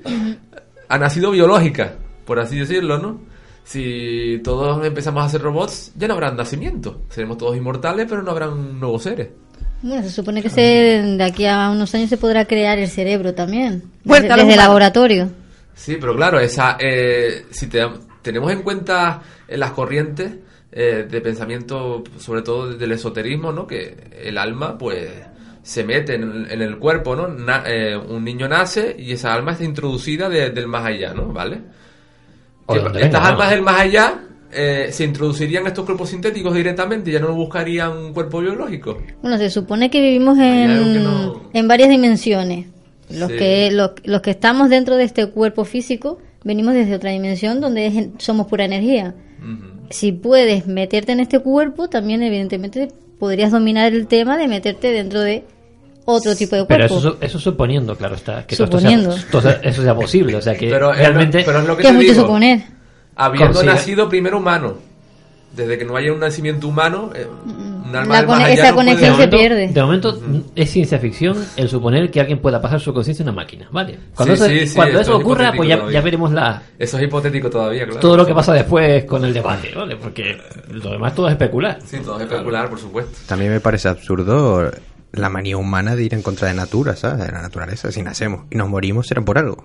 ha 0.89 0.97
nacido 0.97 1.31
biológica, 1.31 1.95
por 2.25 2.39
así 2.39 2.57
decirlo, 2.57 2.97
¿no? 2.97 3.19
Si 3.65 4.41
todos 4.43 4.83
empezamos 4.85 5.23
a 5.23 5.25
hacer 5.27 5.41
robots, 5.41 5.93
ya 5.95 6.07
no 6.07 6.15
habrán 6.15 6.35
nacimiento. 6.35 7.01
Seremos 7.09 7.37
todos 7.37 7.55
inmortales, 7.55 8.07
pero 8.09 8.21
no 8.23 8.31
habrán 8.31 8.79
nuevos 8.79 9.03
seres. 9.03 9.29
Bueno, 9.81 10.01
se 10.03 10.09
supone 10.11 10.41
que 10.41 10.49
se, 10.49 10.61
de 10.61 11.23
aquí 11.23 11.45
a 11.45 11.69
unos 11.69 11.93
años 11.93 12.09
se 12.09 12.17
podrá 12.17 12.45
crear 12.45 12.79
el 12.79 12.87
cerebro 12.89 13.33
también. 13.33 13.83
A 14.07 14.35
desde 14.37 14.43
humanos. 14.53 14.55
laboratorio. 14.55 15.29
Sí, 15.75 15.97
pero 15.99 16.15
claro, 16.15 16.39
esa, 16.39 16.77
eh, 16.79 17.45
si 17.51 17.67
te- 17.67 17.85
tenemos 18.21 18.51
en 18.51 18.61
cuenta 18.61 19.21
eh, 19.47 19.57
las 19.57 19.71
corrientes 19.71 20.35
eh, 20.71 21.05
de 21.09 21.21
pensamiento, 21.21 22.03
sobre 22.17 22.41
todo 22.41 22.73
del 22.73 22.91
esoterismo, 22.93 23.51
¿no? 23.51 23.67
Que 23.67 23.95
el 24.23 24.37
alma, 24.37 24.77
pues, 24.77 25.09
se 25.61 25.83
mete 25.83 26.15
en, 26.15 26.23
el- 26.23 26.51
en 26.51 26.61
el 26.61 26.77
cuerpo, 26.79 27.15
¿no? 27.15 27.27
Na- 27.27 27.63
eh, 27.67 27.95
un 27.97 28.23
niño 28.23 28.47
nace 28.47 28.95
y 28.97 29.11
esa 29.11 29.33
alma 29.33 29.51
está 29.51 29.63
introducida 29.65 30.29
de- 30.29 30.49
del 30.51 30.67
más 30.67 30.85
allá, 30.85 31.13
¿no? 31.13 31.27
¿Vale? 31.27 31.59
Que 32.67 33.01
estas 33.01 33.25
almas 33.27 33.49
del 33.49 33.61
más 33.61 33.79
allá 33.81 34.19
eh, 34.55 34.87
se 34.91 35.03
introducirían 35.03 35.65
estos 35.67 35.85
cuerpos 35.85 36.09
sintéticos 36.09 36.53
directamente, 36.55 37.11
ya 37.11 37.19
no 37.19 37.33
buscarían 37.33 37.91
un 37.97 38.13
cuerpo 38.13 38.39
biológico. 38.41 38.97
Bueno, 39.21 39.37
se 39.37 39.49
supone 39.49 39.89
que 39.89 40.01
vivimos 40.01 40.37
que 40.37 40.63
en, 40.63 41.03
no- 41.03 41.49
en 41.53 41.67
varias 41.67 41.89
dimensiones. 41.89 42.67
Los, 43.09 43.29
Sí. 43.31 43.37
que, 43.37 43.69
los, 43.71 43.91
los 44.05 44.21
que 44.21 44.31
estamos 44.31 44.69
dentro 44.69 44.95
de 44.95 45.03
este 45.03 45.27
cuerpo 45.27 45.65
físico 45.65 46.19
venimos 46.43 46.73
desde 46.73 46.95
otra 46.95 47.11
dimensión 47.11 47.59
donde 47.61 47.87
es- 47.87 48.07
somos 48.17 48.47
pura 48.47 48.65
energía. 48.65 49.13
Si 49.89 50.11
puedes 50.11 50.65
meterte 50.67 51.11
en 51.11 51.19
este 51.19 51.39
cuerpo, 51.39 51.87
también 51.89 52.23
evidentemente 52.23 52.87
podrías 53.19 53.51
dominar 53.51 53.93
el 53.93 54.07
tema 54.07 54.37
de 54.37 54.47
meterte 54.47 54.91
dentro 54.91 55.19
de 55.21 55.43
otro 56.05 56.35
tipo 56.35 56.55
de 56.55 56.65
Pero 56.65 56.87
cuerpo. 56.87 56.97
eso, 56.97 57.17
eso 57.21 57.39
suponiendo, 57.39 57.95
claro 57.95 58.15
está, 58.15 58.45
que 58.47 58.55
todo 58.55 58.65
esto 58.65 58.79
Suponiendo. 58.79 59.11
sea, 59.11 59.25
todo 59.31 59.41
sea- 59.43 59.59
eso 59.63 59.83
sea 59.83 59.95
posible. 59.95 60.35
O 60.35 60.41
sea 60.41 60.55
que 60.55 60.69
Pero 60.69 60.91
es 60.91 60.97
lo- 60.97 61.03
realmente. 61.03 61.43
pero 61.45 61.59
es 61.59 61.65
lo 61.67 61.77
que 61.77 61.81
que 61.83 61.87
es 61.89 61.93
te 61.93 61.97
mucho 61.99 62.11
digo. 62.13 62.21
suponer. 62.25 62.61
Habiendo 63.15 63.53
Consiga- 63.53 63.73
nacido 63.73 64.09
primero 64.09 64.37
humano. 64.37 64.75
Desde 65.55 65.77
que 65.77 65.85
no 65.85 65.95
haya 65.95 66.11
un 66.11 66.19
nacimiento 66.19 66.67
humano, 66.67 67.11
eh, 67.13 67.27
un 67.45 67.85
alma 67.85 67.91
La 67.91 67.99
del 67.99 68.07
más 68.07 68.23
cone- 68.25 68.43
allá 68.45 68.53
esa 68.55 68.69
no 68.69 68.73
puede- 68.73 68.85
conexión 68.87 69.05
se 69.05 69.11
momento- 69.11 69.37
pierde. 69.37 69.67
De 69.67 69.81
momento 69.83 70.21
es 70.55 70.71
ciencia 70.71 70.97
ficción 70.97 71.37
el 71.57 71.69
suponer 71.69 72.09
que 72.09 72.19
alguien 72.19 72.39
pueda 72.39 72.59
pasar 72.59 72.79
su 72.79 72.91
conciencia 72.91 73.23
a 73.23 73.29
una 73.29 73.33
máquina, 73.33 73.67
¿vale? 73.71 73.99
Cuando 74.15 74.35
Sí, 74.35 74.41
eso, 74.41 74.49
sí, 74.51 74.67
sí, 74.67 74.75
cuando 74.75 74.99
esto 74.99 75.11
eso 75.11 75.19
es 75.19 75.23
ocurra, 75.23 75.43
hipotético 75.43 75.57
pues 75.57 75.69
ya, 75.69 75.75
todavía. 75.75 75.99
ya 75.99 76.03
veremos 76.03 76.31
la, 76.31 76.63
Eso 76.79 76.97
es 76.97 77.03
hipotético 77.03 77.49
todavía, 77.51 77.85
claro. 77.85 77.99
todo 77.99 78.17
lo 78.17 78.25
que 78.25 78.33
pasa 78.33 78.51
después 78.53 79.05
con 79.05 79.23
el 79.25 79.31
debate, 79.31 79.71
¿vale? 79.75 79.95
Porque 79.95 80.37
lo 80.71 80.89
demás 80.89 81.13
todo 81.13 81.27
es 81.27 81.33
especular. 81.33 81.77
Sí, 81.85 81.97
todo 82.03 82.17
es 82.17 82.23
especular, 82.23 82.67
por 82.67 82.79
supuesto. 82.79 83.11
También 83.27 83.51
me 83.51 83.59
parece 83.59 83.89
absurdo 83.89 84.71
la 85.11 85.29
manía 85.29 85.57
humana 85.57 85.95
de 85.95 86.03
ir 86.03 86.15
en 86.15 86.23
contra 86.23 86.47
de 86.47 86.55
natura, 86.55 86.95
¿sabes? 86.95 87.27
De 87.27 87.31
la 87.31 87.43
naturaleza. 87.43 87.91
Si 87.91 88.01
nacemos 88.01 88.45
y 88.49 88.55
nos 88.55 88.67
morimos, 88.69 89.05
será 89.05 89.21
por 89.21 89.37
algo. 89.37 89.63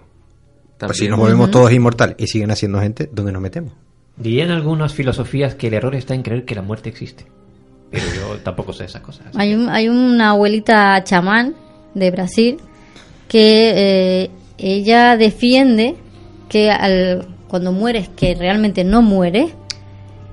Pues 0.78 0.96
si 0.96 1.04
También. 1.04 1.10
nos 1.10 1.20
volvemos 1.20 1.50
todos 1.50 1.72
inmortales 1.72 2.16
y 2.18 2.26
siguen 2.26 2.50
haciendo 2.50 2.80
gente, 2.80 3.08
¿dónde 3.12 3.32
nos 3.32 3.42
metemos? 3.42 3.72
Dirían 4.16 4.50
algunas 4.50 4.92
filosofías 4.94 5.54
que 5.54 5.68
el 5.68 5.74
error 5.74 5.94
está 5.94 6.14
en 6.14 6.22
creer 6.22 6.44
que 6.44 6.54
la 6.54 6.62
muerte 6.62 6.88
existe. 6.88 7.26
Pero 7.90 8.04
yo 8.14 8.36
tampoco 8.44 8.72
sé 8.72 8.84
esas 8.84 9.02
cosas. 9.02 9.26
Hay, 9.36 9.54
un- 9.54 9.68
hay 9.68 9.88
una 9.88 10.30
abuelita 10.30 11.02
chamán 11.04 11.54
de 11.94 12.10
Brasil 12.10 12.56
que 13.28 13.72
eh, 14.24 14.30
ella 14.58 15.16
defiende 15.16 15.96
que 16.48 16.70
al, 16.70 17.26
cuando 17.48 17.72
mueres, 17.72 18.08
que 18.10 18.34
realmente 18.34 18.84
no 18.84 19.02
mueres, 19.02 19.52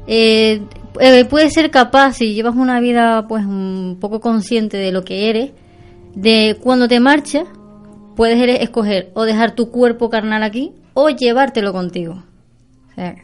eh, 0.08 0.62
eh, 1.00 1.26
puedes 1.26 1.54
ser 1.54 1.72
capaz, 1.72 2.14
si 2.14 2.34
llevas 2.34 2.56
una 2.56 2.80
vida 2.80 3.28
pues 3.28 3.46
un 3.46 3.98
poco 4.00 4.20
consciente 4.20 4.78
de 4.78 4.92
lo 4.92 5.04
que 5.04 5.30
eres, 5.30 5.52
de 6.14 6.58
cuando 6.62 6.88
te 6.88 7.00
marchas, 7.00 7.44
puedes 8.16 8.62
escoger 8.62 9.12
o 9.14 9.24
dejar 9.24 9.52
tu 9.56 9.70
cuerpo 9.72 10.10
carnal 10.10 10.44
aquí 10.44 10.74
o 10.94 11.10
llevártelo 11.10 11.74
contigo. 11.74 12.24
O 12.92 12.96
sea, 12.96 13.16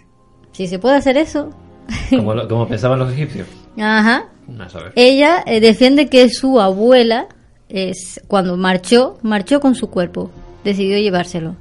si 0.52 0.68
se 0.68 0.80
puede 0.80 0.96
hacer 0.96 1.18
eso, 1.18 1.52
Como, 2.10 2.34
lo- 2.34 2.48
como 2.48 2.68
pensaban 2.68 3.00
los 3.00 3.12
egipcios. 3.14 3.48
ajá, 3.80 4.26
No 4.48 4.66
ella 4.96 5.44
eh, 5.46 5.60
defiende 5.60 6.08
que 6.08 6.30
su 6.30 6.60
abuela, 6.60 7.28
es, 7.70 8.22
cuando 8.28 8.58
marchó, 8.58 9.18
marchó 9.24 9.60
con 9.62 9.76
su 9.76 9.90
cuerpo. 9.90 10.30
Decidió 10.64 10.98
llevárselo. 11.00 11.56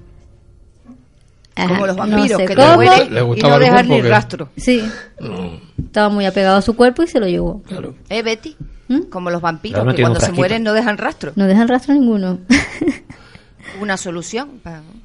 Ajá, 1.57 1.69
Como 1.69 1.87
los 1.87 1.97
no 1.97 2.03
vampiros, 2.07 2.41
sé 2.41 2.47
que 2.47 2.55
cómo. 2.55 2.79
te 2.81 3.11
¿Le 3.11 3.21
y 3.21 3.25
gustaba 3.25 3.51
no 3.59 3.65
el 3.65 3.71
dejan 3.71 3.89
ni 3.89 4.03
rastro. 4.03 4.49
Sí, 4.57 4.83
No, 5.21 5.61
estaba 5.85 6.09
muy 6.09 6.25
apegado 6.27 6.57
a 6.59 6.63
su 6.63 6.75
cuerpo 6.77 7.03
y 7.03 7.07
se 7.09 7.21
lo 7.21 7.27
llevó. 7.27 7.63
claro. 7.63 7.95
¿Eh, 8.09 8.23
Betty? 8.23 8.57
¿Mm? 8.91 9.03
Como 9.03 9.31
los 9.31 9.41
vampiros, 9.41 9.85
no 9.85 9.95
que 9.95 10.03
cuando 10.03 10.19
se 10.19 10.33
mueren 10.33 10.65
no 10.65 10.73
dejan 10.73 10.99
rastro. 10.99 11.31
No 11.37 11.47
dejan 11.47 11.69
rastro 11.69 11.95
ninguno. 11.95 12.41
Una 13.81 13.97
solución. 13.97 14.61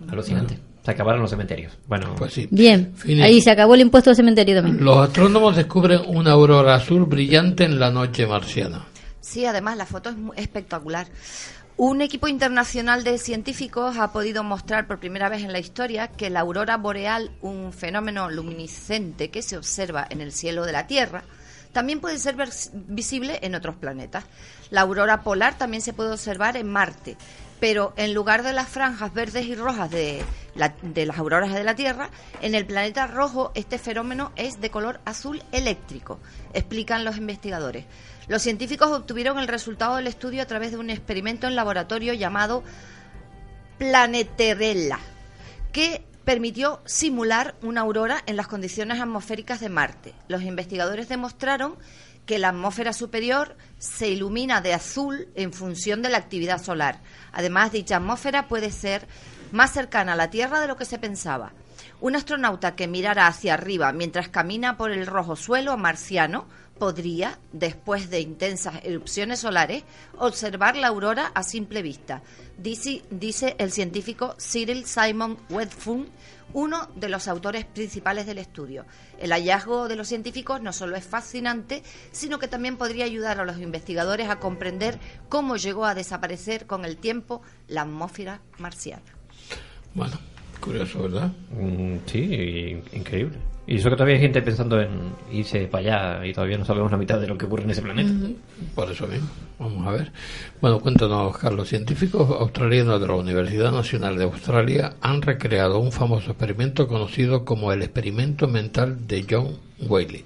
Alucinante. 0.09 0.57
Se 0.83 0.89
acabaron 0.91 1.21
los 1.21 1.29
cementerios. 1.29 1.73
Bueno, 1.87 2.15
Pues 2.17 2.33
sí. 2.33 2.47
Bien, 2.49 2.93
ahí 3.21 3.41
se 3.41 3.51
acabó 3.51 3.75
el 3.75 3.81
impuesto 3.81 4.09
de 4.09 4.15
cementerio 4.15 4.55
también. 4.55 4.83
Los 4.83 5.07
astrónomos 5.07 5.55
descubren 5.55 6.01
una 6.07 6.31
aurora 6.31 6.73
azul 6.75 7.05
brillante 7.05 7.63
en 7.63 7.79
la 7.79 7.91
noche 7.91 8.25
marciana. 8.25 8.85
Sí, 9.21 9.45
además 9.45 9.77
la 9.77 9.85
foto 9.85 10.09
es 10.09 10.17
muy 10.17 10.35
espectacular. 10.35 11.05
Un 11.77 12.01
equipo 12.01 12.27
internacional 12.27 13.03
de 13.03 13.19
científicos 13.19 13.97
ha 13.97 14.11
podido 14.11 14.43
mostrar 14.43 14.87
por 14.87 14.99
primera 14.99 15.29
vez 15.29 15.43
en 15.43 15.51
la 15.51 15.59
historia 15.59 16.07
que 16.07 16.31
la 16.31 16.39
aurora 16.39 16.77
boreal, 16.77 17.31
un 17.41 17.71
fenómeno 17.71 18.31
luminiscente 18.31 19.29
que 19.29 19.43
se 19.43 19.57
observa 19.57 20.07
en 20.09 20.21
el 20.21 20.31
cielo 20.31 20.65
de 20.65 20.71
la 20.71 20.87
Tierra, 20.87 21.23
también 21.75 21.99
puede 21.99 22.17
ser 22.19 22.37
visible 22.73 23.37
en 23.41 23.53
otros 23.53 23.75
planetas. 23.75 24.23
La 24.69 24.79
aurora 24.79 25.23
polar 25.23 25.57
también 25.57 25.81
se 25.81 25.91
puede 25.91 26.13
observar 26.13 26.55
en 26.55 26.71
Marte, 26.71 27.17
pero 27.59 27.93
en 27.97 28.13
lugar 28.13 28.43
de 28.43 28.53
las 28.53 28.69
franjas 28.69 29.13
verdes 29.13 29.45
y 29.45 29.55
rojas 29.55 29.91
de, 29.91 30.23
de 30.83 31.05
las 31.05 31.17
auroras 31.17 31.51
de 31.51 31.65
la 31.65 31.75
Tierra, 31.75 32.11
en 32.41 32.55
el 32.55 32.65
planeta 32.65 33.07
rojo 33.07 33.51
este 33.55 33.77
fenómeno 33.77 34.31
es 34.37 34.61
de 34.61 34.69
color 34.69 35.01
azul 35.03 35.43
eléctrico, 35.51 36.17
explican 36.53 37.03
los 37.03 37.17
investigadores. 37.17 37.83
Los 38.29 38.41
científicos 38.41 38.91
obtuvieron 38.91 39.37
el 39.37 39.49
resultado 39.49 39.97
del 39.97 40.07
estudio 40.07 40.43
a 40.43 40.47
través 40.47 40.71
de 40.71 40.77
un 40.77 40.89
experimento 40.89 41.45
en 41.45 41.57
laboratorio 41.57 42.13
llamado 42.13 42.63
Planeterella, 43.79 44.99
que 45.73 46.05
permitió 46.25 46.81
simular 46.85 47.55
una 47.61 47.81
aurora 47.81 48.23
en 48.25 48.35
las 48.35 48.47
condiciones 48.47 48.99
atmosféricas 48.99 49.59
de 49.59 49.69
Marte. 49.69 50.13
Los 50.27 50.41
investigadores 50.41 51.07
demostraron 51.07 51.75
que 52.25 52.39
la 52.39 52.49
atmósfera 52.49 52.93
superior 52.93 53.55
se 53.77 54.09
ilumina 54.09 54.59
de 54.59 54.73
azul 54.73 55.27
en 55.35 55.53
función 55.53 56.01
de 56.01 56.09
la 56.09 56.17
actividad 56.17 56.61
solar. 56.61 57.01
Además, 57.31 57.71
dicha 57.71 57.97
atmósfera 57.97 58.47
puede 58.47 58.71
ser 58.71 59.07
más 59.51 59.71
cercana 59.71 60.13
a 60.13 60.15
la 60.15 60.31
Tierra 60.31 60.59
de 60.59 60.67
lo 60.67 60.75
que 60.75 60.85
se 60.85 60.97
pensaba. 60.97 61.53
Un 62.01 62.15
astronauta 62.15 62.75
que 62.75 62.87
mirara 62.87 63.27
hacia 63.27 63.53
arriba 63.53 63.93
mientras 63.93 64.27
camina 64.27 64.77
por 64.77 64.91
el 64.91 65.05
rojo 65.05 65.35
suelo 65.35 65.77
marciano 65.77 66.47
podría, 66.77 67.39
después 67.53 68.09
de 68.09 68.19
intensas 68.19 68.83
erupciones 68.83 69.39
solares, 69.39 69.83
observar 70.17 70.75
la 70.75 70.87
aurora 70.87 71.31
a 71.33 71.43
simple 71.43 71.81
vista, 71.81 72.21
dice, 72.57 73.03
dice 73.09 73.55
el 73.59 73.71
científico 73.71 74.35
Cyril 74.39 74.85
Simon 74.85 75.37
Wedfund, 75.49 76.07
uno 76.53 76.87
de 76.95 77.09
los 77.09 77.27
autores 77.27 77.65
principales 77.65 78.25
del 78.25 78.37
estudio. 78.37 78.85
El 79.19 79.31
hallazgo 79.31 79.87
de 79.87 79.95
los 79.95 80.07
científicos 80.07 80.61
no 80.61 80.71
solo 80.71 80.95
es 80.95 81.03
fascinante, 81.03 81.83
sino 82.11 82.39
que 82.39 82.47
también 82.47 82.77
podría 82.77 83.05
ayudar 83.05 83.39
a 83.39 83.45
los 83.45 83.59
investigadores 83.59 84.29
a 84.29 84.39
comprender 84.39 84.99
cómo 85.27 85.57
llegó 85.57 85.85
a 85.85 85.95
desaparecer 85.95 86.65
con 86.65 86.85
el 86.85 86.97
tiempo 86.97 87.41
la 87.67 87.81
atmósfera 87.81 88.41
marciana. 88.57 89.03
Bueno, 89.93 90.17
curioso, 90.61 91.03
¿verdad? 91.03 91.31
Mm, 91.51 91.97
sí, 92.05 92.19
in- 92.23 92.83
increíble. 92.93 93.37
Y 93.67 93.77
eso 93.77 93.89
que 93.89 93.95
todavía 93.95 94.15
hay 94.15 94.21
gente 94.21 94.41
pensando 94.43 94.79
en 94.79 94.89
irse 95.31 95.65
para 95.67 96.15
allá 96.17 96.25
y 96.25 96.33
todavía 96.33 96.57
no 96.57 96.65
sabemos 96.65 96.91
la 96.91 96.97
mitad 96.97 97.19
de 97.19 97.27
lo 97.27 97.35
que 97.37 97.45
ocurre 97.45 97.63
en 97.63 97.71
ese 97.71 97.81
planeta. 97.81 98.11
Por 98.75 98.91
eso 98.91 99.07
mismo. 99.07 99.27
Vamos 99.57 99.87
a 99.87 99.91
ver. 99.91 100.11
Bueno, 100.61 100.79
cuéntanos, 100.79 101.35
Carlos. 101.37 101.67
Científicos 101.69 102.29
australianos 102.39 103.01
de 103.01 103.07
la 103.07 103.15
Universidad 103.15 103.71
Nacional 103.71 104.17
de 104.17 104.25
Australia 104.25 104.93
han 105.01 105.21
recreado 105.23 105.79
un 105.79 105.91
famoso 105.91 106.31
experimento 106.31 106.87
conocido 106.87 107.43
como 107.43 107.71
el 107.73 107.81
experimento 107.81 108.47
mental 108.47 109.07
de 109.07 109.25
John 109.27 109.57
Whaley. 109.87 110.23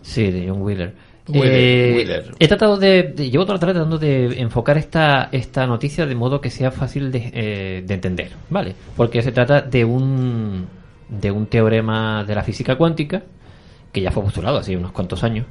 Sí, 0.00 0.30
de 0.30 0.48
John 0.48 0.62
Wheeler. 0.62 0.94
Wheeler, 1.28 1.52
Eh, 1.52 1.92
Wheeler. 1.94 2.24
He 2.38 2.48
tratado 2.48 2.78
de, 2.78 3.02
de- 3.02 3.28
Llevo 3.30 3.44
toda 3.44 3.56
la 3.56 3.60
tarde 3.60 3.74
tratando 3.74 3.98
de 3.98 4.40
enfocar 4.40 4.78
esta, 4.78 5.28
esta 5.30 5.66
noticia 5.66 6.06
de 6.06 6.14
modo 6.14 6.40
que 6.40 6.48
sea 6.48 6.70
fácil 6.70 7.12
de, 7.12 7.30
eh, 7.34 7.84
de 7.86 7.94
entender, 7.94 8.30
¿vale? 8.48 8.74
Porque 8.96 9.20
se 9.20 9.30
trata 9.32 9.60
de 9.60 9.84
un, 9.84 10.66
de 11.08 11.30
un 11.30 11.46
teorema 11.46 12.24
de 12.24 12.34
la 12.34 12.42
física 12.42 12.76
cuántica 12.76 13.22
que 13.92 14.00
ya 14.00 14.10
fue 14.10 14.22
postulado 14.22 14.58
hace 14.58 14.76
unos 14.76 14.92
cuantos 14.92 15.24
años, 15.24 15.46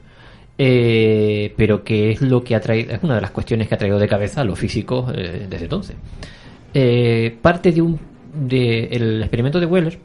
eh, 0.58 1.54
pero 1.58 1.84
que 1.84 2.12
es 2.12 2.22
lo 2.22 2.44
que 2.44 2.56
ha 2.56 2.62
traído, 2.62 2.94
es 2.94 3.04
una 3.04 3.16
de 3.16 3.22
las 3.22 3.32
cuestiones 3.32 3.68
que 3.68 3.76
ha 3.76 3.78
traído 3.78 4.00
de 4.00 4.08
cabeza 4.08 4.42
a 4.42 4.44
los 4.44 4.58
físicos 4.60 5.12
eh, 5.16 5.48
desde 5.50 5.66
entonces. 5.66 5.96
Eh, 6.74 7.38
parte 7.42 7.72
de 7.72 7.82
un 7.82 8.00
de 8.34 8.84
el 8.92 9.22
experimento 9.22 9.60
de 9.60 9.66
Wheeler 9.66 10.00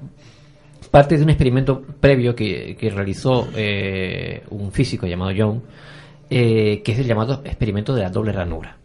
parte 0.91 1.17
de 1.17 1.23
un 1.23 1.31
experimento 1.31 1.83
previo 1.83 2.35
que, 2.35 2.77
que 2.79 2.91
realizó 2.91 3.49
un 4.51 4.73
físico 4.73 5.07
llamado 5.07 5.31
Young, 5.31 5.61
que 6.29 6.83
es 6.85 6.99
el 6.99 7.07
llamado 7.07 7.41
experimento 7.45 7.95
de 7.95 8.03
la 8.03 8.11
doble 8.11 8.31
ranura. 8.33 8.77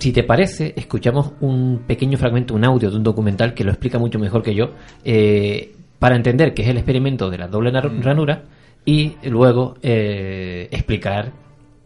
Si 0.00 0.12
te 0.12 0.22
parece, 0.24 0.72
escuchamos 0.76 1.32
un 1.40 1.82
pequeño 1.86 2.16
fragmento, 2.16 2.54
un 2.54 2.64
audio 2.64 2.90
de 2.90 2.96
un 2.96 3.02
documental 3.02 3.52
que 3.52 3.64
lo 3.64 3.70
explica 3.70 3.98
mucho 3.98 4.18
mejor 4.18 4.42
que 4.42 4.54
yo, 4.54 4.70
eh, 5.04 5.74
para 5.98 6.16
entender 6.16 6.54
qué 6.54 6.62
es 6.62 6.68
el 6.68 6.78
experimento 6.78 7.28
de 7.28 7.36
la 7.36 7.48
doble 7.48 7.70
nar- 7.70 8.02
ranura 8.02 8.42
y 8.86 9.16
luego 9.24 9.76
eh, 9.82 10.68
explicar 10.70 11.32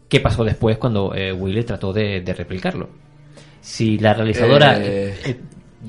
qué 0.09 0.21
pasó 0.21 0.45
después 0.45 0.79
cuando 0.79 1.12
eh, 1.12 1.33
Wheeler 1.33 1.65
trató 1.65 1.93
de, 1.93 2.21
de 2.21 2.33
replicarlo. 2.35 2.89
Si 3.61 3.99
la 3.99 4.15
realizadora... 4.15 4.79
Eh, 4.81 5.37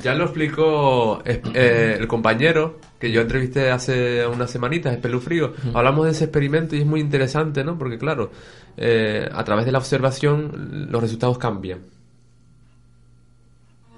ya 0.02 0.14
lo 0.16 0.24
explicó 0.26 1.22
eh, 1.24 1.98
el 2.00 2.08
compañero 2.08 2.80
que 3.00 3.12
yo 3.12 3.22
entrevisté 3.22 3.70
hace 3.70 4.26
unas 4.26 4.50
semanitas, 4.50 4.94
Espelufrío. 4.94 5.54
Hablamos 5.76 6.06
de 6.06 6.12
ese 6.12 6.24
experimento 6.26 6.76
y 6.76 6.80
es 6.80 6.86
muy 6.88 7.00
interesante, 7.02 7.64
¿no? 7.64 7.78
Porque, 7.78 7.98
claro, 8.00 8.32
eh, 8.78 9.30
a 9.32 9.44
través 9.44 9.66
de 9.66 9.72
la 9.72 9.78
observación 9.78 10.88
los 10.92 11.02
resultados 11.02 11.38
cambian. 11.38 11.80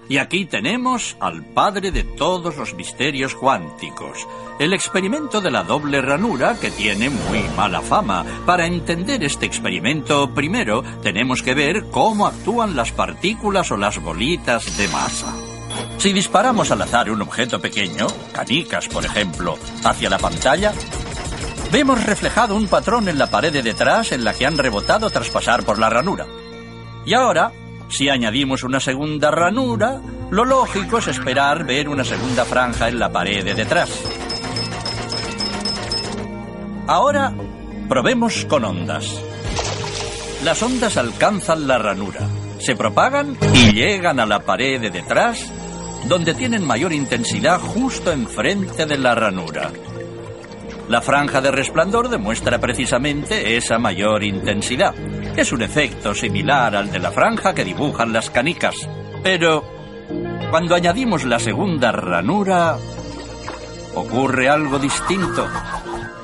Y 0.09 0.19
aquí 0.19 0.45
tenemos 0.45 1.17
al 1.19 1.43
padre 1.43 1.91
de 1.91 2.03
todos 2.03 2.55
los 2.55 2.73
misterios 2.73 3.35
cuánticos, 3.35 4.25
el 4.57 4.73
experimento 4.73 5.41
de 5.41 5.51
la 5.51 5.63
doble 5.63 6.01
ranura 6.01 6.57
que 6.59 6.71
tiene 6.71 7.09
muy 7.09 7.43
mala 7.55 7.81
fama. 7.81 8.25
Para 8.45 8.65
entender 8.65 9.23
este 9.23 9.45
experimento, 9.45 10.33
primero 10.33 10.83
tenemos 11.03 11.43
que 11.43 11.53
ver 11.53 11.85
cómo 11.91 12.25
actúan 12.25 12.75
las 12.75 12.91
partículas 12.91 13.71
o 13.71 13.77
las 13.77 14.01
bolitas 14.01 14.77
de 14.77 14.87
masa. 14.87 15.33
Si 15.97 16.13
disparamos 16.13 16.71
al 16.71 16.81
azar 16.81 17.09
un 17.09 17.21
objeto 17.21 17.59
pequeño, 17.59 18.07
canicas 18.31 18.87
por 18.87 19.05
ejemplo, 19.05 19.57
hacia 19.83 20.09
la 20.09 20.17
pantalla, 20.17 20.73
vemos 21.71 22.03
reflejado 22.03 22.55
un 22.55 22.67
patrón 22.67 23.09
en 23.09 23.17
la 23.17 23.27
pared 23.29 23.51
de 23.51 23.61
detrás 23.61 24.11
en 24.11 24.23
la 24.23 24.33
que 24.33 24.45
han 24.45 24.57
rebotado 24.57 25.09
tras 25.09 25.29
pasar 25.29 25.63
por 25.63 25.79
la 25.79 25.89
ranura. 25.89 26.25
Y 27.05 27.13
ahora, 27.13 27.51
si 27.89 28.09
añadimos 28.09 28.63
una 28.63 28.79
segunda 28.79 29.31
ranura, 29.31 30.01
lo 30.29 30.45
lógico 30.45 30.97
es 30.97 31.07
esperar 31.07 31.65
ver 31.65 31.87
una 31.87 32.03
segunda 32.03 32.45
franja 32.45 32.89
en 32.89 32.99
la 32.99 33.11
pared 33.11 33.43
de 33.43 33.53
detrás. 33.53 33.89
Ahora, 36.87 37.33
probemos 37.87 38.45
con 38.45 38.65
ondas. 38.65 39.21
Las 40.43 40.61
ondas 40.61 40.97
alcanzan 40.97 41.67
la 41.67 41.77
ranura, 41.77 42.27
se 42.59 42.75
propagan 42.75 43.37
y 43.53 43.73
llegan 43.73 44.19
a 44.19 44.25
la 44.25 44.39
pared 44.39 44.79
de 44.79 44.89
detrás, 44.89 45.51
donde 46.07 46.33
tienen 46.33 46.65
mayor 46.65 46.93
intensidad 46.93 47.59
justo 47.59 48.11
enfrente 48.11 48.85
de 48.85 48.97
la 48.97 49.15
ranura. 49.15 49.71
La 50.89 51.01
franja 51.01 51.41
de 51.41 51.51
resplandor 51.51 52.07
demuestra 52.07 52.59
precisamente 52.59 53.57
esa 53.57 53.77
mayor 53.77 54.23
intensidad. 54.23 54.93
Es 55.37 55.51
un 55.51 55.61
efecto 55.61 56.15
similar 56.15 56.75
al 56.75 56.91
de 56.91 56.97
la 56.97 57.11
franja 57.11 57.53
que 57.53 57.63
dibujan 57.63 58.11
las 58.11 58.31
canicas. 58.31 58.75
Pero 59.21 59.63
cuando 60.49 60.73
añadimos 60.73 61.25
la 61.25 61.37
segunda 61.37 61.91
ranura, 61.91 62.75
ocurre 63.93 64.49
algo 64.49 64.79
distinto. 64.79 65.47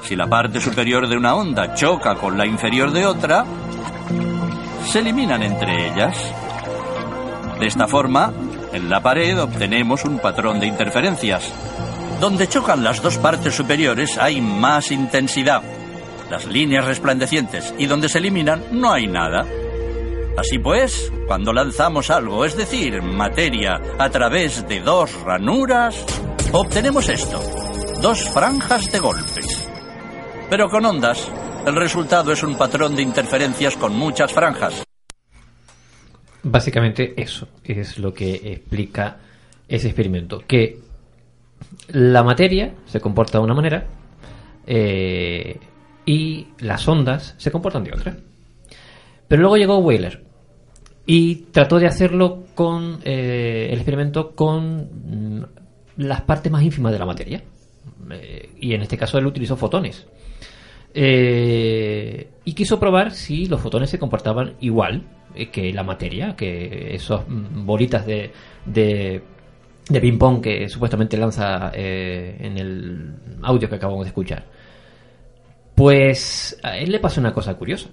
Si 0.01 0.16
la 0.16 0.26
parte 0.26 0.59
superior 0.59 1.07
de 1.07 1.16
una 1.16 1.36
onda 1.36 1.76
choca 1.76 2.16
con 2.16 2.39
la 2.39 2.47
inferior 2.47 2.91
de 2.91 3.05
otra, 3.05 3.45
se 4.88 4.97
eliminan 4.97 5.43
entre 5.43 5.91
ellas. 5.91 6.18
De 7.59 7.68
esta 7.68 7.88
forma, 7.88 8.34
en 8.74 8.89
la 8.89 9.03
pared 9.03 9.39
obtenemos 9.39 10.05
un 10.05 10.18
patrón 10.18 10.59
de 10.59 10.66
interferencias. 10.66 11.53
Donde 12.20 12.47
chocan 12.47 12.84
las 12.84 12.99
dos 13.03 13.20
partes 13.20 13.53
superiores 13.53 14.18
hay 14.18 14.41
más 14.41 14.89
intensidad, 14.89 15.61
las 16.34 16.47
líneas 16.47 16.86
resplandecientes, 16.86 17.75
y 17.77 17.86
donde 17.86 18.09
se 18.09 18.17
eliminan 18.17 18.63
no 18.71 18.91
hay 18.91 19.05
nada. 19.05 19.45
Así 20.36 20.57
pues, 20.57 21.13
cuando 21.27 21.53
lanzamos 21.53 22.09
algo, 22.09 22.43
es 22.43 22.57
decir, 22.57 23.03
materia, 23.03 23.79
a 23.99 24.09
través 24.09 24.67
de 24.67 24.79
dos 24.79 25.13
ranuras, 25.21 26.03
obtenemos 26.51 27.07
esto, 27.07 27.39
dos 28.01 28.27
franjas 28.29 28.91
de 28.91 28.97
golpes. 28.97 29.69
Pero 30.49 30.69
con 30.71 30.84
ondas, 30.84 31.31
el 31.67 31.75
resultado 31.75 32.31
es 32.31 32.41
un 32.41 32.57
patrón 32.57 32.95
de 32.95 33.03
interferencias 33.03 33.77
con 33.77 33.95
muchas 33.95 34.34
franjas. 34.34 34.84
Básicamente 36.41 37.13
eso 37.15 37.47
es 37.63 37.99
lo 37.99 38.11
que 38.11 38.34
explica 38.53 39.17
ese 39.67 39.89
experimento. 39.89 40.39
Que 40.47 40.79
la 41.89 42.23
materia 42.23 42.73
se 42.88 42.99
comporta 42.99 43.38
de 43.38 43.43
una 43.43 43.53
manera 43.53 43.86
eh, 44.65 45.59
y 46.06 46.47
las 46.60 46.88
ondas 46.88 47.36
se 47.38 47.51
comportan 47.51 47.84
de 47.84 47.93
otra. 47.93 48.18
Pero 49.28 49.41
luego 49.41 49.58
llegó 49.58 49.78
Wheeler 49.78 50.24
y 51.06 51.36
trató 51.51 51.80
de 51.80 51.88
hacerlo 51.88 52.43
con 52.56 52.99
eh, 53.04 53.70
el 53.72 53.76
experimento 53.76 54.36
con 54.36 55.39
mm, 55.39 55.43
las 55.97 56.22
partes 56.22 56.51
más 56.51 56.64
ínfimas 56.64 56.91
de 56.91 56.99
la 56.99 57.06
materia. 57.06 57.43
Eh, 58.12 58.49
y 58.60 58.74
en 58.74 58.82
este 58.82 58.97
caso 58.97 59.18
él 59.18 59.26
utilizó 59.26 59.56
fotones. 59.56 60.06
Eh, 60.93 62.30
y 62.45 62.54
quiso 62.54 62.80
probar 62.80 63.12
si 63.12 63.47
los 63.47 63.60
fotones 63.60 63.89
se 63.89 63.97
comportaban 63.97 64.54
igual 64.62 65.01
eh, 65.34 65.49
que 65.49 65.74
la 65.74 65.84
materia, 65.84 66.36
que 66.36 66.93
esas 66.93 67.28
mm, 67.28 67.66
bolitas 67.66 68.06
de, 68.06 68.32
de, 68.66 69.22
de 69.89 70.01
ping-pong 70.01 70.41
que 70.41 70.70
supuestamente 70.70 71.18
lanza 71.18 71.72
en 71.74 72.58
el 72.58 73.16
audio 73.41 73.68
que 73.68 73.76
acabamos 73.76 74.06
de 74.06 74.10
escuchar. 74.10 74.45
Pues 75.76 76.59
a 76.63 76.78
él 76.78 76.91
le 76.91 76.99
pasó 76.99 77.19
una 77.19 77.34
cosa 77.34 77.55
curiosa. 77.55 77.89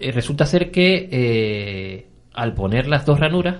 Eh, 0.00 0.12
resulta 0.12 0.46
ser 0.46 0.70
que 0.70 1.08
eh, 1.10 2.06
al 2.34 2.54
poner 2.54 2.86
las 2.88 3.04
dos 3.04 3.20
ranuras, 3.20 3.56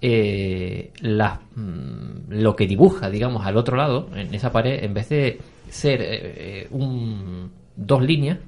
eh, 0.00 0.92
las- 1.00 1.40
mm, 1.54 2.30
lo 2.30 2.54
que 2.56 2.66
dibuja, 2.66 3.10
digamos, 3.10 3.46
al 3.46 3.56
otro 3.56 3.76
lado, 3.76 4.08
en 4.14 4.34
esa 4.34 4.52
pared, 4.52 4.82
en 4.84 4.94
vez 4.94 5.08
de 5.08 5.40
ser 5.70 6.68
un, 6.70 7.50
dos 7.76 8.02
líneas, 8.02 8.38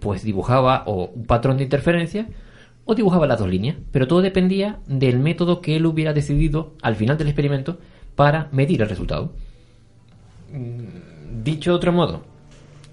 pues 0.00 0.24
dibujaba 0.24 0.82
o 0.86 1.06
un 1.14 1.24
patrón 1.26 1.56
de 1.56 1.62
interferencia 1.64 2.26
o 2.84 2.94
dibujaba 2.94 3.26
las 3.26 3.38
dos 3.38 3.48
líneas. 3.48 3.76
Pero 3.92 4.08
todo 4.08 4.20
dependía 4.22 4.80
del 4.86 5.18
método 5.20 5.60
que 5.60 5.76
él 5.76 5.86
hubiera 5.86 6.12
decidido 6.12 6.74
al 6.82 6.96
final 6.96 7.16
del 7.18 7.28
experimento 7.28 7.78
para 8.16 8.48
medir 8.52 8.82
el 8.82 8.88
resultado. 8.88 9.32
Mm, 10.52 11.42
Dicho 11.44 11.70
de 11.70 11.76
otro 11.76 11.92
modo, 11.92 12.24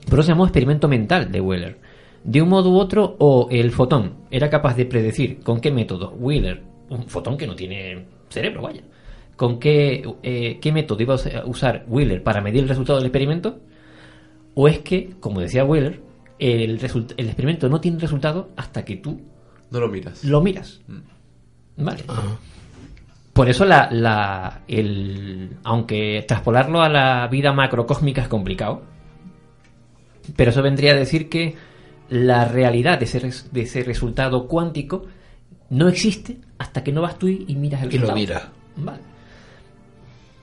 pero 0.10 0.24
se 0.24 0.30
llamó 0.30 0.46
experimento 0.46 0.88
mental 0.88 1.32
de 1.32 1.42
Wheeler. 1.42 1.78
De 2.24 2.42
un 2.42 2.50
modo 2.50 2.70
u 2.72 2.78
otro, 2.78 3.16
o 3.20 3.48
el 3.52 3.72
fotón 3.72 4.14
era 4.32 4.50
capaz 4.50 4.76
de 4.76 4.86
predecir 4.86 5.40
con 5.42 5.60
qué 5.62 5.72
método 5.72 6.12
Wheeler, 6.20 6.62
un 6.90 7.04
fotón 7.08 7.38
que 7.38 7.48
no 7.48 7.56
tiene 7.56 8.06
cerebro, 8.30 8.62
vaya, 8.64 8.82
con 9.36 9.60
qué, 9.60 10.04
eh, 10.24 10.58
qué 10.60 10.72
método 10.72 11.02
iba 11.04 11.14
a 11.14 11.16
us- 11.16 11.28
a 11.36 11.46
usar 11.46 11.86
Wheeler 11.88 12.24
para 12.24 12.42
medir 12.42 12.64
el 12.64 12.70
resultado 12.70 12.98
del 13.00 13.08
experimento, 13.08 13.60
o 14.56 14.68
es 14.68 14.80
que, 14.80 15.12
como 15.20 15.40
decía 15.40 15.64
Wheeler, 15.64 16.02
el, 16.40 16.80
result- 16.80 17.14
el 17.18 17.28
experimento 17.28 17.70
no 17.70 17.80
tiene 17.80 18.00
resultado 18.00 18.50
hasta 18.58 18.84
que 18.84 18.98
tú 18.98 19.22
No 19.72 19.80
lo 19.80 19.88
miras. 19.90 20.24
lo 20.24 20.42
miras. 20.42 20.82
Vale. 21.78 22.04
Por 23.34 23.48
eso 23.50 23.66
la, 23.66 23.90
la- 23.92 24.62
el, 24.68 25.58
aunque 25.64 26.26
traspolarlo 26.28 26.82
a 26.82 26.90
la 26.90 27.28
vida 27.28 27.54
macrocósmica 27.54 28.24
es 28.24 28.28
complicado, 28.28 28.82
pero 30.36 30.52
eso 30.52 30.62
vendría 30.62 30.92
a 30.94 30.96
decir 30.96 31.30
que 31.30 31.56
la 32.10 32.46
realidad 32.46 33.00
de 33.00 33.06
ese, 33.06 33.20
res- 33.20 33.50
de 33.52 33.62
ese 33.62 33.84
resultado 33.84 34.48
cuántico 34.48 35.06
no 35.70 35.88
existe 35.90 36.38
hasta 36.58 36.84
que 36.84 36.92
no 36.92 37.02
vas 37.02 37.20
tú 37.20 37.28
y, 37.28 37.46
y 37.48 37.56
miras 37.56 37.84
el 37.84 37.90
Y 37.94 37.98
lo 37.98 38.08
resultado. 38.08 38.16
miras. 38.20 38.48
Vale. 38.78 39.00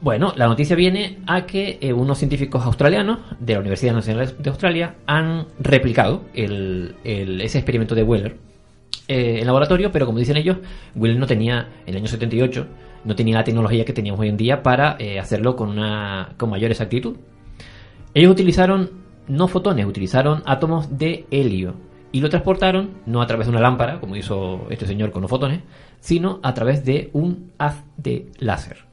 Bueno, 0.01 0.35
la 0.37 0.47
noticia 0.47 0.76
viene 0.76 1.18
a 1.26 1.47
que 1.47 1.78
eh, 1.80 1.93
unos 1.93 2.18
científicos 2.18 2.62
australianos 2.64 3.20
de 3.41 3.55
la 3.55 3.61
Universidad 3.61 3.95
Nacional 3.95 4.35
de 4.39 4.51
Australia 4.51 4.97
han 5.07 5.47
replicado 5.59 6.24
el- 6.35 6.95
el- 7.05 7.41
ese 7.41 7.59
experimento 7.59 7.95
de 7.95 8.03
Wheeler 8.03 8.37
eh, 9.09 9.39
en 9.41 9.47
laboratorio, 9.47 9.91
pero 9.93 10.05
como 10.07 10.18
dicen 10.18 10.37
ellos, 10.37 10.59
Wheeler 10.95 11.18
no 11.18 11.26
tenía, 11.26 11.68
en 11.87 11.95
el 11.95 11.97
año 12.03 12.07
78, 12.09 12.66
no 13.05 13.14
tenía 13.16 13.37
la 13.37 13.45
tecnología 13.45 13.85
que 13.85 13.93
teníamos 13.95 14.20
hoy 14.20 14.28
en 14.28 14.37
día 14.37 14.62
para 14.62 14.97
eh, 14.99 15.18
hacerlo 15.18 15.57
con, 15.57 15.70
una, 15.70 16.35
con 16.37 16.51
mayor 16.51 16.70
exactitud. 16.70 17.16
Ellos 18.14 18.30
utilizaron 18.32 18.91
no 19.29 19.49
fotones, 19.49 19.87
utilizaron 19.87 20.43
átomos 20.47 20.99
de 20.99 21.27
helio 21.31 21.75
y 22.12 22.20
lo 22.20 22.29
transportaron 22.29 22.91
no 23.07 23.22
a 23.22 23.27
través 23.27 23.47
de 23.47 23.51
una 23.51 23.61
lámpara, 23.61 24.01
como 24.01 24.16
hizo 24.16 24.66
este 24.70 24.87
señor 24.87 25.11
con 25.11 25.22
los 25.22 25.31
fotones, 25.31 25.62
sino 26.01 26.41
a 26.43 26.55
través 26.55 26.85
de 26.85 27.11
un 27.12 27.53
haz 27.59 27.85
de 27.97 28.31
láser. 28.39 28.85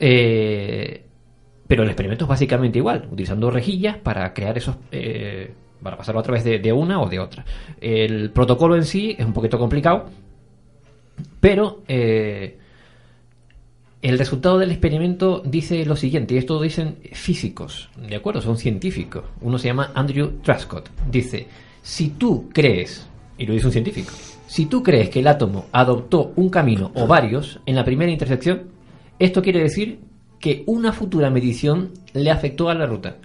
Eh, 0.00 1.04
pero 1.66 1.82
el 1.82 1.88
experimento 1.88 2.24
es 2.24 2.28
básicamente 2.28 2.78
igual, 2.78 3.08
utilizando 3.10 3.50
rejillas 3.50 3.96
para 3.98 4.34
crear 4.34 4.58
esos. 4.58 4.76
eh, 4.90 5.54
para 5.84 5.98
pasarlo 5.98 6.20
a 6.20 6.24
través 6.24 6.42
de, 6.42 6.72
una 6.72 7.00
o 7.00 7.08
de 7.08 7.20
otra. 7.20 7.44
El 7.78 8.30
protocolo 8.30 8.74
en 8.74 8.84
sí 8.84 9.14
es 9.18 9.26
un 9.26 9.34
poquito 9.34 9.58
complicado, 9.58 10.06
pero 11.40 11.82
eh, 11.86 12.58
el 14.04 14.18
resultado 14.18 14.58
del 14.58 14.70
experimento 14.70 15.42
dice 15.46 15.86
lo 15.86 15.96
siguiente, 15.96 16.34
y 16.34 16.36
esto 16.36 16.60
dicen 16.60 16.98
físicos, 17.12 17.88
¿de 17.96 18.14
acuerdo? 18.14 18.42
Son 18.42 18.58
científicos. 18.58 19.24
Uno 19.40 19.56
se 19.56 19.68
llama 19.68 19.92
Andrew 19.94 20.40
Truscott. 20.42 20.90
Dice, 21.10 21.46
si 21.80 22.10
tú 22.10 22.50
crees, 22.52 23.08
y 23.38 23.46
lo 23.46 23.54
dice 23.54 23.64
un 23.64 23.72
científico, 23.72 24.12
si 24.46 24.66
tú 24.66 24.82
crees 24.82 25.08
que 25.08 25.20
el 25.20 25.26
átomo 25.26 25.68
adoptó 25.72 26.34
un 26.36 26.50
camino 26.50 26.92
o 26.94 27.06
varios 27.06 27.60
en 27.64 27.76
la 27.76 27.84
primera 27.84 28.12
intersección, 28.12 28.64
esto 29.18 29.40
quiere 29.40 29.60
decir 29.60 30.00
que 30.38 30.64
una 30.66 30.92
futura 30.92 31.30
medición 31.30 31.92
le 32.12 32.30
afectó 32.30 32.68
a 32.68 32.74
la 32.74 32.84
ruta. 32.84 33.16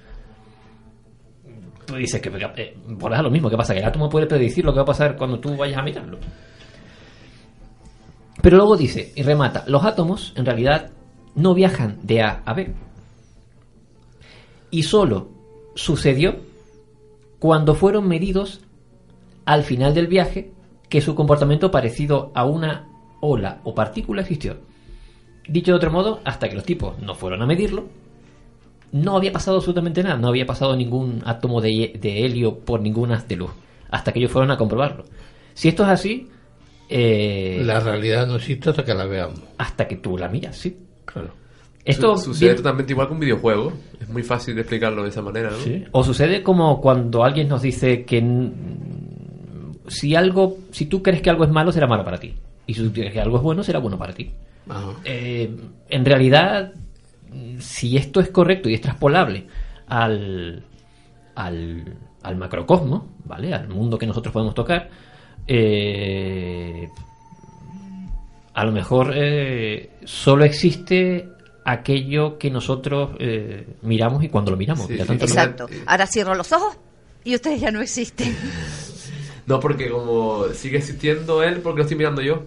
Tú 1.86 1.96
dices 1.96 2.22
que 2.22 2.30
eh, 2.30 2.78
por 2.98 3.12
eso 3.12 3.20
es 3.20 3.24
lo 3.26 3.32
mismo, 3.32 3.50
¿qué 3.50 3.58
pasa? 3.58 3.74
Que 3.74 3.82
el 3.82 3.86
átomo 3.86 4.08
puede 4.08 4.28
predecir 4.28 4.64
lo 4.64 4.72
que 4.72 4.78
va 4.78 4.84
a 4.84 4.86
pasar 4.86 5.18
cuando 5.18 5.42
tú 5.42 5.58
vayas 5.58 5.78
a 5.78 5.84
mirarlo. 5.84 6.20
Pero 8.42 8.58
luego 8.58 8.78
dice, 8.78 9.12
y 9.16 9.24
remata, 9.24 9.64
los 9.68 9.84
átomos 9.84 10.34
en 10.36 10.46
realidad 10.46 10.92
no 11.36 11.54
viajan 11.54 12.00
de 12.04 12.22
A 12.22 12.42
a 12.46 12.54
B. 12.54 12.74
Y 14.72 14.84
solo 14.84 15.30
sucedió 15.76 16.38
cuando 17.40 17.76
fueron 17.76 18.08
medidos 18.08 18.62
al 19.46 19.64
final 19.64 19.94
del 19.94 20.08
viaje 20.08 20.52
que 20.90 21.02
su 21.02 21.16
comportamiento 21.16 21.72
parecido 21.72 22.32
a 22.36 22.46
una 22.46 22.88
ola 23.22 23.62
o 23.64 23.74
partícula 23.74 24.22
existió. 24.22 24.58
Dicho 25.48 25.72
de 25.72 25.78
otro 25.78 25.92
modo, 25.92 26.20
hasta 26.24 26.50
que 26.50 26.56
los 26.56 26.64
tipos 26.64 27.00
no 27.00 27.16
fueron 27.16 27.42
a 27.42 27.46
medirlo, 27.46 27.86
no 28.92 29.18
había 29.18 29.32
pasado 29.32 29.58
absolutamente 29.58 30.04
nada, 30.04 30.18
no 30.18 30.28
había 30.28 30.46
pasado 30.46 30.76
ningún 30.76 31.22
átomo 31.26 31.62
de, 31.62 31.98
de 32.00 32.26
helio 32.26 32.60
por 32.60 32.82
ningún 32.82 33.12
haz 33.12 33.28
de 33.28 33.36
luz, 33.36 33.52
hasta 33.90 34.12
que 34.12 34.20
ellos 34.20 34.32
fueron 34.32 34.52
a 34.52 34.58
comprobarlo. 34.58 35.06
Si 35.54 35.68
esto 35.68 35.84
es 35.84 35.90
así, 35.90 36.28
eh, 36.90 37.62
La 37.64 37.80
realidad 37.80 38.28
no 38.28 38.36
existe 38.38 38.70
hasta 38.72 38.84
que 38.84 38.94
la 38.94 39.06
veamos. 39.06 39.40
hasta 39.58 39.88
que 39.88 39.98
tú 39.98 40.18
la 40.18 40.28
miras, 40.28 40.58
sí. 40.58 40.76
Claro. 41.06 41.30
Esto 41.86 42.18
Su- 42.18 42.26
sucede 42.26 42.50
viene- 42.50 42.58
totalmente 42.58 42.92
igual 42.94 43.08
que 43.08 43.14
un 43.14 43.20
videojuego. 43.20 43.74
Es 44.02 44.10
muy 44.10 44.22
fácil 44.24 44.56
de 44.56 44.62
explicarlo 44.62 45.04
de 45.04 45.10
esa 45.10 45.22
manera, 45.22 45.50
¿no? 45.52 45.58
Sí. 45.58 45.84
O 45.92 46.04
sucede 46.04 46.44
como 46.44 46.80
cuando 46.82 47.24
alguien 47.24 47.48
nos 47.48 47.62
dice 47.62 48.04
que 48.06 48.22
si 49.88 50.16
algo, 50.16 50.58
si 50.72 50.86
tú 50.86 51.02
crees 51.02 51.22
que 51.22 51.30
algo 51.30 51.44
es 51.44 51.50
malo, 51.50 51.72
será 51.72 51.88
malo 51.88 52.04
para 52.04 52.20
ti. 52.20 52.34
Y 52.68 52.74
si 52.74 52.84
tú 52.84 52.92
crees 52.94 53.14
que 53.14 53.20
algo 53.22 53.38
es 53.38 53.44
bueno, 53.44 53.64
será 53.64 53.80
bueno 53.80 53.98
para 53.98 54.14
ti. 54.14 54.30
Eh, 55.04 55.50
en 55.90 56.06
realidad, 56.06 56.74
si 57.60 57.98
esto 57.98 58.20
es 58.20 58.30
correcto 58.30 58.70
y 58.70 58.76
es 58.76 58.82
traspolable 58.82 59.48
al, 59.88 60.64
al, 61.36 61.84
al 62.22 62.36
macrocosmos, 62.36 63.04
¿vale? 63.26 63.54
Al 63.54 63.68
mundo 63.70 63.98
que 63.98 64.06
nosotros 64.06 64.32
podemos 64.32 64.54
tocar, 64.54 64.90
eh, 65.52 66.89
a 68.54 68.64
lo 68.64 68.72
mejor 68.72 69.12
eh, 69.16 69.89
solo 70.06 70.45
existe 70.45 71.28
aquello 71.66 72.38
que 72.38 72.50
nosotros 72.52 73.12
eh, 73.20 73.66
miramos 73.82 74.24
y 74.24 74.30
cuando 74.30 74.52
lo 74.52 74.58
miramos. 74.58 74.88
Sí, 74.88 74.95
ya 74.97 75.04
sí, 75.04 75.08
tanto 75.08 75.26
lo- 75.26 75.30
Exacto. 75.32 75.68
Ahora 75.86 76.06
cierro 76.08 76.36
los 76.36 76.52
ojos 76.52 76.78
y 77.24 77.36
ustedes 77.36 77.60
ya 77.62 77.72
no 77.72 77.82
existen. 77.82 78.36
No, 79.45 79.60
porque 79.60 79.89
como 79.89 80.43
sigue 80.54 80.78
existiendo 80.78 81.41
él, 81.41 81.62
porque 81.62 81.78
lo 81.80 81.82
estoy 81.84 81.97
mirando 81.97 82.22
yo. 82.22 82.43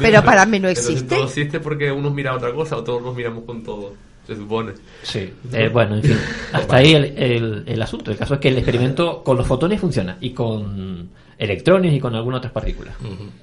Pero 0.00 0.24
para 0.24 0.44
mí 0.44 0.58
no 0.58 0.68
Entonces, 0.68 0.90
existe. 0.94 1.14
todo 1.14 1.24
existe 1.26 1.60
porque 1.60 1.92
uno 1.92 2.10
mira 2.10 2.34
otra 2.34 2.52
cosa 2.52 2.76
o 2.76 2.82
todos 2.82 3.00
nos 3.00 3.14
miramos 3.14 3.44
con 3.44 3.62
todo. 3.62 3.94
Se 4.26 4.34
supone. 4.36 4.72
Sí. 5.02 5.32
Eh, 5.52 5.68
bueno, 5.72 5.96
en 5.96 6.02
fin, 6.02 6.16
hasta 6.52 6.76
ahí 6.76 6.92
el, 6.94 7.04
el- 7.18 7.64
el 7.66 7.82
asunto. 7.82 8.10
El 8.10 8.16
caso 8.16 8.34
es 8.34 8.40
que 8.40 8.48
el 8.48 8.56
experimento 8.58 9.22
con 9.22 9.36
los 9.36 9.46
fotones 9.46 9.80
funciona 9.80 10.16
y 10.20 10.30
con 10.30 11.10
electrones 11.38 11.92
y 11.92 12.00
con 12.00 12.14
algunas 12.14 12.38
otras 12.38 12.52
partículas. 12.52 12.94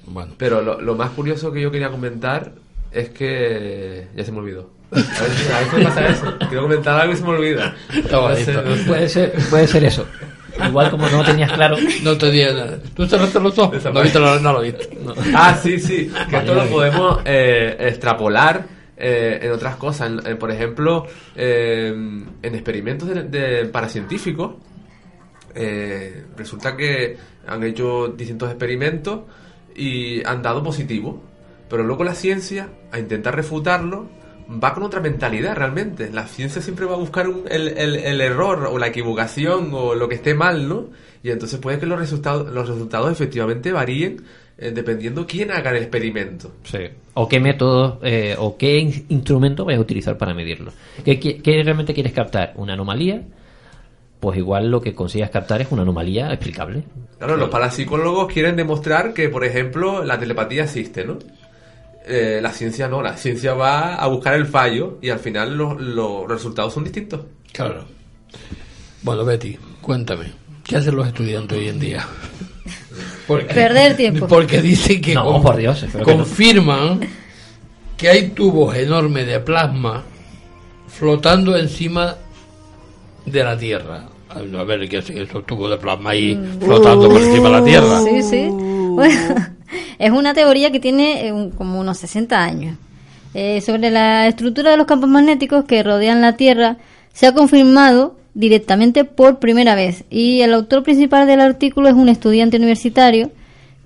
Bueno. 0.06 0.32
Pero 0.38 0.60
lo, 0.62 0.80
lo 0.80 0.94
más 0.96 1.10
curioso 1.10 1.52
que 1.52 1.60
yo 1.60 1.70
quería 1.70 1.90
comentar 1.90 2.52
es 2.90 3.10
que. 3.10 4.08
Ya 4.16 4.24
se 4.24 4.32
me 4.32 4.38
olvidó. 4.38 4.70
A 4.90 4.96
veces, 4.96 5.50
a 5.50 5.58
veces 5.60 5.72
me 5.78 5.84
pasa 5.84 6.06
eso. 6.08 6.34
Quiero 6.48 6.62
comentar 6.62 7.00
algo 7.00 7.14
y 7.14 7.16
se 7.16 7.22
me 7.22 7.28
olvida. 7.30 7.74
No 8.10 8.34
sé, 8.36 8.52
no 8.52 8.76
sé. 8.76 8.84
Puede 8.86 9.08
ser, 9.08 9.32
puede 9.48 9.66
ser 9.66 9.84
eso. 9.84 10.06
Igual 10.68 10.90
como 10.90 11.08
no 11.08 11.24
tenías 11.24 11.50
claro. 11.52 11.76
No 12.02 12.18
tenía 12.18 12.52
nada. 12.52 12.78
¿Tú 12.94 13.06
cerraste 13.06 13.40
los 13.40 13.56
ojos? 13.58 13.82
No, 13.84 14.02
viste, 14.02 14.18
no, 14.20 14.38
no 14.38 14.52
lo 14.52 14.60
viste. 14.60 14.90
No. 15.02 15.14
Ah, 15.34 15.56
sí, 15.62 15.78
sí. 15.78 16.12
Que 16.28 16.36
Vale, 16.36 16.38
esto 16.50 16.54
lo 16.54 16.66
podemos 16.70 17.20
eh, 17.24 17.74
extrapolar 17.80 18.66
eh, 19.02 19.40
en 19.42 19.50
otras 19.52 19.76
cosas. 19.76 20.08
En- 20.10 20.26
en, 20.26 20.38
por 20.38 20.50
ejemplo, 20.50 21.06
eh, 21.36 21.88
en 21.92 22.54
experimentos 22.54 23.08
de, 23.08 23.24
de 23.24 23.66
paracientíficos, 23.66 24.54
eh, 25.54 26.24
resulta 26.36 26.76
que 26.76 27.16
han 27.46 27.62
hecho 27.64 28.08
distintos 28.08 28.48
experimentos 28.50 29.20
y 29.74 30.24
han 30.26 30.42
dado 30.42 30.62
positivo. 30.62 31.22
Pero 31.68 31.84
luego 31.84 32.04
la 32.04 32.14
ciencia, 32.14 32.68
a 32.90 32.98
intentar 32.98 33.34
refutarlo, 33.34 34.08
va 34.62 34.74
con 34.74 34.82
otra 34.82 35.00
mentalidad 35.00 35.56
realmente. 35.56 36.10
La 36.12 36.26
ciencia 36.26 36.60
siempre 36.60 36.84
va 36.84 36.94
a 36.94 36.98
buscar 36.98 37.28
un- 37.28 37.44
el, 37.48 37.68
el- 37.68 37.96
el 37.96 38.20
error 38.20 38.66
o 38.70 38.78
la 38.78 38.88
equivocación 38.88 39.70
o 39.72 39.94
lo 39.94 40.08
que 40.08 40.16
esté 40.16 40.34
mal, 40.34 40.68
¿no? 40.68 40.88
Y 41.22 41.30
entonces 41.30 41.58
puede 41.60 41.78
que 41.78 41.86
los 41.86 41.98
resultados, 41.98 42.52
los 42.52 42.68
resultados 42.68 43.10
efectivamente 43.10 43.72
varíen 43.72 44.16
eh, 44.18 44.22
dependiendo 44.70 45.26
quién 45.26 45.50
haga 45.50 45.70
el 45.70 45.78
experimento. 45.78 46.52
Sí. 46.64 46.78
O 47.14 47.28
qué 47.28 47.40
método 47.40 47.98
eh, 48.02 48.36
o 48.38 48.56
qué 48.56 48.78
in- 48.78 49.06
instrumento 49.08 49.64
vas 49.64 49.76
a 49.76 49.80
utilizar 49.80 50.16
para 50.16 50.32
medirlo. 50.34 50.72
¿Qué, 51.04 51.18
qué- 51.18 51.42
qué 51.42 51.62
realmente 51.64 51.92
quieres 51.94 52.12
captar? 52.12 52.52
¿Una 52.56 52.74
anomalía? 52.74 53.22
pues 54.20 54.38
igual 54.38 54.70
lo 54.70 54.80
que 54.80 54.94
consigues 54.94 55.30
captar 55.30 55.62
es 55.62 55.72
una 55.72 55.82
anomalía 55.82 56.28
explicable. 56.32 56.84
Claro, 57.18 57.36
los 57.36 57.48
parapsicólogos 57.48 58.32
quieren 58.32 58.54
demostrar 58.54 59.12
que, 59.14 59.28
por 59.28 59.44
ejemplo, 59.44 60.04
la 60.04 60.16
telepatía 60.16 60.62
existe, 60.62 61.04
¿no? 61.04 61.18
Eh, 62.06 62.38
la 62.40 62.52
ciencia 62.52 62.86
no, 62.86 63.02
la 63.02 63.16
ciencia 63.16 63.54
va 63.54 63.96
a 63.96 64.06
buscar 64.06 64.34
el 64.34 64.46
fallo 64.46 64.98
y 65.02 65.10
al 65.10 65.18
final 65.18 65.56
los, 65.58 65.80
los 65.80 66.28
resultados 66.28 66.72
son 66.72 66.84
distintos. 66.84 67.22
Claro. 67.52 67.84
Bueno, 69.02 69.24
Betty, 69.24 69.58
cuéntame, 69.80 70.26
¿qué 70.62 70.76
hacen 70.76 70.94
los 70.94 71.08
estudiantes 71.08 71.58
hoy 71.58 71.66
en 71.66 71.80
día? 71.80 72.06
Porque, 73.26 73.54
Perder 73.54 73.96
tiempo. 73.96 74.26
Porque 74.26 74.60
dicen 74.60 75.00
que 75.00 75.14
No, 75.14 75.24
con- 75.24 75.42
por 75.42 75.56
Dios, 75.56 75.82
espero 75.82 76.04
que 76.04 76.10
no. 76.12 76.18
confirman 76.24 77.00
que 77.96 78.08
hay 78.08 78.28
tubos 78.30 78.74
enormes 78.76 79.26
de 79.26 79.40
plasma 79.40 80.02
flotando 80.88 81.56
encima 81.56 82.16
de 83.26 83.44
la 83.44 83.56
Tierra. 83.56 84.04
A 84.28 84.40
ver, 84.40 84.56
A 84.56 84.64
ver, 84.64 84.88
¿qué 84.88 84.98
hacen 84.98 85.18
esos 85.18 85.44
tubos 85.46 85.70
de 85.70 85.76
plasma 85.76 86.10
ahí 86.10 86.38
flotando 86.60 87.08
por 87.08 87.20
encima 87.20 87.48
de 87.48 87.54
la 87.60 87.64
Tierra? 87.64 88.00
Sí, 88.02 88.22
sí. 88.22 88.46
Bueno, 88.50 89.34
es 89.98 90.10
una 90.10 90.34
teoría 90.34 90.70
que 90.72 90.80
tiene 90.80 91.26
eh, 91.28 91.32
un- 91.32 91.50
como 91.50 91.78
unos 91.80 91.98
60 91.98 92.42
años. 92.42 92.76
Eh, 93.34 93.60
sobre 93.62 93.90
la 93.90 94.26
estructura 94.26 94.70
de 94.72 94.76
los 94.76 94.86
campos 94.86 95.08
magnéticos 95.08 95.64
que 95.64 95.82
rodean 95.82 96.20
la 96.20 96.36
Tierra 96.36 96.76
se 97.14 97.26
ha 97.26 97.32
confirmado 97.32 98.16
directamente 98.34 99.04
por 99.04 99.38
primera 99.38 99.74
vez 99.74 100.04
y 100.10 100.40
el 100.40 100.54
autor 100.54 100.82
principal 100.82 101.26
del 101.26 101.40
artículo 101.40 101.88
es 101.88 101.94
un 101.94 102.08
estudiante 102.08 102.56
universitario 102.56 103.30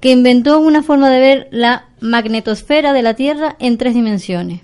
que 0.01 0.13
inventó 0.13 0.61
una 0.61 0.83
forma 0.83 1.11
de 1.11 1.21
ver 1.21 1.49
la 1.51 1.87
magnetosfera 2.01 2.93
de 2.93 3.03
la 3.03 3.15
Tierra 3.15 3.57
en 3.59 3.79
tres 3.79 3.95
dimensiones. 3.95 4.61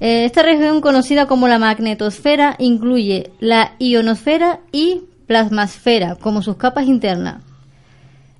Eh, 0.00 0.24
Esta 0.24 0.42
región 0.42 0.80
conocida 0.80 1.26
como 1.26 1.48
la 1.48 1.58
magnetosfera 1.58 2.56
incluye 2.58 3.30
la 3.40 3.72
ionosfera 3.78 4.60
y 4.72 5.02
plasmasfera 5.26 6.16
como 6.16 6.42
sus 6.42 6.56
capas 6.56 6.86
internas. 6.86 7.42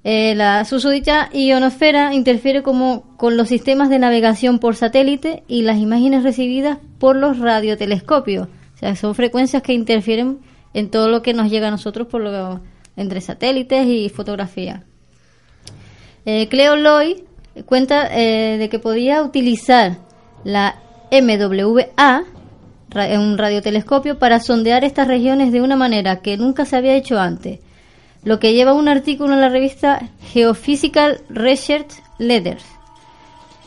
Eh, 0.05 0.34
la 0.36 0.64
susodicha 0.64 1.30
ionosfera 1.32 2.14
interfiere 2.14 2.62
como 2.62 3.16
con 3.16 3.36
los 3.36 3.49
sistemas 3.49 3.88
de 3.88 3.99
navegación 3.99 4.61
por 4.61 4.76
satélite 4.76 5.42
y 5.49 5.62
las 5.62 5.78
imágenes 5.78 6.22
recibidas 6.22 6.78
por 6.99 7.16
los 7.16 7.38
radiotelescopios. 7.38 8.47
O 8.77 8.79
sea, 8.79 8.95
son 8.95 9.14
frecuencias 9.14 9.62
que 9.62 9.72
interfieren 9.72 10.39
en 10.74 10.91
todo 10.91 11.09
lo 11.09 11.22
que 11.22 11.33
nos 11.33 11.51
llega 11.51 11.68
a 11.68 11.70
nosotros 11.70 12.07
por 12.09 12.20
lo, 12.20 12.61
entre 12.95 13.22
satélites 13.22 13.87
y 13.87 14.11
fotografía. 14.11 14.85
Eh, 16.27 16.49
Cleo 16.49 16.77
Loy 16.77 17.24
cuenta 17.64 18.09
eh, 18.12 18.59
de 18.59 18.68
que 18.68 18.79
podía 18.79 19.22
utilizar 19.22 19.97
la 20.45 20.77
MWA, 21.11 22.24
un 23.18 23.39
radiotelescopio, 23.39 24.18
para 24.18 24.41
sondear 24.41 24.85
estas 24.85 25.09
regiones 25.09 25.53
de 25.53 25.62
una 25.62 25.77
manera 25.77 26.20
que 26.20 26.37
nunca 26.37 26.66
se 26.66 26.77
había 26.77 26.97
hecho 26.97 27.18
antes, 27.18 27.61
lo 28.24 28.39
que 28.39 28.53
lleva 28.53 28.74
un 28.74 28.89
artículo 28.89 29.33
en 29.33 29.41
la 29.41 29.49
revista 29.49 30.11
Geophysical 30.33 31.22
Research 31.31 31.93
Letters. 32.18 32.64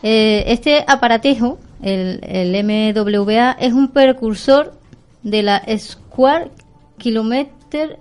Eh, 0.04 0.44
este 0.48 0.86
aparatejo, 0.88 1.58
el 1.82 2.20
MWA, 2.64 3.58
es 3.60 3.74
un 3.74 3.88
precursor 3.88 4.79
de 5.24 5.44
la 5.44 5.64
Square 5.78 6.52
Kilometer 6.98 8.00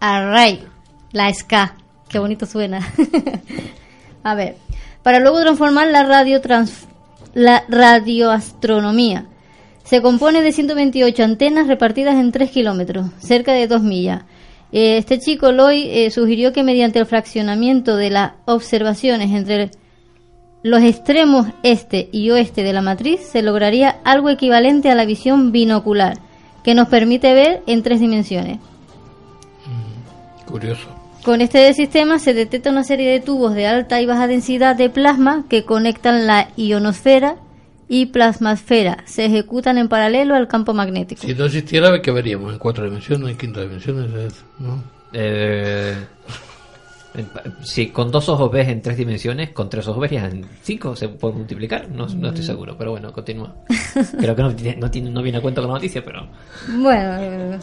Array, 0.00 0.60
la 1.12 1.32
SK. 1.32 1.54
Qué 2.08 2.18
bonito 2.18 2.46
suena. 2.46 2.80
A 4.22 4.34
ver, 4.34 4.56
para 5.02 5.20
luego 5.20 5.40
transformar 5.40 5.88
la 5.88 6.04
radio 6.04 6.40
trans- 6.40 6.86
la 7.34 7.64
radioastronomía. 7.68 9.26
Se 9.84 10.02
compone 10.02 10.42
de 10.42 10.52
128 10.52 11.22
antenas 11.24 11.66
repartidas 11.66 12.16
en 12.16 12.30
3 12.32 12.50
kilómetros, 12.50 13.06
cerca 13.18 13.52
de 13.52 13.66
2 13.66 13.82
millas. 13.82 14.22
Eh, 14.72 14.98
Este 14.98 15.18
chico, 15.18 15.50
Loy, 15.52 15.88
eh, 15.90 16.10
sugirió 16.10 16.52
que 16.52 16.62
mediante 16.62 16.98
el 16.98 17.06
fraccionamiento 17.06 17.96
de 17.96 18.10
las 18.10 18.32
observaciones 18.44 19.30
entre 19.30 19.70
los 20.62 20.82
extremos 20.82 21.46
este 21.62 22.08
y 22.12 22.30
oeste 22.30 22.62
de 22.64 22.72
la 22.72 22.82
matriz 22.82 23.20
se 23.20 23.40
lograría 23.42 23.96
algo 24.04 24.28
equivalente 24.28 24.90
a 24.90 24.94
la 24.94 25.06
visión 25.06 25.52
binocular, 25.52 26.18
que 26.62 26.74
nos 26.74 26.88
permite 26.88 27.32
ver 27.34 27.62
en 27.66 27.82
tres 27.82 28.00
dimensiones. 28.00 28.58
Curioso. 30.46 30.88
Con 31.24 31.40
este 31.40 31.72
sistema 31.74 32.18
se 32.18 32.32
detecta 32.32 32.70
una 32.70 32.84
serie 32.84 33.10
de 33.10 33.20
tubos 33.20 33.54
de 33.54 33.66
alta 33.66 34.00
y 34.00 34.06
baja 34.06 34.26
densidad 34.26 34.76
de 34.76 34.88
plasma 34.88 35.44
que 35.48 35.64
conectan 35.64 36.26
la 36.26 36.48
ionosfera 36.56 37.36
y 37.88 38.06
plasmasfera. 38.06 38.98
Se 39.06 39.24
ejecutan 39.26 39.78
en 39.78 39.88
paralelo 39.88 40.34
al 40.34 40.48
campo 40.48 40.72
magnético. 40.74 41.20
Si 41.26 41.34
no 41.34 41.44
existiera, 41.46 42.00
¿qué 42.00 42.10
veríamos? 42.10 42.52
¿En 42.52 42.58
cuatro 42.58 42.84
dimensiones? 42.84 43.30
¿En 43.30 43.36
quinta 43.36 43.60
dimensiones? 43.60 44.12
Es- 44.14 44.44
¿no? 44.58 44.82
Eh, 45.12 45.94
si 47.62 47.88
con 47.88 48.10
dos 48.10 48.28
ojos 48.28 48.50
ves 48.50 48.68
en 48.68 48.80
tres 48.82 48.96
dimensiones, 48.96 49.50
con 49.50 49.68
tres 49.70 49.86
ojos 49.88 50.00
verías 50.00 50.32
en 50.32 50.44
cinco, 50.62 50.94
se 50.96 51.08
puede 51.08 51.34
multiplicar. 51.34 51.88
No, 51.90 52.06
no 52.06 52.28
estoy 52.28 52.44
seguro, 52.44 52.76
pero 52.78 52.90
bueno, 52.92 53.12
continúa. 53.12 53.54
Creo 54.18 54.34
que 54.36 54.42
no, 54.42 54.54
tiene- 54.54 54.76
no, 54.76 54.90
tiene- 54.90 55.10
no 55.10 55.22
viene 55.22 55.38
a 55.38 55.40
cuento 55.40 55.60
con 55.62 55.68
la 55.70 55.74
noticia, 55.76 56.04
pero. 56.04 56.28
Bueno, 56.68 57.16
eh, 57.20 57.58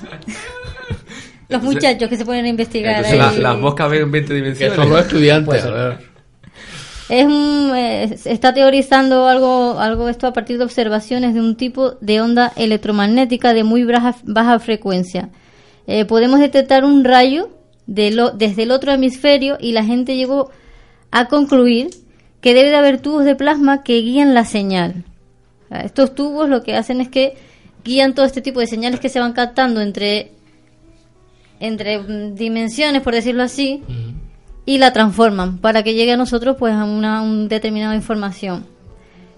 los 1.49 1.63
muchachos 1.63 2.09
que 2.09 2.17
se 2.17 2.25
ponen 2.25 2.45
a 2.45 2.49
investigar. 2.49 2.95
Entonces, 2.95 3.17
la- 3.19 3.29
ahí. 3.29 3.39
las 3.39 3.57
moscas 3.59 3.89
ven 3.89 4.11
20 4.11 4.33
dimensiones. 4.33 4.75
Que 4.75 4.81
son 4.81 4.89
los 4.91 5.01
estudiantes. 5.01 5.65
Es 7.07 7.23
un, 7.25 7.71
eh, 7.75 8.17
está 8.25 8.51
teorizando 8.53 9.27
algo, 9.27 9.79
algo 9.79 10.09
esto 10.09 10.25
a 10.25 10.33
partir 10.33 10.57
de 10.57 10.63
observaciones 10.63 11.35
de 11.35 11.39
un 11.39 11.55
tipo 11.55 11.91
de 12.01 12.19
onda 12.19 12.51
electromagnética 12.55 13.53
de 13.53 13.63
muy 13.63 13.83
baja, 13.83 14.15
baja 14.23 14.57
frecuencia. 14.59 15.29
Eh, 15.85 16.05
podemos 16.05 16.39
detectar 16.39 16.83
un 16.83 17.03
rayo 17.03 17.49
de 17.87 18.11
lo- 18.11 18.31
desde 18.31 18.63
el 18.63 18.71
otro 18.71 18.91
hemisferio 18.91 19.57
y 19.59 19.71
la 19.73 19.83
gente 19.83 20.15
llegó 20.15 20.49
a 21.11 21.27
concluir 21.27 21.89
que 22.41 22.53
debe 22.53 22.69
de 22.69 22.75
haber 22.75 22.99
tubos 23.01 23.25
de 23.25 23.35
plasma 23.35 23.83
que 23.83 24.01
guían 24.01 24.33
la 24.33 24.45
señal. 24.45 25.03
Estos 25.69 26.13
tubos 26.15 26.47
lo 26.49 26.61
que 26.63 26.75
hacen 26.75 27.01
es 27.01 27.09
que 27.09 27.35
guían 27.83 28.13
todo 28.13 28.25
este 28.25 28.41
tipo 28.41 28.59
de 28.59 28.67
señales 28.67 28.99
que 28.99 29.09
se 29.09 29.19
van 29.19 29.33
captando 29.33 29.81
entre 29.81 30.31
entre 31.59 31.99
mm, 31.99 32.35
dimensiones, 32.35 33.01
por 33.01 33.13
decirlo 33.13 33.43
así, 33.43 33.81
y 34.65 34.77
la 34.77 34.91
transforman 34.93 35.59
para 35.59 35.83
que 35.83 35.93
llegue 35.93 36.11
a 36.13 36.17
nosotros 36.17 36.57
pues 36.59 36.73
a 36.73 36.83
una 36.85 37.21
un 37.21 37.47
determinada 37.47 37.95
información. 37.95 38.65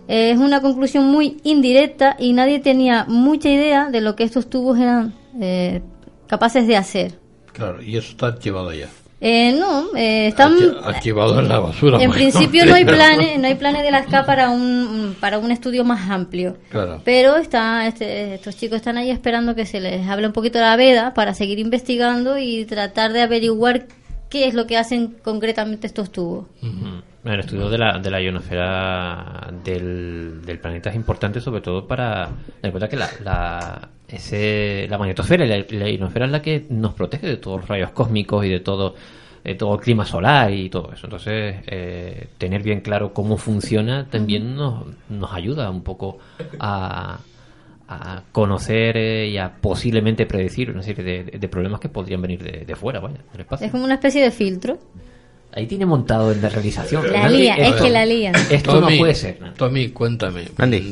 Eh, 0.07 0.31
es 0.31 0.37
una 0.37 0.61
conclusión 0.61 1.05
muy 1.11 1.37
indirecta 1.43 2.15
y 2.17 2.33
nadie 2.33 2.59
tenía 2.59 3.05
mucha 3.07 3.49
idea 3.49 3.89
de 3.89 4.01
lo 4.01 4.15
que 4.15 4.23
estos 4.23 4.49
tubos 4.49 4.79
eran 4.79 5.13
eh, 5.39 5.81
capaces 6.27 6.65
de 6.65 6.77
hacer. 6.77 7.19
Claro, 7.57 7.81
y 7.81 7.97
eso 7.97 8.11
está 8.11 8.27
archivado 8.27 8.71
ya. 8.71 8.87
Eh, 9.19 9.51
no, 9.59 9.95
eh, 9.97 10.27
están 10.27 10.53
Archi- 10.53 10.77
Archivado 10.83 11.39
en 11.39 11.49
la 11.49 11.59
basura. 11.59 11.97
en 11.99 12.11
pues, 12.11 12.21
principio 12.21 12.65
¿no? 12.67 12.75
hay 12.75 12.85
planes, 12.85 13.39
no 13.39 13.47
hay 13.47 13.55
planes 13.55 13.81
de 13.81 13.89
la 13.89 14.03
SCA 14.03 14.27
para 14.27 14.51
un 14.51 15.15
para 15.19 15.39
un 15.39 15.49
estudio 15.49 15.83
más 15.83 16.07
amplio. 16.11 16.55
Claro. 16.69 17.01
Pero 17.03 17.35
está, 17.37 17.87
este, 17.87 18.35
estos 18.35 18.55
chicos 18.57 18.75
están 18.75 18.95
ahí 18.97 19.09
esperando 19.09 19.55
que 19.55 19.65
se 19.65 19.79
les 19.79 20.07
hable 20.07 20.27
un 20.27 20.33
poquito 20.33 20.59
de 20.59 20.65
la 20.65 20.75
veda 20.75 21.15
para 21.15 21.33
seguir 21.33 21.57
investigando 21.57 22.37
y 22.37 22.65
tratar 22.65 23.11
de 23.11 23.23
averiguar 23.23 23.87
qué 24.29 24.47
es 24.47 24.53
lo 24.53 24.67
que 24.67 24.77
hacen 24.77 25.15
concretamente 25.23 25.87
estos 25.87 26.11
tubos. 26.11 26.45
El 27.25 27.39
estudio 27.39 27.69
de 27.69 27.77
la, 27.79 27.97
de 27.97 28.11
la 28.11 28.21
ionosfera 28.21 29.49
del, 29.63 30.41
del 30.45 30.59
planeta 30.59 30.91
es 30.91 30.95
importante 30.95 31.41
sobre 31.41 31.61
todo 31.61 31.87
para... 31.87 32.29
Cuenta 32.61 32.87
que 32.87 32.95
la, 32.97 33.09
la, 33.23 33.89
ese, 34.07 34.87
la 34.89 34.97
magnetosfera 34.97 35.45
y 35.45 35.49
la, 35.49 35.65
la 35.69 35.89
ionosfera 35.89 36.25
es 36.25 36.31
la 36.31 36.41
que 36.41 36.65
nos 36.69 36.93
protege 36.93 37.27
de 37.27 37.37
todos 37.37 37.61
los 37.61 37.67
rayos 37.69 37.91
cósmicos 37.91 38.45
y 38.45 38.49
de 38.49 38.59
todo, 38.59 38.95
de 39.43 39.55
todo 39.55 39.75
el 39.75 39.81
clima 39.81 40.05
solar 40.05 40.53
y 40.53 40.69
todo 40.69 40.91
eso. 40.93 41.07
Entonces, 41.07 41.57
eh, 41.67 42.27
tener 42.37 42.63
bien 42.63 42.81
claro 42.81 43.13
cómo 43.13 43.37
funciona 43.37 44.07
también 44.09 44.55
nos, 44.55 44.85
nos 45.09 45.33
ayuda 45.33 45.69
un 45.69 45.83
poco 45.83 46.19
a, 46.59 47.19
a 47.87 48.23
conocer 48.31 48.97
eh, 48.97 49.27
y 49.27 49.37
a 49.37 49.53
posiblemente 49.59 50.25
predecir 50.25 50.71
una 50.71 50.83
serie 50.83 51.03
de, 51.03 51.37
de 51.37 51.47
problemas 51.49 51.79
que 51.79 51.89
podrían 51.89 52.21
venir 52.21 52.43
de, 52.43 52.65
de 52.65 52.75
fuera, 52.75 52.99
vaya, 52.99 53.19
del 53.31 53.41
espacio. 53.41 53.65
Es 53.65 53.71
como 53.71 53.83
una 53.83 53.95
especie 53.95 54.21
de 54.21 54.31
filtro. 54.31 54.77
Ahí 55.57 55.65
tiene 55.65 55.87
montado 55.87 56.31
en 56.31 56.39
la 56.39 56.49
realización. 56.49 57.11
La 57.11 57.23
Nadie- 57.23 57.37
lía, 57.39 57.55
es 57.55 57.69
esto- 57.71 57.83
que 57.85 57.89
la 57.89 58.05
lían. 58.05 58.35
Esto 58.51 58.73
Tommy, 58.79 58.91
no 58.93 58.99
puede 58.99 59.15
ser. 59.15 59.41
¿no? 59.41 59.53
Tommy, 59.53 59.89
cuéntame. 59.89 60.43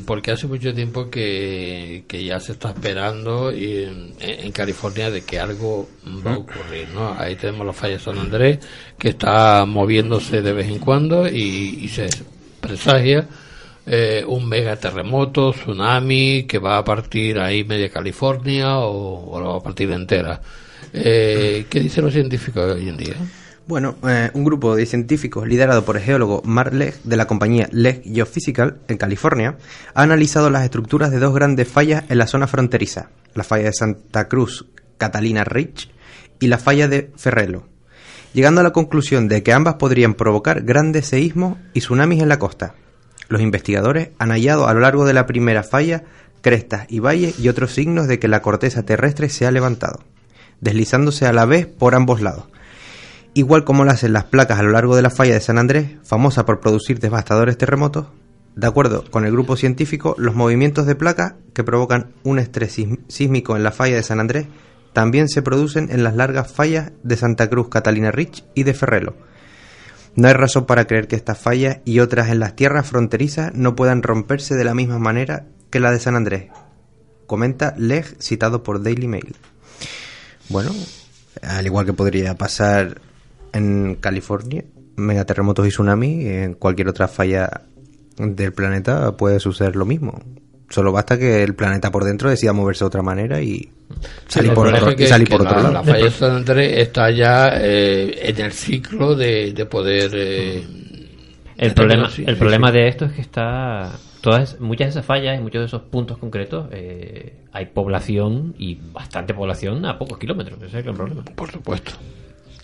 Porque 0.07 0.31
hace 0.31 0.47
mucho 0.47 0.73
tiempo 0.73 1.07
que, 1.11 2.03
que 2.07 2.23
ya 2.23 2.39
se 2.39 2.53
está 2.53 2.69
esperando 2.69 3.51
y 3.55 3.83
en, 3.83 4.13
en 4.19 4.51
California 4.51 5.11
de 5.11 5.21
que 5.21 5.39
algo 5.39 5.87
va 6.25 6.33
a 6.33 6.37
ocurrir, 6.39 6.87
¿no? 6.95 7.13
Ahí 7.15 7.35
tenemos 7.35 7.63
los 7.63 7.75
fallas 7.75 8.01
San 8.01 8.17
Andrés 8.17 8.57
que 8.97 9.09
está 9.09 9.65
moviéndose 9.67 10.41
de 10.41 10.53
vez 10.53 10.67
en 10.67 10.79
cuando 10.79 11.27
y, 11.27 11.77
y 11.83 11.87
se 11.87 12.07
presagia 12.59 13.27
eh, 13.85 14.23
un 14.27 14.49
mega 14.49 14.75
terremoto, 14.77 15.51
tsunami 15.51 16.45
que 16.47 16.57
va 16.57 16.79
a 16.79 16.83
partir 16.83 17.37
ahí 17.37 17.63
media 17.65 17.89
California 17.89 18.79
o, 18.79 19.29
o 19.31 19.39
la 19.39 19.47
va 19.49 19.57
a 19.57 19.61
partir 19.61 19.91
entera. 19.91 20.41
Eh, 20.91 21.67
¿Qué 21.69 21.79
dicen 21.81 22.03
los 22.05 22.13
científicos 22.13 22.73
hoy 22.73 22.89
en 22.89 22.97
día? 22.97 23.13
Bueno, 23.67 23.95
eh, 24.07 24.29
un 24.35 24.43
grupo 24.43 24.75
de 24.75 24.85
científicos 24.85 25.47
liderado 25.47 25.83
por 25.85 25.97
el 25.97 26.03
geólogo 26.03 26.43
Mark 26.45 26.71
Legg 26.71 27.01
de 27.03 27.17
la 27.17 27.25
compañía 27.25 27.67
Legg 27.71 28.03
Geophysical 28.03 28.77
en 28.87 28.97
California 28.97 29.57
ha 29.95 30.03
analizado 30.03 30.51
las 30.51 30.63
estructuras 30.63 31.09
de 31.09 31.17
dos 31.17 31.33
grandes 31.33 31.67
fallas 31.67 32.03
en 32.09 32.19
la 32.19 32.27
zona 32.27 32.45
fronteriza, 32.45 33.09
la 33.33 33.43
falla 33.43 33.65
de 33.65 33.73
Santa 33.73 34.27
Cruz 34.27 34.67
Catalina 34.99 35.43
Rich 35.43 35.89
y 36.39 36.45
la 36.45 36.59
falla 36.59 36.87
de 36.87 37.11
Ferrelo, 37.15 37.67
llegando 38.33 38.61
a 38.61 38.63
la 38.63 38.71
conclusión 38.71 39.27
de 39.27 39.41
que 39.41 39.51
ambas 39.51 39.75
podrían 39.75 40.13
provocar 40.13 40.61
grandes 40.61 41.07
seísmos 41.07 41.57
y 41.73 41.79
tsunamis 41.79 42.21
en 42.21 42.29
la 42.29 42.37
costa. 42.37 42.75
Los 43.29 43.41
investigadores 43.41 44.09
han 44.19 44.29
hallado 44.29 44.67
a 44.67 44.75
lo 44.75 44.81
largo 44.81 45.05
de 45.05 45.13
la 45.13 45.25
primera 45.25 45.63
falla 45.63 46.03
crestas 46.41 46.85
y 46.87 46.99
valles 46.99 47.39
y 47.39 47.49
otros 47.49 47.73
signos 47.73 48.07
de 48.07 48.19
que 48.19 48.27
la 48.27 48.43
corteza 48.43 48.83
terrestre 48.83 49.29
se 49.29 49.47
ha 49.47 49.51
levantado, 49.51 50.01
deslizándose 50.61 51.25
a 51.25 51.33
la 51.33 51.45
vez 51.45 51.65
por 51.65 51.95
ambos 51.95 52.21
lados. 52.21 52.45
Igual 53.37 53.65
como 53.65 53.83
lo 53.83 53.91
hacen 53.91 54.13
las 54.13 54.23
placas 54.23 54.59
a 54.59 54.63
lo 54.63 54.71
largo 54.71 54.95
de 54.95 55.01
la 55.01 55.09
falla 55.09 55.33
de 55.33 55.41
San 55.41 55.57
Andrés, 55.57 55.97
famosa 56.03 56.45
por 56.45 56.61
producir 56.61 56.99
devastadores 56.99 57.57
terremotos, 57.57 58.07
de 58.55 58.65
acuerdo 58.65 59.03
con 59.11 59.25
el 59.25 59.33
grupo 59.33 59.57
científico, 59.57 60.15
los 60.17 60.35
movimientos 60.35 60.85
de 60.85 60.95
placas 60.95 61.33
que 61.53 61.65
provocan 61.65 62.13
un 62.23 62.39
estrés 62.39 62.77
sísmico 63.09 63.57
en 63.57 63.63
la 63.63 63.73
falla 63.73 63.97
de 63.97 64.03
San 64.03 64.21
Andrés 64.21 64.47
también 64.93 65.27
se 65.27 65.41
producen 65.41 65.91
en 65.91 66.05
las 66.05 66.15
largas 66.15 66.49
fallas 66.49 66.93
de 67.03 67.17
Santa 67.17 67.49
Cruz, 67.49 67.67
Catalina 67.67 68.09
Rich 68.09 68.45
y 68.55 68.63
de 68.63 68.73
Ferrelo. 68.73 69.17
No 70.15 70.29
hay 70.29 70.33
razón 70.33 70.65
para 70.65 70.85
creer 70.85 71.09
que 71.09 71.17
estas 71.17 71.37
fallas 71.37 71.79
y 71.83 71.99
otras 71.99 72.29
en 72.29 72.39
las 72.39 72.55
tierras 72.55 72.87
fronterizas 72.87 73.53
no 73.53 73.75
puedan 73.75 74.01
romperse 74.01 74.55
de 74.55 74.63
la 74.63 74.73
misma 74.73 74.97
manera 74.97 75.45
que 75.69 75.81
la 75.81 75.91
de 75.91 75.99
San 75.99 76.15
Andrés, 76.15 76.45
comenta 77.27 77.73
Leg 77.77 78.05
citado 78.21 78.63
por 78.63 78.81
Daily 78.81 79.09
Mail. 79.09 79.35
Bueno, 80.47 80.71
al 81.41 81.65
igual 81.65 81.85
que 81.85 81.91
podría 81.91 82.35
pasar 82.35 83.01
en 83.55 83.95
California, 83.95 84.63
megaterremotos 84.97 85.65
y 85.65 85.69
tsunamis, 85.69 86.25
en 86.25 86.53
cualquier 86.55 86.87
otra 86.89 87.07
falla 87.07 87.49
del 88.17 88.53
planeta 88.53 89.15
puede 89.17 89.39
suceder 89.39 89.75
lo 89.75 89.85
mismo. 89.85 90.21
Solo 90.69 90.91
basta 90.91 91.17
que 91.19 91.43
el 91.43 91.53
planeta 91.53 91.91
por 91.91 92.03
dentro 92.05 92.29
decida 92.29 92.51
moverse 92.53 92.83
de 92.83 92.87
otra 92.87 93.01
manera 93.03 93.39
y 93.41 93.69
salir 94.27 94.53
por 94.53 94.67
otro, 94.67 94.89
es 94.89 94.95
que- 94.95 95.03
y 95.03 95.07
salir 95.07 95.29
por 95.29 95.41
otro 95.41 95.57
la, 95.57 95.61
lado. 95.63 95.73
la 95.73 95.83
falla 95.83 96.05
de 96.05 96.11
San 96.11 96.31
Andrés 96.37 96.77
está 96.79 97.11
ya 97.11 97.49
eh, 97.61 98.29
en 98.29 98.41
el 98.45 98.51
ciclo 98.51 99.15
de, 99.15 99.53
de 99.53 99.65
poder. 99.67 100.11
eh, 100.15 100.63
El 101.57 101.69
de 101.69 101.75
problema, 101.75 102.03
tener- 102.03 102.15
sí, 102.15 102.23
el 102.27 102.33
sí, 102.35 102.39
problema 102.39 102.67
sí. 102.69 102.73
de 102.73 102.87
esto 102.87 103.05
es 103.05 103.11
que 103.13 103.21
está 103.21 103.91
todas 104.21 104.59
muchas 104.59 104.87
de 104.87 104.89
esas 104.89 105.05
fallas 105.05 105.37
y 105.37 105.41
muchos 105.43 105.61
de 105.61 105.65
esos 105.67 105.83
puntos 105.83 106.17
concretos 106.17 106.67
eh, 106.71 107.35
hay 107.53 107.67
población 107.67 108.55
y 108.57 108.79
bastante 108.91 109.35
población 109.35 109.85
a 109.85 109.99
pocos 109.99 110.17
kilómetros. 110.17 110.57
Ese 110.63 110.79
es 110.79 110.85
el 110.87 110.93
problema. 110.95 111.23
Por 111.35 111.51
supuesto. 111.51 111.91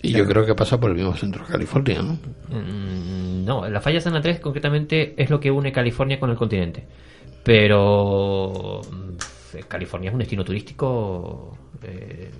Y 0.02 0.12
yo 0.12 0.26
creo 0.26 0.44
que 0.44 0.54
pasa 0.54 0.78
por 0.80 0.90
el 0.90 0.96
mismo 0.96 1.14
centro 1.16 1.44
de 1.46 1.52
California, 1.52 2.02
¿no? 2.02 2.18
Mm, 2.48 3.44
no, 3.44 3.68
la 3.68 3.80
falla 3.80 4.00
San 4.00 4.14
Andrés 4.16 4.40
concretamente 4.40 5.14
es 5.16 5.30
lo 5.30 5.38
que 5.40 5.50
une 5.50 5.70
California 5.72 6.18
con 6.18 6.30
el 6.30 6.36
continente. 6.36 6.84
Pero 7.44 8.80
mm, 8.90 9.58
California 9.68 10.08
es 10.08 10.12
un 10.14 10.18
destino 10.20 10.44
turístico 10.44 11.56
eh, 11.82 12.30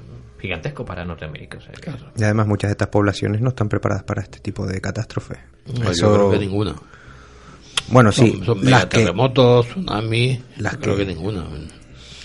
gigantesco 0.40 0.84
para 0.84 1.04
Norteamérica. 1.04 1.58
o 1.58 1.60
sea 1.60 1.72
que- 1.72 1.90
Y 2.20 2.24
además 2.24 2.46
muchas 2.46 2.68
de 2.70 2.72
estas 2.72 2.88
poblaciones 2.88 3.40
no 3.40 3.50
están 3.50 3.68
preparadas 3.68 4.02
para 4.04 4.22
este 4.22 4.40
tipo 4.40 4.66
de 4.66 4.80
catástrofes. 4.80 5.38
No, 5.78 5.92
yo 5.92 6.12
creo 6.14 6.30
que 6.32 6.38
ninguna. 6.38 6.74
Bueno, 7.88 8.10
sí, 8.12 8.32
Son, 8.32 8.44
son 8.44 8.70
las 8.70 8.86
que, 8.86 8.98
megaterremotos, 8.98 9.66
tsunamis, 9.68 10.40
Las 10.58 10.76
creo 10.78 10.96
que- 10.96 11.06
que 11.06 11.14
ninguna. 11.14 11.44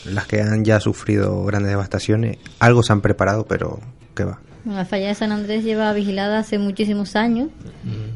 las 0.06 0.26
que 0.28 0.42
han 0.42 0.64
ya 0.64 0.80
sufrido 0.80 1.44
grandes 1.46 1.72
devastaciones, 1.72 2.38
algo 2.60 2.82
se 2.84 2.94
han 2.94 3.02
preparado, 3.02 3.46
pero 3.46 3.80
¿qué 4.16 4.24
va? 4.24 4.40
La 4.68 4.86
falla 4.86 5.08
de 5.08 5.16
San 5.16 5.32
Andrés 5.32 5.64
lleva 5.64 5.92
vigilada 5.94 6.40
hace 6.40 6.58
muchísimos 6.60 7.16
años. 7.16 7.50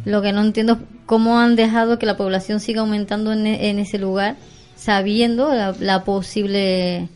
Lo 0.06 0.22
que 0.22 0.34
no 0.34 0.42
entiendo 0.42 0.74
es 0.74 0.80
cómo 1.06 1.40
han 1.40 1.56
dejado 1.56 1.98
que 2.00 2.06
la 2.06 2.18
población 2.18 2.60
siga 2.60 2.82
aumentando 2.82 3.32
en, 3.34 3.46
e- 3.48 3.70
en 3.70 3.80
ese 3.80 3.98
lugar, 3.98 4.36
sabiendo 4.76 5.54
la, 5.54 5.76
la 5.80 6.04
posible 6.04 7.08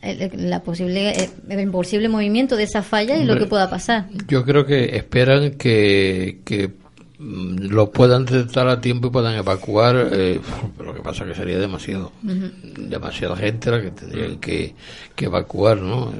el, 0.00 0.30
la 0.50 0.62
posible 0.62 1.10
eh, 1.24 1.30
el 1.48 1.70
posible 1.70 2.08
movimiento 2.08 2.56
de 2.56 2.62
esa 2.64 2.82
falla 2.82 3.16
y 3.16 3.24
lo 3.24 3.36
que 3.38 3.46
pueda 3.46 3.68
pasar. 3.70 4.06
Yo 4.28 4.44
creo 4.44 4.64
que 4.64 4.96
esperan 4.96 5.52
que, 5.52 6.38
que 6.44 6.70
mm, 7.18 7.66
lo 7.70 7.90
puedan 7.90 8.24
detectar 8.24 8.68
a 8.68 8.80
tiempo 8.80 9.08
y 9.08 9.10
puedan 9.10 9.34
evacuar. 9.34 10.08
eh, 10.12 10.40
lo 10.78 10.94
que 10.94 11.00
pasa 11.02 11.24
que 11.26 11.34
sería 11.34 11.58
demasiado. 11.58 12.12
Demasiada 12.22 13.36
gente 13.36 13.70
la 13.70 13.82
que 13.82 13.90
tendrían 13.90 14.38
que, 14.38 14.74
que 15.16 15.24
evacuar, 15.26 15.78
¿no? 15.78 16.12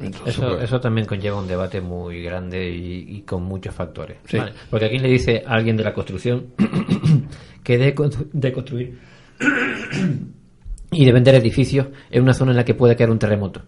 Entonces, 0.00 0.34
Eso, 0.36 0.48
pues, 0.50 0.64
eso 0.64 0.80
también 0.80 1.06
conlleva 1.06 1.38
un 1.38 1.46
debate 1.48 1.80
muy 1.80 2.22
grande 2.22 2.70
y, 2.70 3.16
y 3.16 3.22
con 3.22 3.42
muchos 3.44 3.74
factores. 3.74 4.18
Sí. 4.26 4.38
Vale, 4.38 4.52
Porque 4.70 4.86
aquí 4.86 4.98
le 4.98 5.08
dice 5.08 5.42
a 5.46 5.54
alguien 5.54 5.76
de 5.76 5.84
la 5.84 5.92
construcción 5.92 6.46
que 7.64 7.78
de, 7.78 7.94
de 8.32 8.52
construir 8.52 8.98
y 10.90 11.04
de 11.04 11.12
vender 11.12 11.34
edificios 11.36 11.86
en 12.10 12.22
una 12.22 12.34
zona 12.34 12.50
en 12.52 12.56
la 12.58 12.64
que 12.64 12.74
puede 12.74 12.96
caer 12.96 13.10
un 13.10 13.18
terremoto. 13.18 13.62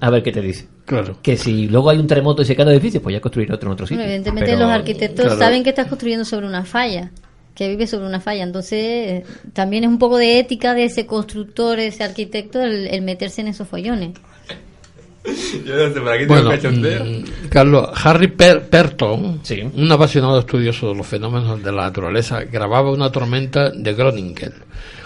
A 0.00 0.10
ver 0.10 0.22
qué 0.22 0.32
te 0.32 0.40
dice. 0.42 0.66
Claro. 0.84 1.18
Que 1.22 1.36
si 1.36 1.68
luego 1.68 1.88
hay 1.88 1.98
un 1.98 2.06
terremoto 2.06 2.42
y 2.42 2.44
se 2.44 2.56
cae 2.56 2.66
el 2.66 2.72
edificio, 2.72 3.00
pues 3.00 3.14
ya 3.14 3.20
construir 3.20 3.50
otro 3.52 3.68
en 3.68 3.72
otro 3.74 3.86
sitio. 3.86 3.98
Bueno, 3.98 4.10
evidentemente 4.12 4.50
Pero- 4.52 4.64
los 4.64 4.70
arquitectos 4.70 5.24
Claro. 5.26 5.38
saben 5.40 5.62
que 5.62 5.70
estás 5.70 5.86
construyendo 5.86 6.24
sobre 6.24 6.46
una 6.46 6.64
falla, 6.64 7.10
que 7.54 7.68
vive 7.68 7.86
sobre 7.86 8.06
una 8.06 8.20
falla. 8.20 8.42
Entonces, 8.42 9.22
también 9.52 9.84
es 9.84 9.88
un 9.90 9.98
poco 9.98 10.18
de 10.18 10.40
ética 10.40 10.74
de 10.74 10.84
ese 10.84 11.06
constructor, 11.06 11.78
ese 11.78 12.02
arquitecto, 12.04 12.60
el, 12.60 12.88
el 12.88 13.02
meterse 13.02 13.40
en 13.40 13.48
esos 13.48 13.68
follones. 13.68 14.10
Yo 15.64 15.74
no 15.88 15.94
sé, 15.94 16.00
por 16.00 16.08
aquí 16.10 16.26
tengo 16.26 16.34
Bueno, 16.42 16.50
mm, 17.04 17.48
Carlos, 17.48 17.88
Harry 18.04 18.28
Per- 18.28 18.68
Perton, 18.68 19.40
un 19.74 19.92
apasionado 19.92 20.38
estudioso 20.40 20.88
de 20.90 20.96
los 20.96 21.06
fenómenos 21.06 21.62
de 21.62 21.72
la 21.72 21.82
naturaleza, 21.84 22.44
grababa 22.44 22.90
una 22.92 23.10
tormenta 23.10 23.70
de 23.70 23.94
Groningen 23.94 24.52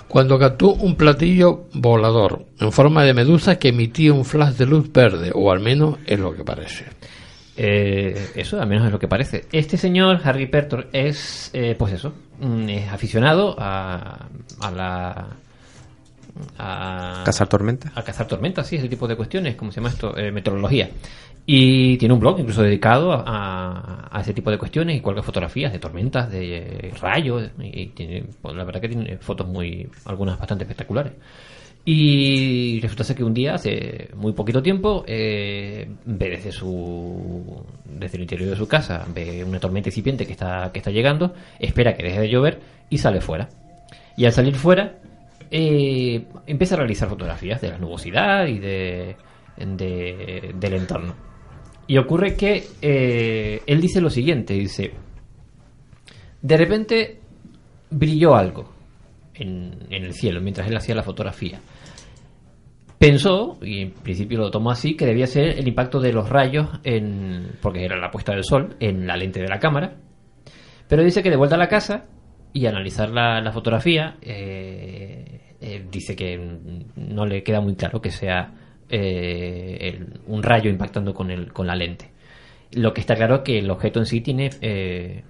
cuando 0.08 0.38
captó 0.38 0.72
un 0.72 0.96
platillo 0.96 1.66
volador 1.74 2.46
en 2.58 2.72
forma 2.72 3.04
de 3.04 3.12
medusa 3.12 3.58
que 3.58 3.68
emitía 3.68 4.12
un 4.14 4.24
flash 4.24 4.54
de 4.54 4.64
luz 4.66 4.90
verde, 4.90 5.30
o 5.34 5.52
al 5.52 5.60
menos 5.60 5.98
es 6.06 6.18
lo 6.18 6.34
que 6.34 6.44
parece. 6.44 6.86
Eh, 7.56 8.30
eso 8.34 8.60
al 8.60 8.68
menos 8.68 8.86
es 8.86 8.92
lo 8.92 8.98
que 8.98 9.06
parece. 9.08 9.44
Este 9.52 9.76
señor, 9.76 10.20
Harry 10.24 10.46
Pertor, 10.46 10.88
es, 10.92 11.50
eh, 11.52 11.74
pues 11.78 11.92
eso, 11.92 12.14
mm, 12.40 12.68
es 12.70 12.88
aficionado 12.92 13.54
a, 13.58 14.26
a 14.60 14.70
la... 14.70 15.26
A, 16.58 17.22
¿Cazar 17.24 17.48
tormentas? 17.48 17.92
A 17.96 18.02
cazar 18.02 18.26
tormentas, 18.26 18.66
sí, 18.66 18.76
ese 18.76 18.88
tipo 18.88 19.06
de 19.08 19.16
cuestiones, 19.16 19.56
¿cómo 19.56 19.70
se 19.72 19.76
llama 19.80 19.90
esto? 19.90 20.16
Eh, 20.16 20.30
meteorología. 20.30 20.88
Y 21.46 21.96
tiene 21.96 22.12
un 22.14 22.20
blog 22.20 22.38
incluso 22.40 22.62
dedicado 22.62 23.12
a, 23.12 23.22
a- 23.26 24.08
a 24.10 24.20
ese 24.20 24.34
tipo 24.34 24.50
de 24.50 24.58
cuestiones 24.58 24.96
y 24.96 25.00
cuelga 25.00 25.22
fotografías 25.22 25.72
de 25.72 25.78
tormentas, 25.78 26.30
de 26.30 26.56
eh, 26.58 26.92
rayos, 27.00 27.50
y 27.60 27.86
tiene, 27.88 28.24
pues, 28.42 28.54
la 28.54 28.64
verdad 28.64 28.80
que 28.80 28.88
tiene 28.88 29.16
fotos 29.18 29.46
muy, 29.48 29.88
algunas 30.04 30.38
bastante 30.38 30.64
espectaculares. 30.64 31.12
Y 31.84 32.80
resulta 32.82 33.02
ser 33.04 33.16
que 33.16 33.24
un 33.24 33.32
día, 33.32 33.54
hace 33.54 34.10
muy 34.14 34.32
poquito 34.32 34.62
tiempo, 34.62 35.04
eh, 35.06 35.88
ve 36.04 36.28
desde 36.30 36.52
su 36.52 37.64
desde 37.86 38.16
el 38.18 38.22
interior 38.24 38.50
de 38.50 38.56
su 38.56 38.68
casa, 38.68 39.06
ve 39.14 39.42
una 39.42 39.58
tormenta 39.58 39.88
incipiente 39.88 40.26
que 40.26 40.32
está, 40.32 40.70
que 40.70 40.80
está 40.80 40.90
llegando, 40.90 41.34
espera 41.58 41.94
que 41.96 42.02
deje 42.02 42.20
de 42.20 42.28
llover 42.28 42.60
y 42.90 42.98
sale 42.98 43.22
fuera. 43.22 43.48
Y 44.18 44.26
al 44.26 44.32
salir 44.32 44.54
fuera, 44.56 44.96
eh, 45.50 46.26
empieza 46.46 46.74
a 46.74 46.78
realizar 46.78 47.08
fotografías 47.08 47.60
de 47.60 47.68
la 47.68 47.78
nubosidad 47.78 48.46
y 48.46 48.58
de, 48.58 49.16
de- 49.56 50.54
del 50.54 50.74
entorno. 50.74 51.14
Y 51.86 51.96
ocurre 51.98 52.36
que 52.36 52.64
eh, 52.82 53.62
él 53.66 53.80
dice 53.80 54.00
lo 54.00 54.10
siguiente, 54.10 54.54
dice, 54.54 54.92
de 56.42 56.56
repente 56.56 57.20
brilló 57.90 58.34
algo 58.36 58.70
en, 59.34 59.86
en 59.90 60.04
el 60.04 60.12
cielo 60.12 60.40
mientras 60.40 60.68
él 60.68 60.76
hacía 60.76 60.94
la 60.94 61.02
fotografía. 61.02 61.60
Pensó, 62.98 63.58
y 63.62 63.82
en 63.82 63.90
principio 63.92 64.38
lo 64.38 64.50
tomó 64.50 64.72
así, 64.72 64.96
que 64.96 65.06
debía 65.06 65.28
ser 65.28 65.56
el 65.58 65.68
impacto 65.68 66.00
de 66.00 66.12
los 66.12 66.28
rayos, 66.28 66.68
en, 66.82 67.52
porque 67.62 67.84
era 67.84 67.96
la 67.96 68.10
puesta 68.10 68.32
del 68.32 68.42
sol, 68.42 68.74
en 68.80 69.06
la 69.06 69.16
lente 69.16 69.40
de 69.40 69.46
la 69.48 69.60
cámara. 69.60 69.96
Pero 70.88 71.04
dice 71.04 71.22
que 71.22 71.30
de 71.30 71.36
vuelta 71.36 71.54
a 71.54 71.58
la 71.58 71.68
casa 71.68 72.06
y 72.52 72.66
analizar 72.66 73.10
la, 73.10 73.40
la 73.40 73.52
fotografía, 73.52 74.16
eh, 74.22 75.40
eh, 75.60 75.84
dice 75.90 76.16
que 76.16 76.40
no 76.96 77.26
le 77.26 77.42
queda 77.42 77.60
muy 77.60 77.74
claro 77.74 78.00
que 78.00 78.10
sea 78.10 78.52
eh, 78.88 80.04
un 80.26 80.42
rayo 80.42 80.70
impactando 80.70 81.12
con, 81.14 81.30
el, 81.30 81.52
con 81.52 81.66
la 81.66 81.76
lente. 81.76 82.10
Lo 82.72 82.92
que 82.92 83.00
está 83.00 83.14
claro 83.16 83.36
es 83.36 83.40
que 83.42 83.58
el 83.58 83.70
objeto 83.70 83.98
en 84.00 84.06
sí 84.06 84.20
tiene, 84.20 84.50
eh, 84.60 85.22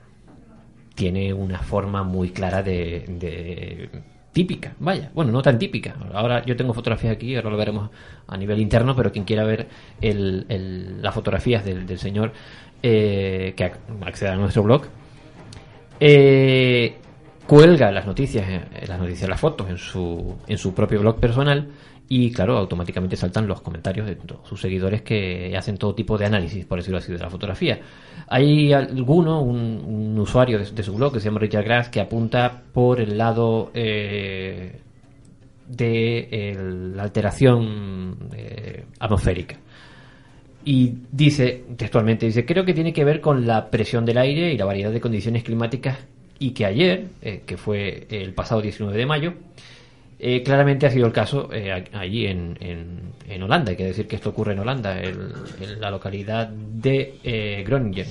tiene 0.94 1.32
una 1.32 1.58
forma 1.60 2.02
muy 2.02 2.30
clara 2.30 2.62
de, 2.62 3.88
típica, 4.32 4.74
vaya, 4.78 5.10
bueno, 5.14 5.32
no 5.32 5.42
tan 5.42 5.58
típica. 5.58 5.96
Ahora 6.12 6.44
yo 6.44 6.56
tengo 6.56 6.72
fotografías 6.74 7.12
aquí, 7.14 7.34
ahora 7.36 7.50
lo 7.50 7.56
veremos 7.56 7.90
a 8.26 8.36
nivel 8.36 8.60
interno, 8.60 8.94
pero 8.94 9.10
quien 9.12 9.24
quiera 9.24 9.44
ver 9.44 9.66
el- 10.00 11.00
las 11.02 11.14
fotografías 11.14 11.64
del, 11.64 11.86
del 11.86 11.98
señor 11.98 12.32
eh, 12.82 13.54
que 13.56 13.64
ac- 13.72 13.78
acceda 14.06 14.34
a 14.34 14.36
nuestro 14.36 14.62
blog, 14.62 14.82
eh, 16.00 16.96
cuelga 17.48 17.90
las 17.90 18.06
noticias, 18.06 18.46
las 18.86 19.00
noticias, 19.00 19.26
las 19.26 19.40
fotos 19.40 19.70
en 19.70 19.78
su, 19.78 20.36
en 20.46 20.58
su 20.58 20.74
propio 20.74 21.00
blog 21.00 21.18
personal 21.18 21.66
y 22.06 22.30
claro, 22.30 22.58
automáticamente 22.58 23.16
saltan 23.16 23.46
los 23.46 23.62
comentarios 23.62 24.06
de 24.06 24.18
sus 24.44 24.60
seguidores 24.60 25.00
que 25.00 25.56
hacen 25.56 25.78
todo 25.78 25.94
tipo 25.94 26.18
de 26.18 26.26
análisis, 26.26 26.66
por 26.66 26.78
decirlo 26.78 26.98
así, 26.98 27.10
de 27.10 27.18
la 27.18 27.30
fotografía. 27.30 27.80
Hay 28.28 28.74
alguno, 28.74 29.40
un, 29.40 30.18
usuario 30.18 30.58
de, 30.58 30.82
su 30.82 30.94
blog 30.94 31.14
que 31.14 31.20
se 31.20 31.26
llama 31.26 31.40
Richard 31.40 31.64
Grass, 31.64 31.88
que 31.88 32.00
apunta 32.02 32.62
por 32.70 33.00
el 33.00 33.16
lado 33.16 33.70
eh, 33.72 34.80
de 35.68 36.54
la 36.94 37.02
alteración 37.02 38.28
eh, 38.36 38.84
atmosférica. 38.98 39.56
y 40.66 40.94
dice, 41.10 41.64
textualmente, 41.78 42.26
dice, 42.26 42.44
creo 42.44 42.66
que 42.66 42.74
tiene 42.74 42.92
que 42.92 43.06
ver 43.06 43.22
con 43.22 43.46
la 43.46 43.70
presión 43.70 44.04
del 44.04 44.18
aire 44.18 44.52
y 44.52 44.58
la 44.58 44.66
variedad 44.66 44.92
de 44.92 45.00
condiciones 45.00 45.44
climáticas 45.44 45.96
y 46.38 46.50
que 46.52 46.66
ayer, 46.66 47.06
eh, 47.22 47.42
que 47.46 47.56
fue 47.56 48.06
el 48.10 48.32
pasado 48.34 48.60
19 48.60 48.96
de 48.96 49.06
mayo, 49.06 49.34
eh, 50.20 50.42
claramente 50.42 50.86
ha 50.86 50.90
sido 50.90 51.06
el 51.06 51.12
caso 51.12 51.48
eh, 51.52 51.72
allí 51.92 52.26
en, 52.26 52.56
en- 52.60 53.12
en 53.28 53.42
Holanda. 53.42 53.70
Hay 53.70 53.76
que 53.76 53.84
decir 53.84 54.06
que 54.08 54.16
esto 54.16 54.30
ocurre 54.30 54.52
en 54.52 54.58
Holanda, 54.60 55.00
en 55.02 55.80
la 55.80 55.90
localidad 55.90 56.48
de 56.48 57.62
Groningen. 57.66 58.06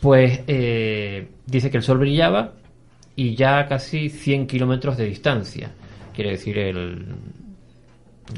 Pues 0.00 0.40
dice 0.46 1.70
que 1.70 1.76
el 1.76 1.82
sol 1.82 1.98
brillaba 1.98 2.52
y 3.16 3.34
ya 3.34 3.58
a 3.58 3.66
casi 3.66 4.08
100 4.08 4.46
kilómetros 4.46 4.96
de 4.96 5.04
distancia. 5.06 5.72
Quiere 6.14 6.30
decir, 6.30 6.58
el, 6.58 7.04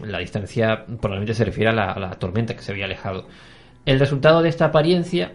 la 0.05 0.19
distancia 0.19 0.85
probablemente 0.87 1.35
se 1.35 1.45
refiere 1.45 1.71
a 1.71 1.73
la 1.99 2.11
tormenta 2.19 2.55
que 2.57 2.63
se 2.63 2.73
había 2.73 2.87
alejado. 2.87 3.27
El 3.85 3.99
resultado 4.01 4.43
de 4.43 4.49
esta 4.49 4.67
apariencia 4.67 5.33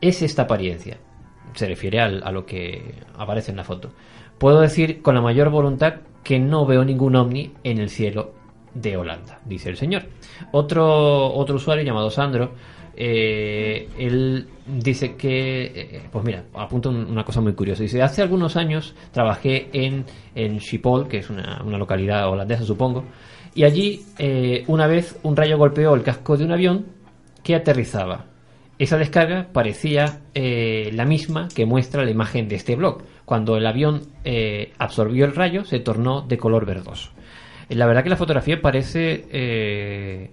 es 0.00 0.22
esta 0.22 0.42
apariencia. 0.42 0.98
Se 1.54 1.66
refiere 1.66 2.00
al- 2.00 2.22
a 2.24 2.30
lo 2.32 2.46
que 2.46 2.94
aparece 3.16 3.50
en 3.50 3.56
la 3.56 3.64
foto. 3.64 3.90
Puedo 4.38 4.60
decir 4.60 5.02
con 5.02 5.14
la 5.14 5.20
mayor 5.20 5.50
voluntad 5.50 5.94
que 6.22 6.38
no 6.38 6.66
veo 6.66 6.84
ningún 6.84 7.16
ovni 7.16 7.52
en 7.64 7.78
el 7.78 7.90
cielo 7.90 8.32
de 8.74 8.96
Holanda, 8.96 9.40
dice 9.44 9.68
el 9.70 9.76
señor. 9.76 10.04
Otro, 10.52 11.32
otro 11.34 11.56
usuario 11.56 11.82
llamado 11.84 12.10
Sandro, 12.10 12.52
eh, 12.96 13.88
él 13.98 14.46
dice 14.66 15.16
que, 15.16 15.64
eh, 15.74 16.02
pues 16.12 16.24
mira, 16.24 16.44
apunta 16.54 16.88
un- 16.88 17.06
una 17.10 17.24
cosa 17.24 17.40
muy 17.40 17.54
curiosa. 17.54 17.82
Dice, 17.82 18.02
hace 18.02 18.22
algunos 18.22 18.56
años 18.56 18.94
trabajé 19.12 19.68
en, 19.72 20.04
en 20.34 20.60
Schiphol, 20.60 21.08
que 21.08 21.18
es 21.18 21.30
una, 21.30 21.62
una 21.64 21.78
localidad 21.78 22.28
holandesa, 22.28 22.64
supongo, 22.64 23.04
y 23.54 23.64
allí 23.64 24.02
eh, 24.18 24.64
una 24.68 24.86
vez 24.86 25.18
un 25.22 25.36
rayo 25.36 25.58
golpeó 25.58 25.94
el 25.94 26.02
casco 26.02 26.36
de 26.36 26.44
un 26.44 26.52
avión 26.52 26.86
que 27.42 27.54
aterrizaba. 27.56 28.26
Esa 28.80 28.96
descarga 28.96 29.48
parecía 29.52 30.20
eh, 30.34 30.90
la 30.94 31.04
misma 31.04 31.48
que 31.54 31.66
muestra 31.66 32.02
la 32.02 32.10
imagen 32.10 32.48
de 32.48 32.56
este 32.56 32.76
blog. 32.76 33.02
Cuando 33.26 33.58
el 33.58 33.66
avión 33.66 34.00
eh, 34.24 34.72
absorbió 34.78 35.26
el 35.26 35.34
rayo, 35.36 35.66
se 35.66 35.80
tornó 35.80 36.22
de 36.22 36.38
color 36.38 36.64
verdoso. 36.64 37.10
Eh, 37.68 37.74
La 37.74 37.84
verdad 37.86 38.02
que 38.02 38.08
la 38.08 38.16
fotografía 38.16 38.62
parece 38.62 40.30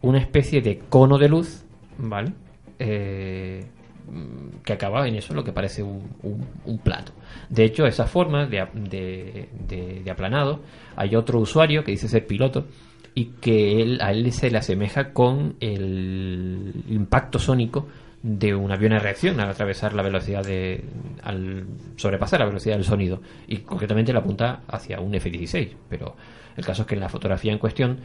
una 0.00 0.18
especie 0.18 0.62
de 0.62 0.78
cono 0.88 1.18
de 1.18 1.28
luz, 1.28 1.64
¿vale? 1.98 2.32
Que 2.78 4.72
acaba 4.72 5.06
en 5.06 5.14
eso, 5.16 5.34
lo 5.34 5.44
que 5.44 5.52
parece 5.52 5.82
un, 5.82 6.78
plato. 6.82 7.12
De 7.50 7.64
hecho, 7.64 7.84
esa 7.86 8.06
forma 8.06 8.46
de- 8.46 9.48
de 9.68 10.10
aplanado, 10.10 10.60
hay 10.96 11.14
otro 11.14 11.38
usuario 11.40 11.84
que 11.84 11.92
dice 11.92 12.08
ser 12.08 12.26
piloto 12.26 12.66
y 13.14 13.26
que 13.40 13.82
él, 13.82 14.00
a 14.00 14.12
él 14.12 14.32
se 14.32 14.50
le 14.50 14.58
asemeja 14.58 15.12
con 15.12 15.56
el 15.60 16.72
impacto 16.88 17.38
sónico 17.38 17.88
de 18.22 18.54
un 18.54 18.70
avión 18.70 18.92
a 18.92 19.00
reacción 19.00 19.40
al 19.40 19.50
atravesar 19.50 19.94
la 19.94 20.02
velocidad 20.02 20.44
de 20.44 20.84
al 21.22 21.66
sobrepasar 21.96 22.40
la 22.40 22.46
velocidad 22.46 22.76
del 22.76 22.84
sonido. 22.84 23.20
Y 23.48 23.58
concretamente 23.58 24.12
la 24.12 24.20
apunta 24.20 24.62
hacia 24.68 25.00
un 25.00 25.14
F-16 25.14 25.72
pero 25.88 26.16
el 26.56 26.64
caso 26.64 26.82
es 26.82 26.88
que 26.88 26.94
en 26.94 27.00
la 27.00 27.08
fotografía 27.08 27.52
en 27.52 27.58
cuestión 27.58 27.98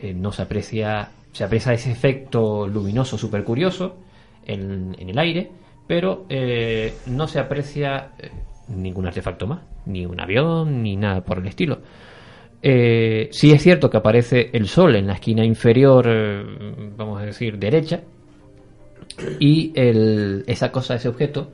eh, 0.00 0.12
no 0.12 0.32
se 0.32 0.42
aprecia 0.42 1.10
se 1.32 1.44
aprecia 1.44 1.72
ese 1.72 1.92
efecto 1.92 2.66
luminoso 2.66 3.16
súper 3.16 3.44
curioso 3.44 3.96
en, 4.44 4.96
en 4.98 5.08
el 5.08 5.18
aire 5.18 5.50
pero 5.86 6.26
eh, 6.28 6.94
no 7.06 7.28
se 7.28 7.38
aprecia 7.38 8.12
eh, 8.18 8.30
ningún 8.68 9.06
artefacto 9.06 9.46
más 9.46 9.60
ni 9.86 10.04
un 10.04 10.20
avión 10.20 10.82
ni 10.82 10.96
nada 10.96 11.22
por 11.22 11.38
el 11.38 11.46
estilo 11.46 11.80
eh, 12.62 13.28
sí 13.32 13.52
es 13.52 13.62
cierto 13.62 13.88
que 13.90 13.96
aparece 13.96 14.50
el 14.52 14.68
sol 14.68 14.96
en 14.96 15.06
la 15.06 15.14
esquina 15.14 15.44
inferior, 15.44 16.06
eh, 16.08 16.42
vamos 16.96 17.20
a 17.20 17.24
decir, 17.24 17.58
derecha, 17.58 18.00
y 19.38 19.72
el- 19.74 20.44
esa 20.46 20.70
cosa, 20.72 20.94
ese 20.94 21.08
objeto, 21.08 21.50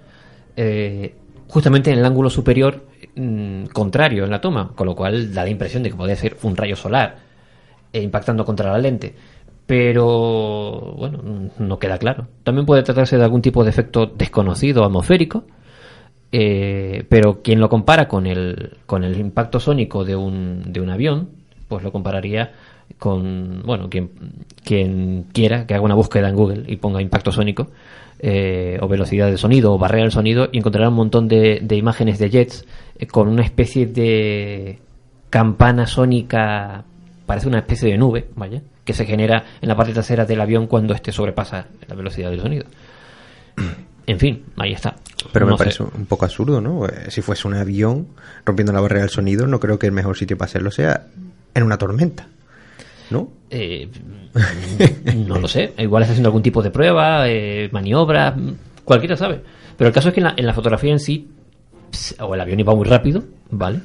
eh, 0.57 1.15
justamente 1.49 1.91
en 1.93 1.99
el 1.99 2.05
ángulo 2.05 2.31
superior 2.31 2.85
mm, 3.15 3.67
contrario 3.67 4.25
en 4.25 4.31
la 4.31 4.41
toma, 4.41 4.73
con 4.75 4.87
lo 4.87 4.95
cual 4.95 5.33
da 5.33 5.45
la 5.45 5.51
impresión 5.51 5.83
de 5.83 5.91
que 5.91 5.97
podría 5.97 6.17
ser 6.17 6.37
un 6.43 6.57
rayo 6.57 6.77
solar 6.77 7.17
eh, 7.93 8.03
impactando 8.03 8.45
contra 8.45 8.71
la 8.73 8.79
lente. 8.79 9.15
Pero 9.67 10.95
bueno, 10.97 11.51
no 11.59 11.79
queda 11.79 11.99
claro. 11.99 12.29
También 12.45 12.67
puede 12.67 12.83
tratarse 12.83 13.17
de 13.17 13.25
algún 13.25 13.43
tipo 13.43 13.65
de 13.65 13.71
efecto 13.71 14.07
desconocido 14.07 14.85
atmosférico, 14.85 15.45
eh, 16.33 17.05
pero 17.09 17.43
quien 17.43 17.61
lo 17.61 17.69
compara 17.69 18.09
con 18.09 18.27
el, 18.27 18.79
con 18.87 19.05
el 19.05 19.19
impacto 19.19 19.61
sónico 19.61 20.05
de 20.05 20.17
un, 20.17 20.73
de 20.73 20.81
un 20.81 20.91
avión, 20.91 21.29
pues 21.69 21.83
lo 21.83 21.93
compararía 21.93 22.53
con, 22.99 23.63
bueno, 23.65 23.89
quien, 23.89 24.11
quien 24.65 25.27
quiera 25.33 25.67
que 25.67 25.75
haga 25.75 25.85
una 25.85 25.95
búsqueda 25.95 26.29
en 26.29 26.37
Google 26.37 26.65
y 26.67 26.77
ponga 26.77 27.03
impacto 27.03 27.33
sónico, 27.33 27.69
eh, 28.19 28.79
o 28.81 28.89
velocidad 28.89 29.31
de 29.31 29.37
sonido, 29.37 29.75
o 29.75 29.79
barrera 29.79 30.05
del 30.05 30.13
sonido, 30.13 30.49
y 30.51 30.59
encontrará 30.59 30.89
un 30.89 30.95
montón 30.95 31.29
de, 31.29 31.61
de 31.63 31.77
imágenes 31.77 32.19
de 32.19 32.31
jets 32.31 32.65
eh, 32.99 33.07
con 33.07 33.29
una 33.29 33.43
especie 33.43 33.87
de 33.87 34.79
campana 35.29 35.87
sónica, 35.87 36.85
parece 37.27 37.49
una 37.49 37.59
especie 37.59 37.91
de 37.91 37.99
nube, 37.99 38.29
vaya, 38.35 38.63
que 38.85 38.95
se 38.95 39.05
genera 39.05 39.45
en 39.61 39.69
la 39.69 39.77
parte 39.77 39.93
trasera 39.93 40.25
del 40.25 40.41
avión 40.41 40.67
cuando 40.67 40.95
este 40.95 41.13
sobrepasa 41.13 41.67
la 41.87 41.95
velocidad 41.95 42.31
del 42.31 42.41
sonido. 42.41 42.65
En 44.07 44.19
fin, 44.19 44.45
ahí 44.57 44.73
está. 44.73 44.95
Pero 45.33 45.47
me 45.47 45.53
sé. 45.53 45.59
parece 45.59 45.83
un 45.83 46.07
poco 46.07 46.25
absurdo, 46.25 46.61
¿no? 46.61 46.87
Eh, 46.87 47.11
Si 47.11 47.23
fuese 47.23 47.49
un 47.49 47.55
avión 47.55 48.07
rompiendo 48.45 48.73
la 48.73 48.81
barrera 48.81 49.01
del 49.03 49.11
sonido, 49.11 49.47
no 49.47 49.59
creo 49.59 49.79
que 49.79 49.87
el 49.87 49.93
mejor 49.93 50.17
sitio 50.17 50.37
para 50.39 50.49
hacerlo 50.49 50.71
sea 50.71 51.07
en 51.55 51.63
una 51.63 51.77
tormenta. 51.79 52.29
¿No? 53.11 53.29
Eh, 53.51 53.89
no 55.27 55.39
lo 55.39 55.49
sé. 55.49 55.73
Igual 55.79 56.03
está 56.03 56.13
haciendo 56.13 56.29
algún 56.29 56.43
tipo 56.43 56.63
de 56.63 56.71
prueba, 56.71 57.29
eh, 57.29 57.69
maniobra, 57.73 58.33
mm, 58.33 58.57
cualquiera 58.85 59.17
sabe. 59.17 59.41
Pero 59.77 59.89
el 59.89 59.95
caso 59.95 60.09
es 60.09 60.15
que 60.15 60.21
en 60.21 60.25
la, 60.25 60.35
en 60.37 60.47
la 60.47 60.55
fotografía 60.55 60.93
en 60.93 60.99
sí, 61.01 61.29
o 62.21 62.35
el 62.35 62.41
avión 62.41 62.61
iba 62.61 62.75
muy 62.75 62.85
rápido, 62.85 63.23
¿vale? 63.51 63.81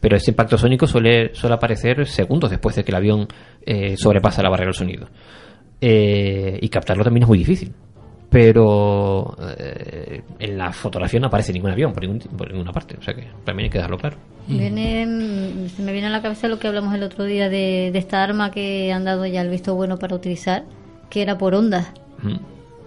Pero 0.00 0.16
ese 0.16 0.30
impacto 0.30 0.56
sónico 0.56 0.86
suele, 0.86 1.34
suele 1.34 1.54
aparecer 1.54 2.06
segundos 2.06 2.50
después 2.50 2.74
de 2.76 2.84
que 2.84 2.90
el 2.90 2.96
avión 2.96 3.28
eh, 3.66 3.96
sobrepasa 3.96 4.42
la 4.42 4.48
barrera 4.50 4.68
del 4.68 4.74
sonido. 4.74 5.08
Eh, 5.80 6.58
y 6.60 6.68
captarlo 6.68 7.04
también 7.04 7.22
es 7.24 7.28
muy 7.28 7.38
difícil. 7.38 7.72
Pero 8.30 9.36
eh, 9.58 10.22
en 10.38 10.56
la 10.58 10.72
fotografía 10.72 11.18
no 11.18 11.26
aparece 11.26 11.52
ningún 11.52 11.70
avión 11.70 11.92
por, 11.92 12.02
ningún- 12.04 12.20
por 12.20 12.50
ninguna 12.50 12.72
parte. 12.72 12.96
O 12.98 13.02
sea 13.02 13.12
que 13.14 13.24
también 13.44 13.64
hay 13.64 13.70
que 13.70 13.78
dejarlo 13.78 13.98
claro. 13.98 14.16
Viene, 14.46 15.04
mm, 15.06 15.68
se 15.68 15.82
me 15.82 15.92
viene 15.92 16.06
a 16.06 16.10
la 16.10 16.22
cabeza 16.22 16.46
lo 16.48 16.58
que 16.58 16.68
hablamos 16.68 16.94
el 16.94 17.02
otro 17.02 17.24
día 17.24 17.48
de, 17.48 17.90
de 17.92 17.98
esta 17.98 18.22
arma 18.22 18.50
que 18.50 18.92
han 18.92 19.04
dado 19.04 19.26
ya 19.26 19.40
el 19.42 19.48
visto 19.50 19.74
bueno 19.74 19.98
para 19.98 20.14
utilizar, 20.14 20.64
que 21.10 21.22
era 21.22 21.36
por 21.38 21.54
ondas. 21.54 21.92
Mm. 22.22 22.36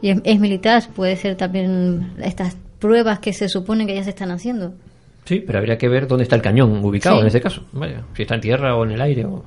Y 0.01 0.09
es, 0.09 0.21
es 0.23 0.39
militar, 0.39 0.83
puede 0.95 1.15
ser 1.17 1.35
también 1.35 2.13
estas 2.21 2.55
pruebas 2.79 3.19
que 3.19 3.33
se 3.33 3.47
suponen 3.49 3.85
que 3.87 3.95
ya 3.95 4.03
se 4.03 4.09
están 4.09 4.31
haciendo. 4.31 4.73
Sí, 5.25 5.39
pero 5.45 5.59
habría 5.59 5.77
que 5.77 5.87
ver 5.87 6.07
dónde 6.07 6.23
está 6.23 6.35
el 6.35 6.41
cañón 6.41 6.83
ubicado 6.83 7.15
Sí. 7.17 7.21
en 7.21 7.27
ese 7.27 7.39
caso. 7.41 7.63
Vaya, 7.71 8.01
si 8.13 8.23
está 8.23 8.35
en 8.35 8.41
tierra 8.41 8.75
o 8.75 8.83
en 8.85 8.91
el 8.91 9.01
aire. 9.01 9.25
O... 9.25 9.43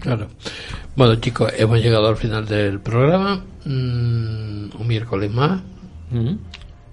Claro. 0.00 0.28
Bueno, 0.96 1.16
chicos, 1.16 1.52
hemos 1.56 1.80
llegado 1.80 2.08
al 2.08 2.16
final 2.16 2.46
del 2.46 2.80
programa. 2.80 3.44
Mm, 3.64 4.68
un 4.78 4.86
miércoles 4.86 5.30
más. 5.30 5.60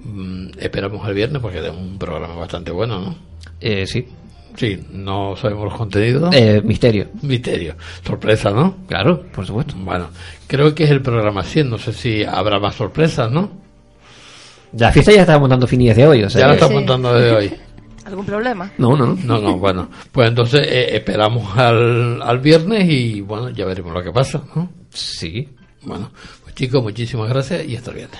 Mm, 0.04 0.48
esperamos 0.58 1.08
el 1.08 1.14
viernes 1.14 1.42
porque 1.42 1.60
es 1.60 1.70
un 1.70 1.98
programa 1.98 2.36
bastante 2.36 2.72
bueno, 2.72 3.00
¿no? 3.00 3.16
Eh, 3.60 3.86
sí. 3.86 4.08
Sí, 4.56 4.84
no 4.92 5.36
sabemos 5.38 5.66
los 5.66 5.76
contenidos. 5.76 6.34
Eh, 6.36 6.62
misterio. 6.64 7.08
Misterio. 7.22 7.76
Sorpresa, 8.06 8.50
¿no? 8.52 8.78
Claro, 8.88 9.24
por 9.34 9.46
supuesto. 9.46 9.76
Bueno, 9.78 10.10
creo 10.48 10.76
que 10.76 10.84
es 10.84 10.90
el 10.92 11.02
programa 11.02 11.44
100. 11.44 11.70
No 11.70 11.78
sé 11.78 11.94
si 11.94 12.24
habrá 12.26 12.60
más 12.60 12.76
sorpresas, 12.76 13.32
¿no? 13.32 13.50
La 14.78 14.92
fiesta 14.92 15.12
ya 15.14 15.22
estaba 15.22 15.40
montando 15.40 15.68
finillas 15.68 15.96
de 15.96 16.06
hoy. 16.08 16.24
O 16.24 16.30
sea 16.30 16.42
ya 16.42 16.48
que- 16.48 16.54
estamos 16.56 16.76
montando 16.76 17.14
desde 17.14 17.36
hoy. 17.36 17.54
¿Algún 18.12 18.26
problema? 18.26 18.72
No, 18.78 18.96
no, 18.98 19.08
no. 19.08 19.16
No, 19.24 19.40
no, 19.40 19.58
bueno. 19.58 19.90
Pues 20.12 20.28
entonces 20.28 20.68
eh, 20.68 20.96
esperamos 20.98 21.58
al, 21.58 22.22
al 22.22 22.40
viernes 22.40 22.86
y 22.90 23.22
bueno, 23.22 23.50
ya 23.50 23.66
veremos 23.66 23.94
lo 23.94 24.04
que 24.04 24.12
pasa, 24.12 24.44
¿no? 24.54 24.70
Sí. 24.90 25.48
Bueno, 25.84 26.12
pues 26.44 26.54
chicos, 26.54 26.84
muchísimas 26.84 27.30
gracias 27.30 27.66
y 27.66 27.76
hasta 27.78 27.92
el 27.92 27.98
viernes. 27.98 28.20